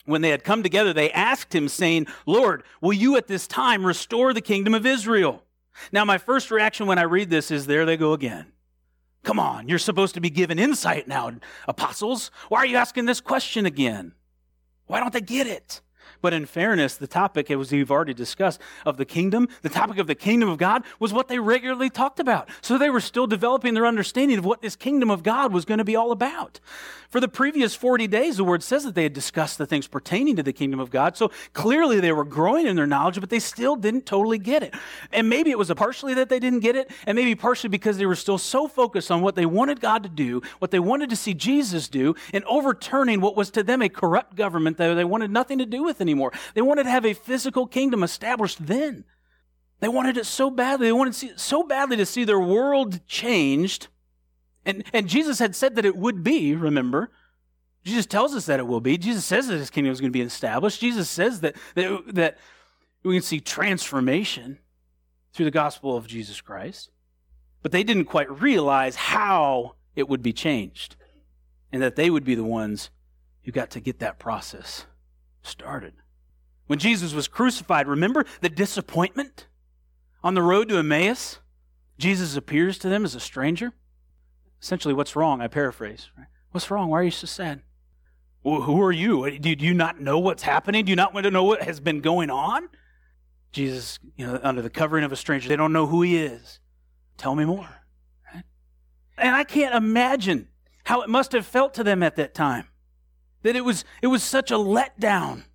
when 0.05 0.21
they 0.21 0.29
had 0.29 0.43
come 0.43 0.63
together, 0.63 0.93
they 0.93 1.11
asked 1.11 1.53
him, 1.53 1.67
saying, 1.67 2.07
Lord, 2.25 2.63
will 2.81 2.93
you 2.93 3.15
at 3.17 3.27
this 3.27 3.47
time 3.47 3.85
restore 3.85 4.33
the 4.33 4.41
kingdom 4.41 4.73
of 4.73 4.85
Israel? 4.85 5.43
Now, 5.91 6.03
my 6.03 6.17
first 6.17 6.51
reaction 6.51 6.87
when 6.87 6.97
I 6.97 7.03
read 7.03 7.29
this 7.29 7.51
is, 7.51 7.67
There 7.67 7.85
they 7.85 7.97
go 7.97 8.13
again. 8.13 8.47
Come 9.23 9.39
on, 9.39 9.67
you're 9.67 9.79
supposed 9.79 10.13
to 10.15 10.21
be 10.21 10.29
given 10.29 10.57
insight 10.57 11.07
now, 11.07 11.31
apostles. 11.67 12.31
Why 12.47 12.59
are 12.59 12.65
you 12.65 12.77
asking 12.77 13.05
this 13.05 13.19
question 13.19 13.65
again? 13.65 14.13
Why 14.87 14.99
don't 14.99 15.13
they 15.13 15.21
get 15.21 15.45
it? 15.45 15.81
But 16.21 16.33
in 16.33 16.45
fairness, 16.45 16.95
the 16.95 17.07
topic, 17.07 17.49
as 17.49 17.71
we've 17.71 17.91
already 17.91 18.13
discussed, 18.13 18.59
of 18.85 18.97
the 18.97 19.05
kingdom, 19.05 19.47
the 19.61 19.69
topic 19.69 19.97
of 19.97 20.07
the 20.07 20.15
kingdom 20.15 20.49
of 20.49 20.57
God 20.57 20.83
was 20.99 21.13
what 21.13 21.27
they 21.27 21.39
regularly 21.39 21.89
talked 21.89 22.19
about. 22.19 22.49
So 22.61 22.77
they 22.77 22.89
were 22.89 22.99
still 22.99 23.27
developing 23.27 23.73
their 23.73 23.85
understanding 23.85 24.37
of 24.37 24.45
what 24.45 24.61
this 24.61 24.75
kingdom 24.75 25.09
of 25.09 25.23
God 25.23 25.53
was 25.53 25.65
going 25.65 25.77
to 25.77 25.83
be 25.83 25.95
all 25.95 26.11
about. 26.11 26.59
For 27.09 27.19
the 27.19 27.27
previous 27.27 27.73
40 27.73 28.05
days, 28.05 28.37
the 28.37 28.43
word 28.43 28.61
says 28.61 28.83
that 28.83 28.93
they 28.93 29.01
had 29.01 29.13
discussed 29.13 29.57
the 29.57 29.65
things 29.65 29.87
pertaining 29.87 30.35
to 30.35 30.43
the 30.43 30.53
kingdom 30.53 30.79
of 30.79 30.91
God. 30.91 31.17
So 31.17 31.31
clearly 31.53 31.99
they 31.99 32.11
were 32.11 32.23
growing 32.23 32.67
in 32.67 32.75
their 32.75 32.85
knowledge, 32.85 33.19
but 33.19 33.31
they 33.31 33.39
still 33.39 33.75
didn't 33.75 34.05
totally 34.05 34.37
get 34.37 34.61
it. 34.61 34.75
And 35.11 35.27
maybe 35.27 35.49
it 35.49 35.57
was 35.57 35.73
partially 35.73 36.13
that 36.13 36.29
they 36.29 36.39
didn't 36.39 36.59
get 36.59 36.75
it, 36.75 36.91
and 37.07 37.15
maybe 37.15 37.33
partially 37.33 37.69
because 37.69 37.97
they 37.97 38.05
were 38.05 38.15
still 38.15 38.37
so 38.37 38.67
focused 38.67 39.09
on 39.09 39.21
what 39.21 39.33
they 39.35 39.47
wanted 39.47 39.81
God 39.81 40.03
to 40.03 40.09
do, 40.09 40.43
what 40.59 40.69
they 40.69 40.79
wanted 40.79 41.09
to 41.09 41.15
see 41.15 41.33
Jesus 41.33 41.87
do, 41.87 42.13
and 42.31 42.43
overturning 42.43 43.21
what 43.21 43.35
was 43.35 43.49
to 43.51 43.63
them 43.63 43.81
a 43.81 43.89
corrupt 43.89 44.35
government 44.35 44.77
that 44.77 44.93
they 44.93 45.05
wanted 45.05 45.31
nothing 45.31 45.57
to 45.57 45.65
do 45.65 45.81
with 45.81 46.01
anymore. 46.01 46.08
They 46.13 46.61
wanted 46.61 46.83
to 46.83 46.89
have 46.89 47.05
a 47.05 47.13
physical 47.13 47.67
kingdom 47.67 48.03
established 48.03 48.65
then. 48.65 49.05
They 49.79 49.87
wanted 49.87 50.17
it 50.17 50.25
so 50.25 50.49
badly. 50.49 50.87
They 50.87 50.93
wanted 50.93 51.15
see, 51.15 51.31
so 51.35 51.63
badly 51.63 51.97
to 51.97 52.05
see 52.05 52.25
their 52.25 52.39
world 52.39 53.05
changed 53.07 53.87
and, 54.65 54.83
and 54.93 55.07
Jesus 55.07 55.39
had 55.39 55.55
said 55.55 55.75
that 55.75 55.85
it 55.85 55.95
would 55.95 56.23
be, 56.23 56.53
remember. 56.53 57.11
Jesus 57.83 58.05
tells 58.05 58.35
us 58.35 58.45
that 58.45 58.59
it 58.59 58.67
will 58.67 58.81
be. 58.81 58.97
Jesus 58.97 59.25
says 59.25 59.47
that 59.47 59.57
his 59.57 59.69
kingdom 59.69 59.91
is 59.91 60.01
going 60.01 60.11
to 60.11 60.17
be 60.17 60.21
established. 60.21 60.81
Jesus 60.81 61.09
says 61.09 61.41
that, 61.41 61.55
that, 61.75 62.03
that 62.13 62.37
we 63.03 63.15
can 63.15 63.23
see 63.23 63.39
transformation 63.39 64.59
through 65.33 65.45
the 65.45 65.51
gospel 65.51 65.95
of 65.95 66.07
Jesus 66.07 66.41
Christ. 66.41 66.91
But 67.61 67.71
they 67.71 67.83
didn't 67.83 68.05
quite 68.05 68.41
realize 68.41 68.95
how 68.95 69.75
it 69.95 70.07
would 70.07 70.21
be 70.21 70.33
changed 70.33 70.95
and 71.71 71.81
that 71.81 71.95
they 71.95 72.09
would 72.09 72.23
be 72.23 72.35
the 72.35 72.43
ones 72.43 72.89
who 73.43 73.51
got 73.51 73.69
to 73.71 73.79
get 73.79 73.99
that 73.99 74.19
process 74.19 74.85
started. 75.41 75.93
When 76.69 76.77
Jesus 76.77 77.15
was 77.15 77.27
crucified, 77.27 77.87
remember 77.87 78.25
the 78.41 78.49
disappointment 78.49 79.47
on 80.23 80.35
the 80.35 80.43
road 80.43 80.69
to 80.69 80.77
Emmaus? 80.77 81.39
Jesus 81.97 82.35
appears 82.35 82.77
to 82.77 82.89
them 82.89 83.03
as 83.03 83.15
a 83.15 83.19
stranger. 83.19 83.73
Essentially, 84.61 84.93
what's 84.93 85.15
wrong? 85.15 85.41
I 85.41 85.47
paraphrase. 85.47 86.11
Right? 86.15 86.27
What's 86.51 86.69
wrong? 86.69 86.89
Why 86.89 86.99
are 86.99 87.03
you 87.03 87.09
so 87.09 87.25
sad? 87.25 87.63
Well, 88.43 88.61
who 88.61 88.79
are 88.83 88.91
you? 88.91 89.39
Do 89.39 89.49
you 89.49 89.73
not 89.73 89.99
know 89.99 90.19
what's 90.19 90.43
happening? 90.43 90.85
Do 90.85 90.91
you 90.91 90.95
not 90.95 91.11
want 91.11 91.23
to 91.23 91.31
know 91.31 91.43
what 91.43 91.63
has 91.63 91.79
been 91.79 92.01
going 92.01 92.29
on? 92.29 92.69
Jesus, 93.51 93.97
you 94.15 94.27
know, 94.27 94.39
under 94.43 94.61
the 94.61 94.69
covering 94.69 95.03
of 95.03 95.11
a 95.11 95.15
stranger, 95.15 95.49
they 95.49 95.55
don't 95.55 95.73
know 95.73 95.87
who 95.87 96.03
he 96.03 96.17
is. 96.17 96.59
Tell 97.17 97.33
me 97.33 97.45
more. 97.45 97.81
Right? 98.31 98.43
And 99.17 99.35
I 99.35 99.43
can't 99.43 99.73
imagine 99.73 100.49
how 100.83 101.01
it 101.01 101.09
must 101.09 101.31
have 101.31 101.47
felt 101.47 101.73
to 101.73 101.83
them 101.83 102.03
at 102.03 102.15
that 102.17 102.35
time. 102.35 102.67
That 103.41 103.55
it 103.55 103.65
was 103.65 103.85
it 104.03 104.07
was 104.07 104.21
such 104.21 104.51
a 104.51 104.55
letdown. 104.55 105.45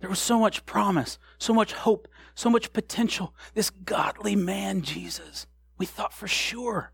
There 0.00 0.10
was 0.10 0.18
so 0.18 0.38
much 0.38 0.64
promise, 0.64 1.18
so 1.38 1.52
much 1.52 1.72
hope, 1.72 2.08
so 2.34 2.48
much 2.48 2.72
potential. 2.72 3.34
This 3.54 3.70
godly 3.70 4.36
man, 4.36 4.82
Jesus. 4.82 5.46
We 5.76 5.86
thought 5.86 6.12
for 6.12 6.28
sure 6.28 6.92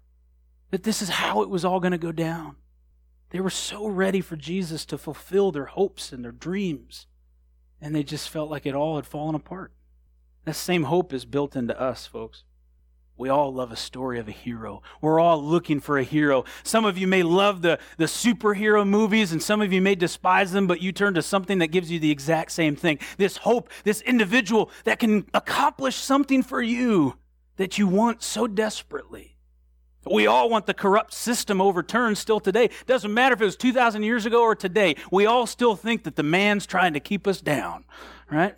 that 0.70 0.82
this 0.82 1.02
is 1.02 1.09
how 1.09 1.42
it 1.42 1.50
was 1.50 1.64
all 1.64 1.80
going 1.80 1.92
to 1.92 1.98
go 1.98 2.12
down. 2.12 2.57
They 3.30 3.40
were 3.40 3.50
so 3.50 3.86
ready 3.86 4.20
for 4.20 4.36
Jesus 4.36 4.86
to 4.86 4.98
fulfill 4.98 5.52
their 5.52 5.66
hopes 5.66 6.12
and 6.12 6.24
their 6.24 6.32
dreams, 6.32 7.07
and 7.80 7.94
they 7.94 8.02
just 8.02 8.28
felt 8.28 8.50
like 8.50 8.64
it 8.64 8.74
all 8.74 8.96
had 8.96 9.07
fallen 9.07 9.34
apart. 9.34 9.72
That 10.44 10.55
same 10.55 10.84
hope 10.84 11.12
is 11.12 11.24
built 11.24 11.57
into 11.57 11.78
us, 11.78 12.07
folks. 12.07 12.44
We 13.16 13.28
all 13.28 13.52
love 13.52 13.70
a 13.70 13.76
story 13.76 14.18
of 14.18 14.26
a 14.26 14.32
hero. 14.32 14.82
We're 15.00 15.20
all 15.20 15.42
looking 15.42 15.78
for 15.78 15.98
a 15.98 16.02
hero. 16.02 16.44
Some 16.64 16.84
of 16.84 16.98
you 16.98 17.06
may 17.06 17.22
love 17.22 17.62
the, 17.62 17.78
the 17.96 18.06
superhero 18.06 18.86
movies, 18.86 19.30
and 19.30 19.40
some 19.40 19.62
of 19.62 19.72
you 19.72 19.80
may 19.80 19.94
despise 19.94 20.50
them, 20.50 20.66
but 20.66 20.82
you 20.82 20.90
turn 20.90 21.14
to 21.14 21.22
something 21.22 21.60
that 21.60 21.68
gives 21.68 21.92
you 21.92 22.00
the 22.00 22.10
exact 22.10 22.50
same 22.50 22.74
thing. 22.74 22.98
This 23.16 23.36
hope, 23.36 23.70
this 23.84 24.00
individual 24.00 24.68
that 24.82 24.98
can 24.98 25.26
accomplish 25.32 25.94
something 25.94 26.42
for 26.42 26.60
you 26.60 27.16
that 27.56 27.78
you 27.78 27.86
want 27.86 28.22
so 28.22 28.48
desperately. 28.48 29.36
We 30.10 30.26
all 30.26 30.50
want 30.50 30.66
the 30.66 30.74
corrupt 30.74 31.14
system 31.14 31.60
overturned 31.60 32.18
still 32.18 32.40
today. 32.40 32.70
Doesn't 32.86 33.14
matter 33.14 33.34
if 33.34 33.40
it 33.40 33.44
was 33.44 33.56
2,000 33.56 34.02
years 34.02 34.26
ago 34.26 34.42
or 34.42 34.54
today. 34.54 34.96
We 35.10 35.24
all 35.24 35.46
still 35.46 35.76
think 35.76 36.02
that 36.04 36.16
the 36.16 36.22
man's 36.22 36.66
trying 36.66 36.92
to 36.94 37.00
keep 37.00 37.26
us 37.26 37.40
down, 37.40 37.84
right? 38.30 38.54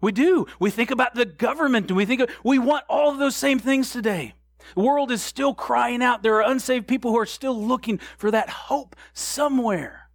We 0.00 0.12
do. 0.12 0.46
We 0.58 0.70
think 0.70 0.90
about 0.90 1.14
the 1.14 1.24
government 1.24 1.88
and 1.88 1.96
we 1.96 2.04
think 2.04 2.20
of, 2.20 2.30
we 2.44 2.58
want 2.58 2.84
all 2.88 3.10
of 3.10 3.18
those 3.18 3.36
same 3.36 3.58
things 3.58 3.92
today. 3.92 4.34
The 4.74 4.82
world 4.82 5.10
is 5.10 5.22
still 5.22 5.54
crying 5.54 6.02
out. 6.02 6.22
There 6.22 6.36
are 6.36 6.50
unsaved 6.50 6.86
people 6.86 7.10
who 7.10 7.18
are 7.18 7.26
still 7.26 7.60
looking 7.60 7.98
for 8.16 8.30
that 8.30 8.50
hope 8.50 8.96
somewhere. 9.12 10.08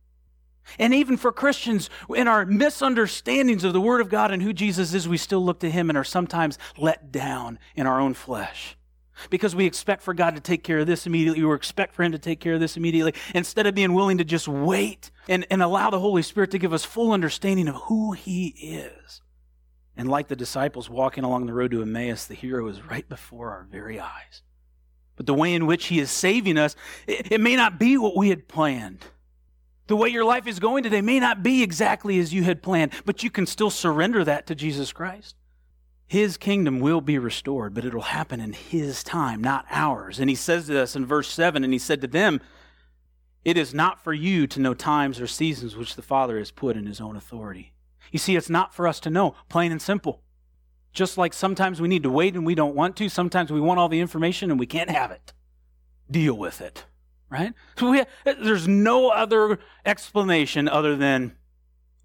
And 0.79 0.93
even 0.93 1.17
for 1.17 1.31
Christians, 1.31 1.89
in 2.15 2.27
our 2.27 2.45
misunderstandings 2.45 3.63
of 3.63 3.73
the 3.73 3.81
Word 3.81 4.01
of 4.01 4.09
God 4.09 4.31
and 4.31 4.41
who 4.41 4.53
Jesus 4.53 4.93
is, 4.93 5.07
we 5.07 5.17
still 5.17 5.43
look 5.43 5.59
to 5.59 5.69
Him 5.69 5.89
and 5.89 5.97
are 5.97 6.03
sometimes 6.03 6.57
let 6.77 7.11
down 7.11 7.59
in 7.75 7.85
our 7.85 7.99
own 7.99 8.13
flesh. 8.13 8.77
Because 9.29 9.55
we 9.55 9.65
expect 9.65 10.01
for 10.01 10.13
God 10.13 10.35
to 10.35 10.41
take 10.41 10.63
care 10.63 10.79
of 10.79 10.87
this 10.87 11.05
immediately, 11.05 11.43
or 11.43 11.55
expect 11.55 11.93
for 11.93 12.03
Him 12.03 12.13
to 12.13 12.17
take 12.17 12.39
care 12.39 12.53
of 12.53 12.59
this 12.59 12.77
immediately, 12.77 13.13
instead 13.35 13.67
of 13.67 13.75
being 13.75 13.93
willing 13.93 14.17
to 14.17 14.23
just 14.23 14.47
wait 14.47 15.11
and, 15.27 15.45
and 15.51 15.61
allow 15.61 15.89
the 15.89 15.99
Holy 15.99 16.21
Spirit 16.21 16.51
to 16.51 16.57
give 16.57 16.73
us 16.73 16.85
full 16.85 17.11
understanding 17.11 17.67
of 17.67 17.75
who 17.75 18.13
He 18.13 18.47
is. 18.47 19.21
And 19.95 20.09
like 20.09 20.27
the 20.27 20.35
disciples 20.35 20.89
walking 20.89 21.23
along 21.23 21.45
the 21.45 21.53
road 21.53 21.71
to 21.71 21.81
Emmaus, 21.81 22.25
the 22.25 22.33
hero 22.33 22.67
is 22.67 22.81
right 22.81 23.07
before 23.07 23.51
our 23.51 23.67
very 23.69 23.99
eyes. 23.99 24.41
But 25.15 25.27
the 25.27 25.33
way 25.33 25.53
in 25.53 25.67
which 25.67 25.85
he 25.85 25.99
is 25.99 26.09
saving 26.09 26.57
us, 26.57 26.75
it, 27.05 27.31
it, 27.31 27.41
may 27.41 27.55
not 27.55 27.79
be 27.79 27.97
what 27.97 28.17
we 28.17 28.29
had 28.29 28.47
planned. 28.47 29.05
The 29.87 29.95
way 29.95 30.09
your 30.09 30.25
life 30.25 30.47
is 30.47 30.59
going 30.59 30.83
today 30.83 31.01
may 31.01 31.19
not 31.19 31.43
be 31.43 31.61
exactly 31.61 32.17
as 32.19 32.33
you 32.33 32.43
had 32.43 32.63
planned, 32.63 32.93
but 33.05 33.21
you 33.21 33.29
can 33.29 33.45
still 33.45 33.69
surrender 33.69 34.23
that 34.23 34.47
to 34.47 34.55
Jesus 34.55 34.91
Christ. 34.91 35.35
His 36.07 36.37
kingdom 36.37 36.79
will 36.79 37.01
be 37.01 37.17
restored, 37.17 37.73
but 37.73 37.85
it'll 37.85 38.01
happen 38.01 38.39
in 38.39 38.53
his 38.53 39.03
time, 39.03 39.41
not 39.41 39.65
ours. 39.69 40.19
And 40.19 40.29
he 40.29 40.35
says 40.35 40.67
to 40.67 40.79
us 40.79 40.95
in 40.95 41.05
verse 41.05 41.29
7 41.29 41.63
and 41.63 41.73
he 41.73 41.79
said 41.79 42.01
to 42.01 42.07
them, 42.07 42.41
It 43.45 43.57
is 43.57 43.73
not 43.73 44.03
for 44.03 44.13
you 44.13 44.47
to 44.47 44.59
know 44.59 44.73
times 44.73 45.19
or 45.19 45.27
seasons 45.27 45.75
which 45.75 45.95
the 45.95 46.01
Father 46.01 46.37
has 46.39 46.51
put 46.51 46.77
in 46.77 46.85
his 46.85 47.01
own 47.01 47.15
authority. 47.15 47.72
You 48.13 48.19
see, 48.19 48.35
it's 48.35 48.49
not 48.49 48.75
for 48.75 48.87
us 48.87 48.99
to 49.01 49.09
know, 49.09 49.33
plain 49.49 49.71
and 49.71 49.81
simple. 49.81 50.21
Just 50.93 51.17
like 51.17 51.33
sometimes 51.33 51.81
we 51.81 51.87
need 51.87 52.03
to 52.03 52.11
wait 52.11 52.35
and 52.35 52.45
we 52.45 52.53
don't 52.53 52.75
want 52.75 52.95
to, 52.97 53.09
sometimes 53.09 53.51
we 53.51 53.59
want 53.59 53.79
all 53.79 53.89
the 53.89 53.99
information 53.99 54.51
and 54.51 54.59
we 54.59 54.67
can't 54.67 54.91
have 54.91 55.09
it. 55.09 55.33
Deal 56.11 56.35
with 56.35 56.61
it, 56.61 56.85
right? 57.31 57.53
So 57.75 57.89
we, 57.89 58.03
there's 58.23 58.67
no 58.67 59.09
other 59.09 59.57
explanation 59.83 60.69
other 60.69 60.95
than 60.95 61.35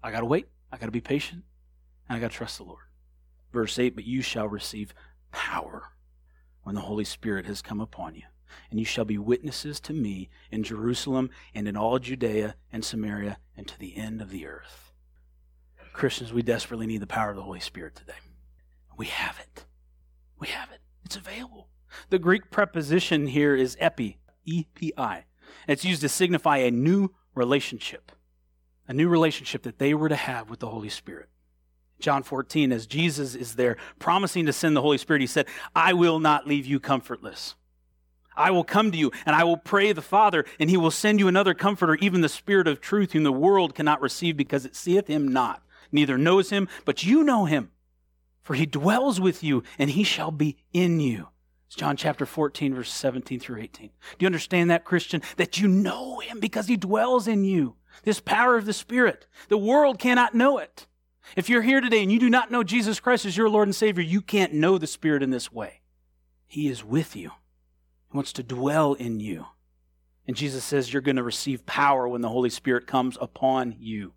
I 0.01 0.09
got 0.09 0.21
to 0.21 0.25
wait, 0.25 0.47
I 0.71 0.77
got 0.77 0.87
to 0.87 0.91
be 0.91 0.99
patient, 0.99 1.43
and 2.09 2.17
I 2.17 2.19
got 2.19 2.31
to 2.31 2.37
trust 2.37 2.57
the 2.57 2.63
Lord. 2.63 2.85
Verse 3.53 3.77
8, 3.77 3.93
but 3.93 4.05
you 4.05 4.23
shall 4.23 4.47
receive 4.47 4.95
power 5.31 5.91
when 6.63 6.73
the 6.73 6.81
Holy 6.81 7.05
Spirit 7.05 7.45
has 7.45 7.61
come 7.61 7.79
upon 7.79 8.15
you. 8.15 8.23
And 8.71 8.79
you 8.79 8.85
shall 8.85 9.05
be 9.05 9.19
witnesses 9.19 9.79
to 9.81 9.93
me 9.93 10.29
in 10.49 10.63
Jerusalem 10.63 11.29
and 11.53 11.67
in 11.67 11.77
all 11.77 11.99
Judea 11.99 12.55
and 12.73 12.83
Samaria 12.83 13.37
and 13.55 13.67
to 13.67 13.77
the 13.77 13.95
end 13.95 14.23
of 14.23 14.31
the 14.31 14.47
earth. 14.47 14.88
Christians, 15.99 16.31
we 16.31 16.41
desperately 16.41 16.87
need 16.87 17.01
the 17.01 17.07
power 17.07 17.29
of 17.29 17.35
the 17.35 17.43
Holy 17.43 17.59
Spirit 17.59 17.93
today. 17.93 18.13
We 18.95 19.07
have 19.07 19.37
it. 19.37 19.65
We 20.39 20.47
have 20.47 20.71
it. 20.71 20.79
It's 21.03 21.17
available. 21.17 21.67
The 22.09 22.19
Greek 22.19 22.51
preposition 22.51 23.27
here 23.27 23.53
is 23.53 23.75
epi, 23.81 24.17
E 24.45 24.65
P 24.73 24.93
I. 24.97 25.25
It's 25.67 25.83
used 25.83 25.99
to 26.01 26.09
signify 26.09 26.57
a 26.59 26.71
new 26.71 27.09
relationship, 27.35 28.13
a 28.87 28.93
new 28.93 29.09
relationship 29.09 29.63
that 29.63 29.77
they 29.77 29.93
were 29.93 30.07
to 30.07 30.15
have 30.15 30.49
with 30.49 30.61
the 30.61 30.69
Holy 30.69 30.87
Spirit. 30.87 31.27
John 31.99 32.23
14, 32.23 32.71
as 32.71 32.87
Jesus 32.87 33.35
is 33.35 33.55
there 33.55 33.75
promising 33.99 34.45
to 34.45 34.53
send 34.53 34.77
the 34.77 34.81
Holy 34.81 34.97
Spirit, 34.97 35.19
he 35.19 35.27
said, 35.27 35.47
I 35.75 35.91
will 35.91 36.19
not 36.19 36.47
leave 36.47 36.65
you 36.65 36.79
comfortless. 36.79 37.55
I 38.37 38.51
will 38.51 38.63
come 38.63 38.93
to 38.93 38.97
you 38.97 39.11
and 39.25 39.35
I 39.35 39.43
will 39.43 39.57
pray 39.57 39.91
the 39.91 40.01
Father, 40.01 40.45
and 40.61 40.69
he 40.69 40.77
will 40.77 40.91
send 40.91 41.19
you 41.19 41.27
another 41.27 41.53
comforter, 41.53 41.95
even 41.95 42.21
the 42.21 42.29
Spirit 42.29 42.69
of 42.69 42.79
truth, 42.79 43.11
whom 43.11 43.23
the 43.23 43.33
world 43.33 43.75
cannot 43.75 44.01
receive 44.01 44.37
because 44.37 44.65
it 44.65 44.77
seeth 44.77 45.07
him 45.07 45.27
not 45.27 45.61
neither 45.91 46.17
knows 46.17 46.49
him, 46.49 46.67
but 46.85 47.03
you 47.03 47.23
know 47.23 47.45
him. 47.45 47.71
For 48.41 48.55
he 48.55 48.65
dwells 48.65 49.19
with 49.19 49.43
you, 49.43 49.63
and 49.77 49.91
he 49.91 50.03
shall 50.03 50.31
be 50.31 50.57
in 50.73 50.99
you. 50.99 51.27
It's 51.67 51.75
John 51.75 51.97
chapter 51.97 52.25
14, 52.25 52.73
verse 52.73 52.91
17 52.91 53.39
through 53.39 53.61
18. 53.61 53.87
Do 53.87 54.23
you 54.23 54.25
understand 54.25 54.71
that, 54.71 54.85
Christian? 54.85 55.21
That 55.37 55.59
you 55.59 55.67
know 55.67 56.19
him 56.19 56.39
because 56.39 56.67
he 56.67 56.77
dwells 56.77 57.27
in 57.27 57.43
you. 57.43 57.75
This 58.03 58.19
power 58.19 58.57
of 58.57 58.65
the 58.65 58.73
Spirit. 58.73 59.27
The 59.49 59.57
world 59.57 59.99
cannot 59.99 60.33
know 60.33 60.57
it. 60.57 60.87
If 61.35 61.47
you're 61.47 61.61
here 61.61 61.79
today 61.79 62.01
and 62.01 62.11
you 62.11 62.17
do 62.17 62.29
not 62.29 62.49
know 62.49 62.63
Jesus 62.63 62.99
Christ 62.99 63.25
as 63.25 63.37
your 63.37 63.49
Lord 63.49 63.67
and 63.67 63.75
Savior, 63.75 64.03
you 64.03 64.21
can't 64.21 64.53
know 64.53 64.79
the 64.79 64.87
Spirit 64.87 65.21
in 65.21 65.29
this 65.29 65.51
way. 65.51 65.81
He 66.47 66.67
is 66.67 66.83
with 66.83 67.15
you. 67.15 67.29
He 68.11 68.17
wants 68.17 68.33
to 68.33 68.43
dwell 68.43 68.93
in 68.93 69.19
you. 69.19 69.45
And 70.25 70.35
Jesus 70.35 70.63
says 70.63 70.91
you're 70.91 71.01
going 71.03 71.17
to 71.17 71.23
receive 71.23 71.65
power 71.65 72.07
when 72.07 72.21
the 72.21 72.29
Holy 72.29 72.49
Spirit 72.49 72.87
comes 72.87 73.17
upon 73.21 73.75
you. 73.77 74.13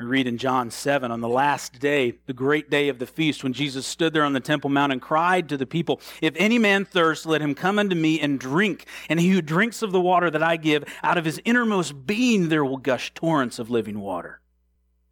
We 0.00 0.06
read 0.06 0.26
in 0.26 0.38
John 0.38 0.70
7 0.70 1.10
on 1.10 1.20
the 1.20 1.28
last 1.28 1.78
day, 1.78 2.14
the 2.24 2.32
great 2.32 2.70
day 2.70 2.88
of 2.88 2.98
the 2.98 3.06
feast, 3.06 3.44
when 3.44 3.52
Jesus 3.52 3.86
stood 3.86 4.14
there 4.14 4.24
on 4.24 4.32
the 4.32 4.40
Temple 4.40 4.70
Mount 4.70 4.92
and 4.92 5.02
cried 5.02 5.46
to 5.50 5.58
the 5.58 5.66
people, 5.66 6.00
If 6.22 6.32
any 6.36 6.58
man 6.58 6.86
thirst, 6.86 7.26
let 7.26 7.42
him 7.42 7.54
come 7.54 7.78
unto 7.78 7.94
me 7.94 8.18
and 8.18 8.40
drink. 8.40 8.86
And 9.10 9.20
he 9.20 9.28
who 9.28 9.42
drinks 9.42 9.82
of 9.82 9.92
the 9.92 10.00
water 10.00 10.30
that 10.30 10.42
I 10.42 10.56
give, 10.56 10.84
out 11.02 11.18
of 11.18 11.26
his 11.26 11.38
innermost 11.44 12.06
being 12.06 12.48
there 12.48 12.64
will 12.64 12.78
gush 12.78 13.12
torrents 13.12 13.58
of 13.58 13.68
living 13.68 14.00
water. 14.00 14.40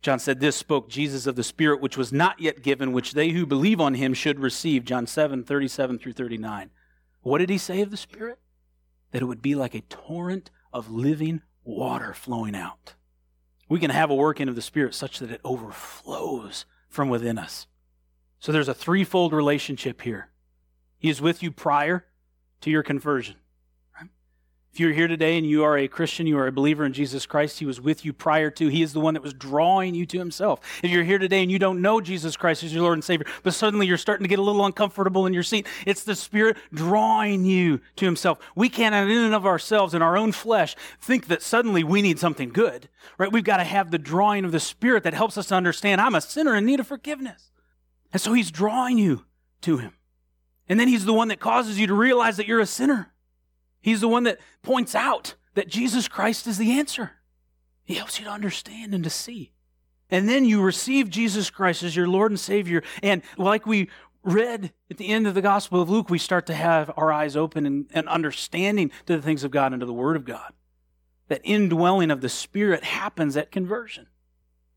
John 0.01 0.19
said, 0.19 0.41
This 0.41 0.57
spoke 0.57 0.89
Jesus 0.89 1.27
of 1.27 1.37
the 1.37 1.45
Spirit 1.45 1.83
which 1.83 1.99
was 1.99 2.11
not 2.11 2.41
yet 2.41 2.63
given, 2.63 2.93
which 2.93 3.13
they 3.13 3.29
who 3.29 3.45
believe 3.45 3.83
on 3.83 3.93
him 3.93 4.15
should 4.15 4.41
receive. 4.41 4.87
John 4.87 5.07
7, 5.07 5.45
37 5.45 5.99
through 5.99 6.15
39. 6.15 6.71
What 7.21 7.39
did 7.39 7.51
he 7.51 7.59
say 7.59 7.83
of 7.83 7.91
the 7.91 7.99
Spirit? 7.99 8.39
That 9.11 9.21
it 9.21 9.27
would 9.27 9.43
be 9.43 9.55
like 9.55 9.75
a 9.75 9.83
torrent 9.83 10.51
of 10.73 10.91
living 10.91 11.43
water 11.63 12.15
flowing 12.15 12.57
out. 12.57 12.95
We 13.69 13.81
can 13.81 13.91
have 13.91 14.11
a 14.11 14.15
working 14.15 14.49
of 14.49 14.55
the 14.55 14.63
Spirit 14.63 14.95
such 14.95 15.19
that 15.19 15.31
it 15.31 15.41
overflows 15.45 16.65
from 16.89 17.09
within 17.09 17.39
us. 17.39 17.67
So 18.41 18.53
there's 18.53 18.69
a 18.69 18.75
threefold 18.75 19.33
relationship 19.33 20.03
here. 20.03 20.31
He 20.99 21.11
is 21.11 21.21
with 21.21 21.43
you 21.43 21.51
prior 21.51 22.07
to 22.63 22.71
your 22.71 22.83
conversion. 22.83 23.37
If 24.73 24.81
you're 24.81 24.93
here 24.93 25.09
today 25.09 25.37
and 25.39 25.47
you 25.47 25.65
are 25.65 25.77
a 25.77 25.89
Christian, 25.89 26.27
you 26.27 26.39
are 26.39 26.47
a 26.47 26.53
believer 26.53 26.85
in 26.85 26.93
Jesus 26.93 27.27
Christ, 27.27 27.59
He 27.59 27.67
was 27.67 27.81
with 27.81 28.05
you 28.05 28.13
prior 28.13 28.51
to. 28.51 28.69
He 28.69 28.83
is 28.83 28.93
the 28.93 29.01
one 29.01 29.15
that 29.15 29.23
was 29.23 29.35
drawing 29.35 29.95
you 29.95 30.07
to 30.07 30.19
Himself. 30.19 30.61
If 30.85 30.91
you're 30.91 31.05
here 31.05 31.19
today 31.19 31.43
and 31.43 31.51
you 31.51 31.59
don't 31.59 31.83
know 31.83 32.01
Jesus 32.01 32.37
Christ 32.37 32.63
as 32.63 32.73
your 32.73 32.83
Lord 32.83 32.95
and 32.95 33.03
Savior, 33.03 33.27
but 33.43 33.55
suddenly 33.55 33.87
you're 33.87 33.97
starting 33.97 34.25
to 34.25 34.29
get 34.29 34.39
a 34.39 34.43
little 34.43 34.65
uncomfortable 34.65 35.27
in 35.27 35.35
your 35.35 35.43
seat, 35.43 35.67
it's 35.87 36.05
the 36.05 36.15
Spirit 36.15 36.59
drawing 36.73 37.45
you 37.45 37.81
to 37.97 38.05
Himself. 38.05 38.39
We 38.55 38.69
cannot, 38.69 39.11
in 39.11 39.17
and 39.17 39.35
of 39.35 39.47
ourselves, 39.47 39.95
in 39.95 40.03
our 40.03 40.17
own 40.17 40.33
flesh, 40.33 40.77
think 41.01 41.27
that 41.27 41.43
suddenly 41.43 41.83
we 41.83 42.03
need 42.03 42.19
something 42.19 42.51
good, 42.51 42.89
right? 43.17 43.33
We've 43.33 43.43
got 43.43 43.57
to 43.57 43.65
have 43.65 43.91
the 43.91 43.99
drawing 43.99 44.45
of 44.45 44.53
the 44.53 44.61
Spirit 44.61 45.03
that 45.05 45.15
helps 45.15 45.37
us 45.37 45.47
to 45.49 45.55
understand 45.55 46.01
I'm 46.01 46.15
a 46.15 46.21
sinner 46.21 46.55
in 46.55 46.67
need 46.67 46.79
of 46.79 46.87
forgiveness. 46.87 47.51
And 48.13 48.23
so 48.23 48.33
He's 48.33 48.51
drawing 48.51 48.99
you 48.99 49.25
to 49.63 49.79
Him. 49.79 49.95
And 50.69 50.79
then 50.79 50.87
He's 50.87 51.05
the 51.05 51.15
one 51.15 51.29
that 51.29 51.41
causes 51.41 51.81
you 51.81 51.87
to 51.89 51.95
realize 51.95 52.37
that 52.37 52.47
you're 52.47 52.61
a 52.61 52.67
sinner. 52.67 53.13
He's 53.81 54.01
the 54.01 54.09
one 54.09 54.25
that 54.25 54.39
points 54.63 54.95
out 54.95 55.35
that 55.55 55.69
Jesus 55.69 56.09
Christ 56.09 56.47
is 56.47 56.59
the 56.59 56.79
answer. 56.79 57.13
He 57.85 57.95
helps 57.95 58.19
you 58.19 58.27
to 58.27 58.31
understand 58.31 58.95
and 58.95 59.03
to 59.05 59.11
see. 59.11 59.53
And 60.11 60.29
then 60.29 60.45
you 60.45 60.63
receive 60.63 61.11
Jesus 61.11 61.51
Christ 61.51 61.83
as 61.83 61.97
your 61.97 62.09
Lord 62.09 62.31
and 62.31 62.41
Savior. 62.41 62.83
And 63.03 63.23
like 63.37 63.67
we 63.67 63.91
read 64.23 64.73
at 64.91 64.97
the 64.97 65.09
end 65.09 65.27
of 65.27 65.35
the 65.35 65.43
Gospel 65.43 65.81
of 65.83 65.91
Luke, 65.91 66.11
we 66.11 66.19
start 66.19 66.47
to 66.47 66.55
have 66.55 66.91
our 66.97 67.13
eyes 67.13 67.37
open 67.37 67.67
and, 67.67 67.87
and 67.93 68.09
understanding 68.09 68.91
to 69.07 69.17
the 69.17 69.23
things 69.23 69.45
of 69.45 69.51
God 69.51 69.73
and 69.73 69.81
to 69.81 69.87
the 69.87 69.93
Word 69.93 70.17
of 70.17 70.25
God. 70.25 70.53
That 71.29 71.41
indwelling 71.45 72.11
of 72.11 72.21
the 72.21 72.29
Spirit 72.29 72.85
happens 72.85 73.37
at 73.37 73.51
conversion. 73.51 74.07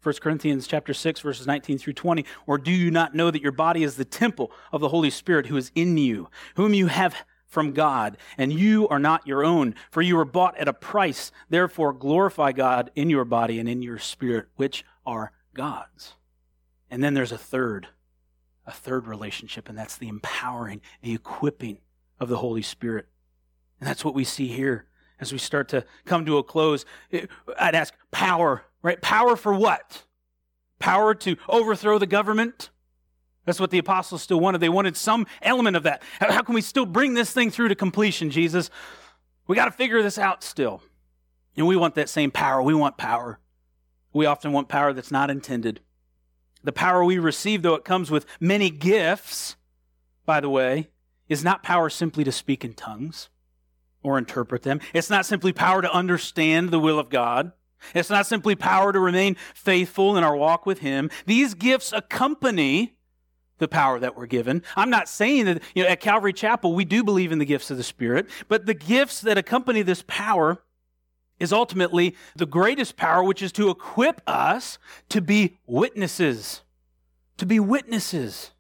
1 0.03 0.15
Corinthians 0.15 0.65
chapter 0.65 0.93
6 0.93 1.19
verses 1.19 1.45
19 1.45 1.77
through 1.77 1.93
20 1.93 2.25
or 2.47 2.57
do 2.57 2.71
you 2.71 2.89
not 2.89 3.13
know 3.13 3.29
that 3.29 3.41
your 3.41 3.51
body 3.51 3.83
is 3.83 3.97
the 3.97 4.05
temple 4.05 4.51
of 4.71 4.81
the 4.81 4.89
Holy 4.89 5.11
Spirit 5.11 5.45
who 5.45 5.55
is 5.55 5.71
in 5.75 5.95
you 5.95 6.27
whom 6.55 6.73
you 6.73 6.87
have 6.87 7.15
from 7.51 7.73
God 7.73 8.17
and 8.37 8.51
you 8.51 8.87
are 8.87 8.97
not 8.97 9.27
your 9.27 9.43
own 9.43 9.75
for 9.91 10.01
you 10.01 10.15
were 10.15 10.25
bought 10.25 10.57
at 10.57 10.67
a 10.67 10.73
price 10.73 11.31
therefore 11.49 11.93
glorify 11.93 12.51
God 12.51 12.89
in 12.95 13.09
your 13.09 13.25
body 13.25 13.59
and 13.59 13.69
in 13.69 13.83
your 13.83 13.99
spirit 13.99 14.47
which 14.55 14.83
are 15.05 15.31
God's 15.53 16.15
and 16.89 17.03
then 17.03 17.13
there's 17.13 17.31
a 17.31 17.37
third 17.37 17.87
a 18.65 18.71
third 18.71 19.05
relationship 19.05 19.69
and 19.69 19.77
that's 19.77 19.97
the 19.97 20.07
empowering 20.07 20.81
the 21.03 21.13
equipping 21.13 21.77
of 22.19 22.29
the 22.29 22.37
Holy 22.37 22.63
Spirit 22.63 23.05
and 23.79 23.87
that's 23.87 24.03
what 24.03 24.15
we 24.15 24.23
see 24.23 24.47
here 24.47 24.87
as 25.19 25.31
we 25.31 25.37
start 25.37 25.67
to 25.69 25.85
come 26.05 26.25
to 26.25 26.39
a 26.39 26.43
close 26.43 26.85
I'd 27.59 27.75
ask 27.75 27.93
power 28.09 28.63
Right? 28.81 29.01
Power 29.01 29.35
for 29.35 29.53
what? 29.53 30.03
Power 30.79 31.13
to 31.15 31.37
overthrow 31.47 31.99
the 31.99 32.07
government? 32.07 32.71
That's 33.45 33.59
what 33.59 33.71
the 33.71 33.79
apostles 33.79 34.21
still 34.21 34.39
wanted. 34.39 34.61
They 34.61 34.69
wanted 34.69 34.95
some 34.95 35.25
element 35.41 35.75
of 35.75 35.83
that. 35.83 36.03
How 36.19 36.43
can 36.43 36.53
we 36.53 36.61
still 36.61 36.85
bring 36.85 37.15
this 37.15 37.31
thing 37.31 37.49
through 37.49 37.69
to 37.69 37.75
completion, 37.75 38.29
Jesus? 38.29 38.69
We 39.47 39.55
got 39.55 39.65
to 39.65 39.71
figure 39.71 40.03
this 40.03 40.17
out 40.17 40.43
still. 40.43 40.81
And 41.57 41.67
we 41.67 41.75
want 41.75 41.95
that 41.95 42.09
same 42.09 42.31
power. 42.31 42.61
We 42.61 42.73
want 42.73 42.97
power. 42.97 43.39
We 44.13 44.25
often 44.25 44.51
want 44.51 44.69
power 44.69 44.93
that's 44.93 45.11
not 45.11 45.29
intended. 45.29 45.81
The 46.63 46.71
power 46.71 47.03
we 47.03 47.17
receive, 47.17 47.63
though 47.63 47.73
it 47.73 47.83
comes 47.83 48.11
with 48.11 48.25
many 48.39 48.69
gifts, 48.69 49.55
by 50.25 50.39
the 50.39 50.49
way, 50.49 50.89
is 51.27 51.43
not 51.43 51.63
power 51.63 51.89
simply 51.89 52.23
to 52.23 52.31
speak 52.31 52.63
in 52.63 52.73
tongues 52.73 53.29
or 54.03 54.17
interpret 54.17 54.63
them. 54.63 54.79
It's 54.93 55.09
not 55.09 55.25
simply 55.25 55.53
power 55.53 55.81
to 55.81 55.91
understand 55.91 56.69
the 56.69 56.79
will 56.79 56.99
of 56.99 57.09
God. 57.09 57.53
It's 57.95 58.09
not 58.09 58.27
simply 58.27 58.55
power 58.55 58.93
to 58.93 58.99
remain 58.99 59.35
faithful 59.55 60.15
in 60.15 60.23
our 60.23 60.35
walk 60.35 60.65
with 60.65 60.79
Him. 60.79 61.09
These 61.25 61.55
gifts 61.55 61.91
accompany 61.91 62.93
the 63.61 63.69
power 63.69 63.99
that 63.99 64.17
we're 64.17 64.25
given. 64.25 64.63
I'm 64.75 64.89
not 64.89 65.07
saying 65.07 65.45
that, 65.45 65.63
you 65.73 65.83
know, 65.83 65.89
at 65.89 66.01
Calvary 66.01 66.33
Chapel, 66.33 66.73
we 66.73 66.83
do 66.83 67.03
believe 67.03 67.31
in 67.31 67.39
the 67.39 67.45
gifts 67.45 67.71
of 67.71 67.77
the 67.77 67.83
Spirit, 67.83 68.27
but 68.49 68.65
the 68.65 68.73
gifts 68.73 69.21
that 69.21 69.37
accompany 69.37 69.83
this 69.83 70.03
power 70.07 70.61
is 71.39 71.53
ultimately 71.53 72.15
the 72.35 72.45
greatest 72.45 72.97
power, 72.97 73.23
which 73.23 73.41
is 73.41 73.51
to 73.53 73.69
equip 73.69 74.21
us 74.27 74.77
to 75.09 75.21
be 75.21 75.57
witnesses. 75.65 76.61
To 77.37 77.45
be 77.45 77.59
witnesses. 77.59 78.51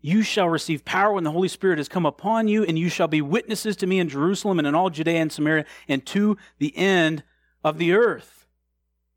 You 0.00 0.22
shall 0.22 0.48
receive 0.48 0.84
power 0.84 1.12
when 1.12 1.24
the 1.24 1.32
Holy 1.32 1.48
Spirit 1.48 1.78
has 1.78 1.88
come 1.88 2.06
upon 2.06 2.48
you, 2.48 2.64
and 2.64 2.78
you 2.78 2.88
shall 2.88 3.08
be 3.08 3.20
witnesses 3.20 3.76
to 3.76 3.86
me 3.86 3.98
in 3.98 4.08
Jerusalem 4.08 4.58
and 4.58 4.66
in 4.68 4.74
all 4.74 4.88
Judea 4.88 5.20
and 5.20 5.32
Samaria 5.32 5.64
and 5.88 6.06
to 6.06 6.36
the 6.58 6.76
end 6.76 7.24
of 7.64 7.78
the 7.78 7.92
earth. 7.92 8.46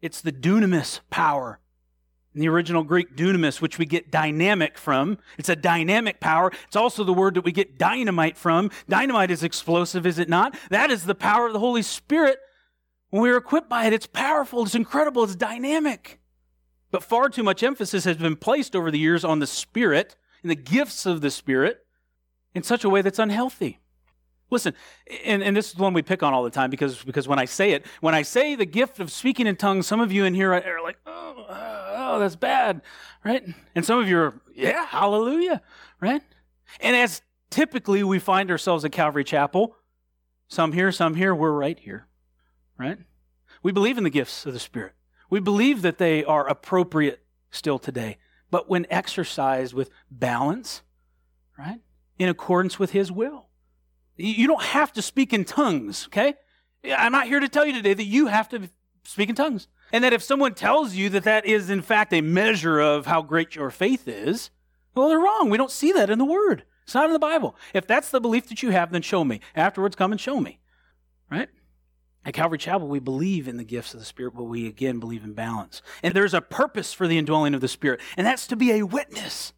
It's 0.01 0.19
the 0.19 0.31
dunamis 0.31 0.99
power. 1.11 1.60
In 2.33 2.39
the 2.39 2.47
original 2.47 2.83
Greek, 2.83 3.15
dunamis, 3.15 3.59
which 3.59 3.77
we 3.77 3.85
get 3.85 4.09
dynamic 4.09 4.77
from. 4.77 5.17
It's 5.37 5.49
a 5.49 5.55
dynamic 5.55 6.21
power. 6.21 6.51
It's 6.67 6.77
also 6.77 7.03
the 7.03 7.13
word 7.13 7.33
that 7.33 7.43
we 7.43 7.51
get 7.51 7.77
dynamite 7.77 8.37
from. 8.37 8.71
Dynamite 8.87 9.31
is 9.31 9.43
explosive, 9.43 10.05
is 10.05 10.17
it 10.17 10.29
not? 10.29 10.57
That 10.69 10.91
is 10.91 11.03
the 11.03 11.15
power 11.15 11.47
of 11.47 11.53
the 11.53 11.59
Holy 11.59 11.81
Spirit. 11.81 12.39
When 13.09 13.21
we're 13.21 13.35
equipped 13.35 13.69
by 13.69 13.85
it, 13.85 13.93
it's 13.93 14.07
powerful, 14.07 14.63
it's 14.63 14.75
incredible, 14.75 15.25
it's 15.25 15.35
dynamic. 15.35 16.21
But 16.89 17.03
far 17.03 17.27
too 17.27 17.43
much 17.43 17.63
emphasis 17.63 18.05
has 18.05 18.15
been 18.15 18.37
placed 18.37 18.77
over 18.77 18.91
the 18.91 18.99
years 18.99 19.25
on 19.25 19.39
the 19.39 19.47
Spirit 19.47 20.15
and 20.41 20.49
the 20.49 20.55
gifts 20.55 21.05
of 21.05 21.19
the 21.19 21.31
Spirit 21.31 21.85
in 22.55 22.63
such 22.63 22.85
a 22.85 22.89
way 22.89 23.01
that's 23.01 23.19
unhealthy. 23.19 23.80
Listen, 24.51 24.73
and, 25.23 25.41
and 25.41 25.55
this 25.55 25.67
is 25.67 25.73
the 25.73 25.81
one 25.81 25.93
we 25.93 26.01
pick 26.01 26.21
on 26.21 26.33
all 26.33 26.43
the 26.43 26.49
time 26.49 26.69
because, 26.69 27.01
because 27.03 27.25
when 27.25 27.39
I 27.39 27.45
say 27.45 27.71
it, 27.71 27.85
when 28.01 28.13
I 28.13 28.21
say 28.21 28.55
the 28.55 28.65
gift 28.65 28.99
of 28.99 29.09
speaking 29.09 29.47
in 29.47 29.55
tongues, 29.55 29.87
some 29.87 30.01
of 30.01 30.11
you 30.11 30.25
in 30.25 30.33
here 30.33 30.53
are 30.53 30.83
like, 30.83 30.97
oh, 31.05 31.45
oh, 31.49 31.93
oh, 31.95 32.19
that's 32.19 32.35
bad, 32.35 32.81
right? 33.23 33.43
And 33.75 33.85
some 33.85 33.97
of 33.97 34.09
you 34.09 34.19
are, 34.19 34.33
yeah, 34.53 34.85
hallelujah, 34.85 35.61
right? 36.01 36.21
And 36.81 36.97
as 36.97 37.21
typically 37.49 38.03
we 38.03 38.19
find 38.19 38.51
ourselves 38.51 38.83
at 38.83 38.91
Calvary 38.91 39.23
Chapel, 39.23 39.77
some 40.49 40.73
here, 40.73 40.91
some 40.91 41.15
here, 41.15 41.33
we're 41.33 41.51
right 41.51 41.79
here, 41.79 42.07
right? 42.77 42.97
We 43.63 43.71
believe 43.71 43.97
in 43.97 44.03
the 44.03 44.09
gifts 44.09 44.45
of 44.45 44.51
the 44.51 44.59
Spirit. 44.59 44.93
We 45.29 45.39
believe 45.39 45.81
that 45.81 45.97
they 45.97 46.25
are 46.25 46.45
appropriate 46.45 47.23
still 47.51 47.79
today, 47.79 48.17
but 48.49 48.69
when 48.69 48.85
exercised 48.89 49.73
with 49.73 49.89
balance, 50.09 50.81
right? 51.57 51.79
In 52.19 52.27
accordance 52.27 52.77
with 52.77 52.91
His 52.91 53.13
will. 53.13 53.47
You 54.17 54.47
don't 54.47 54.63
have 54.63 54.91
to 54.93 55.01
speak 55.01 55.33
in 55.33 55.45
tongues, 55.45 56.07
okay? 56.07 56.35
I'm 56.83 57.11
not 57.11 57.27
here 57.27 57.39
to 57.39 57.49
tell 57.49 57.65
you 57.65 57.73
today 57.73 57.93
that 57.93 58.05
you 58.05 58.27
have 58.27 58.49
to 58.49 58.69
speak 59.03 59.29
in 59.29 59.35
tongues. 59.35 59.67
And 59.93 60.03
that 60.03 60.13
if 60.13 60.23
someone 60.23 60.53
tells 60.53 60.95
you 60.95 61.09
that 61.09 61.23
that 61.23 61.45
is, 61.45 61.69
in 61.69 61.81
fact, 61.81 62.13
a 62.13 62.21
measure 62.21 62.79
of 62.79 63.05
how 63.05 63.21
great 63.21 63.55
your 63.55 63.69
faith 63.69 64.07
is, 64.07 64.49
well, 64.95 65.09
they're 65.09 65.19
wrong. 65.19 65.49
We 65.49 65.57
don't 65.57 65.71
see 65.71 65.91
that 65.91 66.09
in 66.09 66.17
the 66.17 66.25
Word. 66.25 66.63
It's 66.83 66.95
not 66.95 67.05
in 67.05 67.13
the 67.13 67.19
Bible. 67.19 67.55
If 67.73 67.87
that's 67.87 68.09
the 68.09 68.21
belief 68.21 68.47
that 68.47 68.63
you 68.63 68.71
have, 68.71 68.91
then 68.91 69.01
show 69.01 69.23
me. 69.23 69.41
Afterwards, 69.55 69.95
come 69.95 70.11
and 70.11 70.19
show 70.19 70.39
me. 70.39 70.59
Right? 71.29 71.49
At 72.25 72.33
Calvary 72.33 72.57
Chapel, 72.57 72.87
we 72.87 72.99
believe 72.99 73.47
in 73.47 73.57
the 73.57 73.63
gifts 73.63 73.93
of 73.93 73.99
the 73.99 74.05
Spirit, 74.05 74.33
but 74.35 74.43
we 74.43 74.67
again 74.67 74.99
believe 74.99 75.23
in 75.23 75.33
balance. 75.33 75.81
And 76.03 76.13
there's 76.13 76.33
a 76.33 76.41
purpose 76.41 76.93
for 76.93 77.07
the 77.07 77.17
indwelling 77.17 77.53
of 77.53 77.61
the 77.61 77.67
Spirit, 77.67 77.99
and 78.15 78.27
that's 78.27 78.47
to 78.47 78.55
be 78.55 78.71
a 78.71 78.83
witness. 78.83 79.53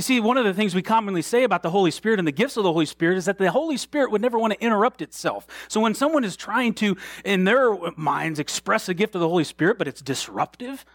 You 0.00 0.02
see, 0.02 0.18
one 0.18 0.38
of 0.38 0.46
the 0.46 0.54
things 0.54 0.74
we 0.74 0.80
commonly 0.80 1.20
say 1.20 1.44
about 1.44 1.62
the 1.62 1.68
Holy 1.68 1.90
Spirit 1.90 2.18
and 2.18 2.26
the 2.26 2.32
gifts 2.32 2.56
of 2.56 2.62
the 2.62 2.72
Holy 2.72 2.86
Spirit 2.86 3.18
is 3.18 3.26
that 3.26 3.36
the 3.36 3.50
Holy 3.50 3.76
Spirit 3.76 4.10
would 4.10 4.22
never 4.22 4.38
want 4.38 4.54
to 4.54 4.64
interrupt 4.64 5.02
itself. 5.02 5.46
So 5.68 5.78
when 5.78 5.92
someone 5.92 6.24
is 6.24 6.38
trying 6.38 6.72
to, 6.76 6.96
in 7.22 7.44
their 7.44 7.76
minds, 7.98 8.38
express 8.38 8.88
a 8.88 8.94
gift 8.94 9.14
of 9.14 9.20
the 9.20 9.28
Holy 9.28 9.44
Spirit, 9.44 9.76
but 9.76 9.86
it's 9.86 10.00
disruptive, 10.00 10.86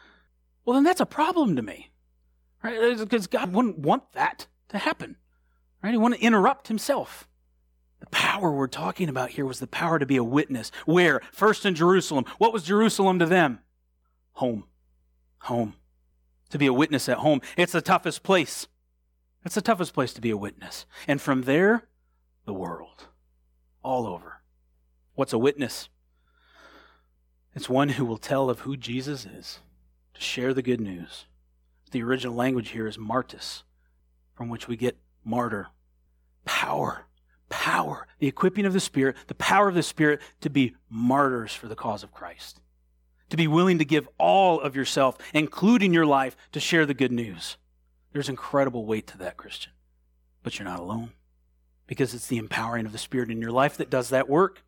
well, 0.66 0.74
then 0.74 0.84
that's 0.84 1.02
a 1.02 1.06
problem 1.06 1.56
to 1.56 1.62
me. 1.62 1.92
Right? 2.64 2.98
Because 2.98 3.28
God 3.28 3.54
wouldn't 3.54 3.78
want 3.78 4.12
that 4.14 4.48
to 4.70 4.80
happen. 4.80 5.18
Right? 5.84 5.92
He 5.92 6.00
wouldn't 6.00 6.22
interrupt 6.22 6.68
himself. 6.68 7.28
The 8.00 8.08
power 8.08 8.52
we're 8.52 8.66
talking 8.66 9.08
about 9.08 9.30
here 9.30 9.46
was 9.46 9.60
the 9.60 9.68
power 9.68 10.00
to 10.00 10.08
be 10.08 10.18
a 10.18 10.24
witness. 10.24 10.72
Where? 10.88 11.22
First 11.32 11.64
in 11.64 11.76
Jerusalem. 11.76 12.26
What 12.40 12.54
was 12.54 12.64
Jerusalem 12.64 13.20
to 13.20 13.28
them? 13.28 13.60
Home. 14.32 14.64
Home. 15.42 15.76
To 16.50 16.58
be 16.58 16.66
a 16.66 16.74
witness 16.74 17.08
at 17.08 17.20
home. 17.20 17.42
It's 17.56 17.74
the 17.74 17.84
toughest 17.84 18.24
place. 18.24 18.68
That's 19.46 19.54
the 19.54 19.62
toughest 19.62 19.94
place 19.94 20.12
to 20.14 20.22
be 20.22 20.32
a 20.32 20.38
witness. 20.38 20.88
And 21.08 21.22
from 21.22 21.44
there, 21.44 21.84
the 22.46 22.54
world. 22.54 23.10
All 23.84 24.08
over. 24.08 24.42
What's 25.14 25.34
a 25.34 25.38
witness? 25.38 25.88
It's 27.54 27.70
one 27.70 27.90
who 27.90 28.06
will 28.06 28.18
tell 28.18 28.50
of 28.50 28.62
who 28.62 28.76
Jesus 28.76 29.24
is, 29.24 29.60
to 30.16 30.22
share 30.22 30.52
the 30.52 30.64
good 30.64 30.82
news. 30.82 31.26
The 31.92 32.02
original 32.02 32.34
language 32.34 32.70
here 32.70 32.88
is 32.88 32.98
martis, 32.98 33.64
from 34.34 34.50
which 34.50 34.68
we 34.68 34.76
get 34.76 34.98
martyr. 35.24 35.68
Power. 36.46 37.06
Power. 37.48 38.08
The 38.18 38.28
equipping 38.28 38.66
of 38.66 38.74
the 38.74 38.80
Spirit, 38.80 39.16
the 39.28 39.36
power 39.36 39.70
of 39.70 39.76
the 39.76 39.84
Spirit 39.84 40.22
to 40.42 40.50
be 40.50 40.76
martyrs 40.90 41.54
for 41.54 41.68
the 41.68 41.76
cause 41.76 42.02
of 42.02 42.12
Christ. 42.12 42.62
To 43.30 43.38
be 43.38 43.48
willing 43.48 43.78
to 43.78 43.86
give 43.86 44.10
all 44.18 44.60
of 44.60 44.76
yourself, 44.76 45.20
including 45.36 45.94
your 45.94 46.08
life, 46.08 46.36
to 46.54 46.60
share 46.60 46.88
the 46.88 46.96
good 46.96 47.12
news. 47.12 47.58
There's 48.16 48.30
incredible 48.30 48.86
weight 48.86 49.08
to 49.08 49.18
that, 49.18 49.36
Christian. 49.36 49.74
But 50.42 50.58
you're 50.58 50.70
not 50.70 50.80
alone 50.80 51.12
because 51.86 52.14
it's 52.14 52.28
the 52.28 52.38
empowering 52.38 52.86
of 52.86 52.94
the 52.94 52.98
Spirit 52.98 53.30
in 53.30 53.42
your 53.42 53.52
life 53.52 53.76
that 53.76 53.90
does 53.90 54.08
that 54.08 54.30
work. 54.30 54.64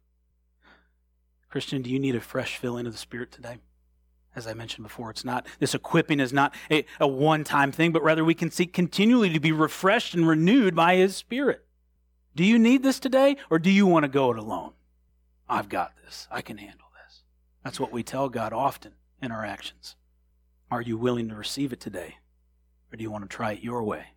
Christian, 1.50 1.82
do 1.82 1.90
you 1.90 1.98
need 1.98 2.14
a 2.14 2.20
fresh 2.20 2.58
filling 2.58 2.86
of 2.86 2.92
the 2.92 3.00
Spirit 3.00 3.32
today? 3.32 3.60
As 4.36 4.48
I 4.48 4.54
mentioned 4.54 4.86
before, 4.86 5.12
it's 5.12 5.24
not, 5.24 5.48
this 5.60 5.74
equipping 5.74 6.20
is 6.20 6.34
not 6.34 6.54
a, 6.70 6.84
a 7.00 7.08
one 7.08 7.46
time 7.46 7.72
thing, 7.72 7.94
but 7.94 8.04
rather 8.04 8.26
we 8.26 8.34
can 8.34 8.52
seek 8.52 8.74
continually 8.74 9.30
to 9.30 9.40
be 9.40 9.54
refreshed 9.54 10.14
and 10.14 10.28
renewed 10.28 10.76
by 10.76 10.98
His 10.98 11.16
Spirit. 11.16 11.66
Do 12.36 12.44
you 12.44 12.60
need 12.60 12.84
this 12.84 13.00
today, 13.00 13.38
or 13.50 13.60
do 13.60 13.72
you 13.72 13.86
want 13.86 14.04
to 14.04 14.10
go 14.10 14.30
it 14.30 14.38
alone? 14.38 14.74
I've 15.48 15.70
got 15.70 15.94
this. 16.04 16.28
I 16.30 16.42
can 16.42 16.58
handle 16.58 16.90
this. 17.02 17.22
That's 17.64 17.80
what 17.80 17.94
we 17.94 18.04
tell 18.04 18.28
God 18.28 18.52
often 18.52 18.92
in 19.22 19.32
our 19.32 19.46
actions. 19.46 19.96
Are 20.70 20.82
you 20.82 20.98
willing 20.98 21.30
to 21.30 21.36
receive 21.36 21.72
it 21.72 21.80
today? 21.80 22.18
Or 22.92 22.98
do 22.98 23.04
you 23.04 23.12
want 23.12 23.30
to 23.30 23.36
try 23.36 23.54
it 23.54 23.64
your 23.64 23.84
way? 23.84 24.08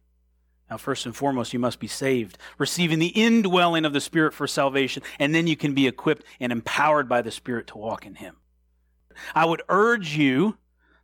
Now, 0.71 0.77
first 0.77 1.05
and 1.05 1.17
foremost, 1.17 1.53
you 1.53 1.59
must 1.59 1.81
be 1.81 1.89
saved, 1.89 2.39
receiving 2.57 3.01
the 3.01 3.09
indwelling 3.09 3.85
of 3.85 3.93
the 3.93 4.01
Spirit 4.01 4.33
for 4.33 4.47
salvation, 4.47 5.03
and 5.19 5.35
then 5.35 5.49
you 5.49 5.57
can 5.57 5.75
be 5.75 5.89
equipped 5.89 6.25
and 6.39 6.53
empowered 6.53 7.09
by 7.09 7.23
the 7.23 7.33
Spirit 7.33 7.67
to 7.69 7.79
walk 7.79 8.07
in 8.07 8.15
Him. 8.15 8.37
I 9.35 9.45
would 9.47 9.63
urge 9.69 10.17
you, 10.17 10.57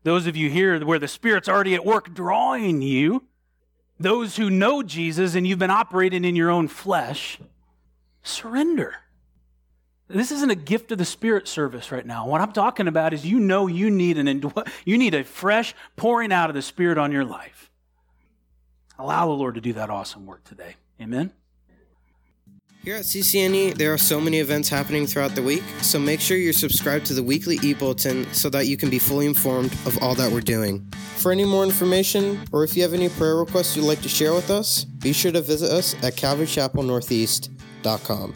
those 0.05 0.29
of 0.29 0.37
you 0.37 0.51
here 0.51 0.85
where 0.85 1.01
the 1.01 1.09
Spirit's 1.09 1.49
already 1.49 1.75
at 1.75 1.85
work 1.85 2.15
drawing 2.15 2.81
you, 2.81 3.25
Those 3.99 4.37
who 4.37 4.51
know 4.51 4.83
Jesus 4.83 5.35
and 5.35 5.47
you've 5.47 5.59
been 5.59 5.71
operating 5.71 6.25
in 6.25 6.37
your 6.37 6.51
own 6.51 6.69
flesh, 6.69 7.39
surrender. 8.23 8.95
This 10.09 10.31
isn't 10.31 10.51
a 10.51 10.57
gift 10.57 10.93
of 10.93 10.99
the 10.99 11.05
Spirit 11.05 11.49
service 11.49 11.91
right 11.91 12.07
now. 12.07 12.29
What 12.29 12.41
I'm 12.41 12.53
talking 12.53 12.87
about 12.87 13.13
is 13.13 13.27
you 13.27 13.41
know 13.41 13.67
you 13.67 13.91
need 13.91 14.19
an 14.19 14.53
you 14.85 14.99
need 14.99 15.15
a 15.15 15.25
fresh 15.25 15.75
pouring 15.97 16.31
out 16.33 16.49
of 16.49 16.55
the 16.55 16.63
Spirit 16.63 16.97
on 16.97 17.11
your 17.11 17.25
life. 17.25 17.73
Allow 18.99 19.27
the 19.27 19.33
Lord 19.33 19.57
to 19.57 19.61
do 19.61 19.73
that 19.75 19.91
awesome 19.91 20.25
work 20.25 20.45
today. 20.45 20.77
Amen. 21.01 21.33
Here 22.85 22.95
at 22.95 23.03
CCNE, 23.03 23.77
there 23.77 23.93
are 23.93 23.99
so 23.99 24.21
many 24.21 24.39
events 24.39 24.69
happening 24.69 25.09
throughout 25.09 25.35
the 25.35 25.43
week, 25.43 25.65
so 25.83 25.99
make 25.99 26.21
sure 26.21 26.37
you're 26.37 26.53
subscribed 26.53 27.05
to 27.07 27.15
the 27.15 27.23
weekly 27.23 27.59
e 27.65 27.75
bulletin 27.75 28.33
so 28.33 28.49
that 28.51 28.69
you 28.69 28.77
can 28.77 28.91
be 28.91 29.01
fully 29.01 29.27
informed 29.27 29.73
of 29.87 30.01
all 30.01 30.15
that 30.15 30.31
we're 30.31 30.41
doing. 30.41 30.89
For 31.17 31.33
any 31.33 31.45
more 31.45 31.65
information, 31.65 32.45
or 32.53 32.63
if 32.63 32.77
you 32.77 32.85
have 32.85 32.95
any 32.95 33.09
prayer 33.09 33.35
requests 33.35 33.77
you'd 33.77 33.87
like 33.87 34.03
to 34.03 34.09
share 34.09 34.35
with 34.35 34.51
us, 34.51 34.85
be 34.85 35.13
sure 35.13 35.33
to 35.33 35.41
visit 35.41 35.73
us 35.73 35.95
at 36.05 36.15
calvarychapelnortheast.com. 36.15 38.35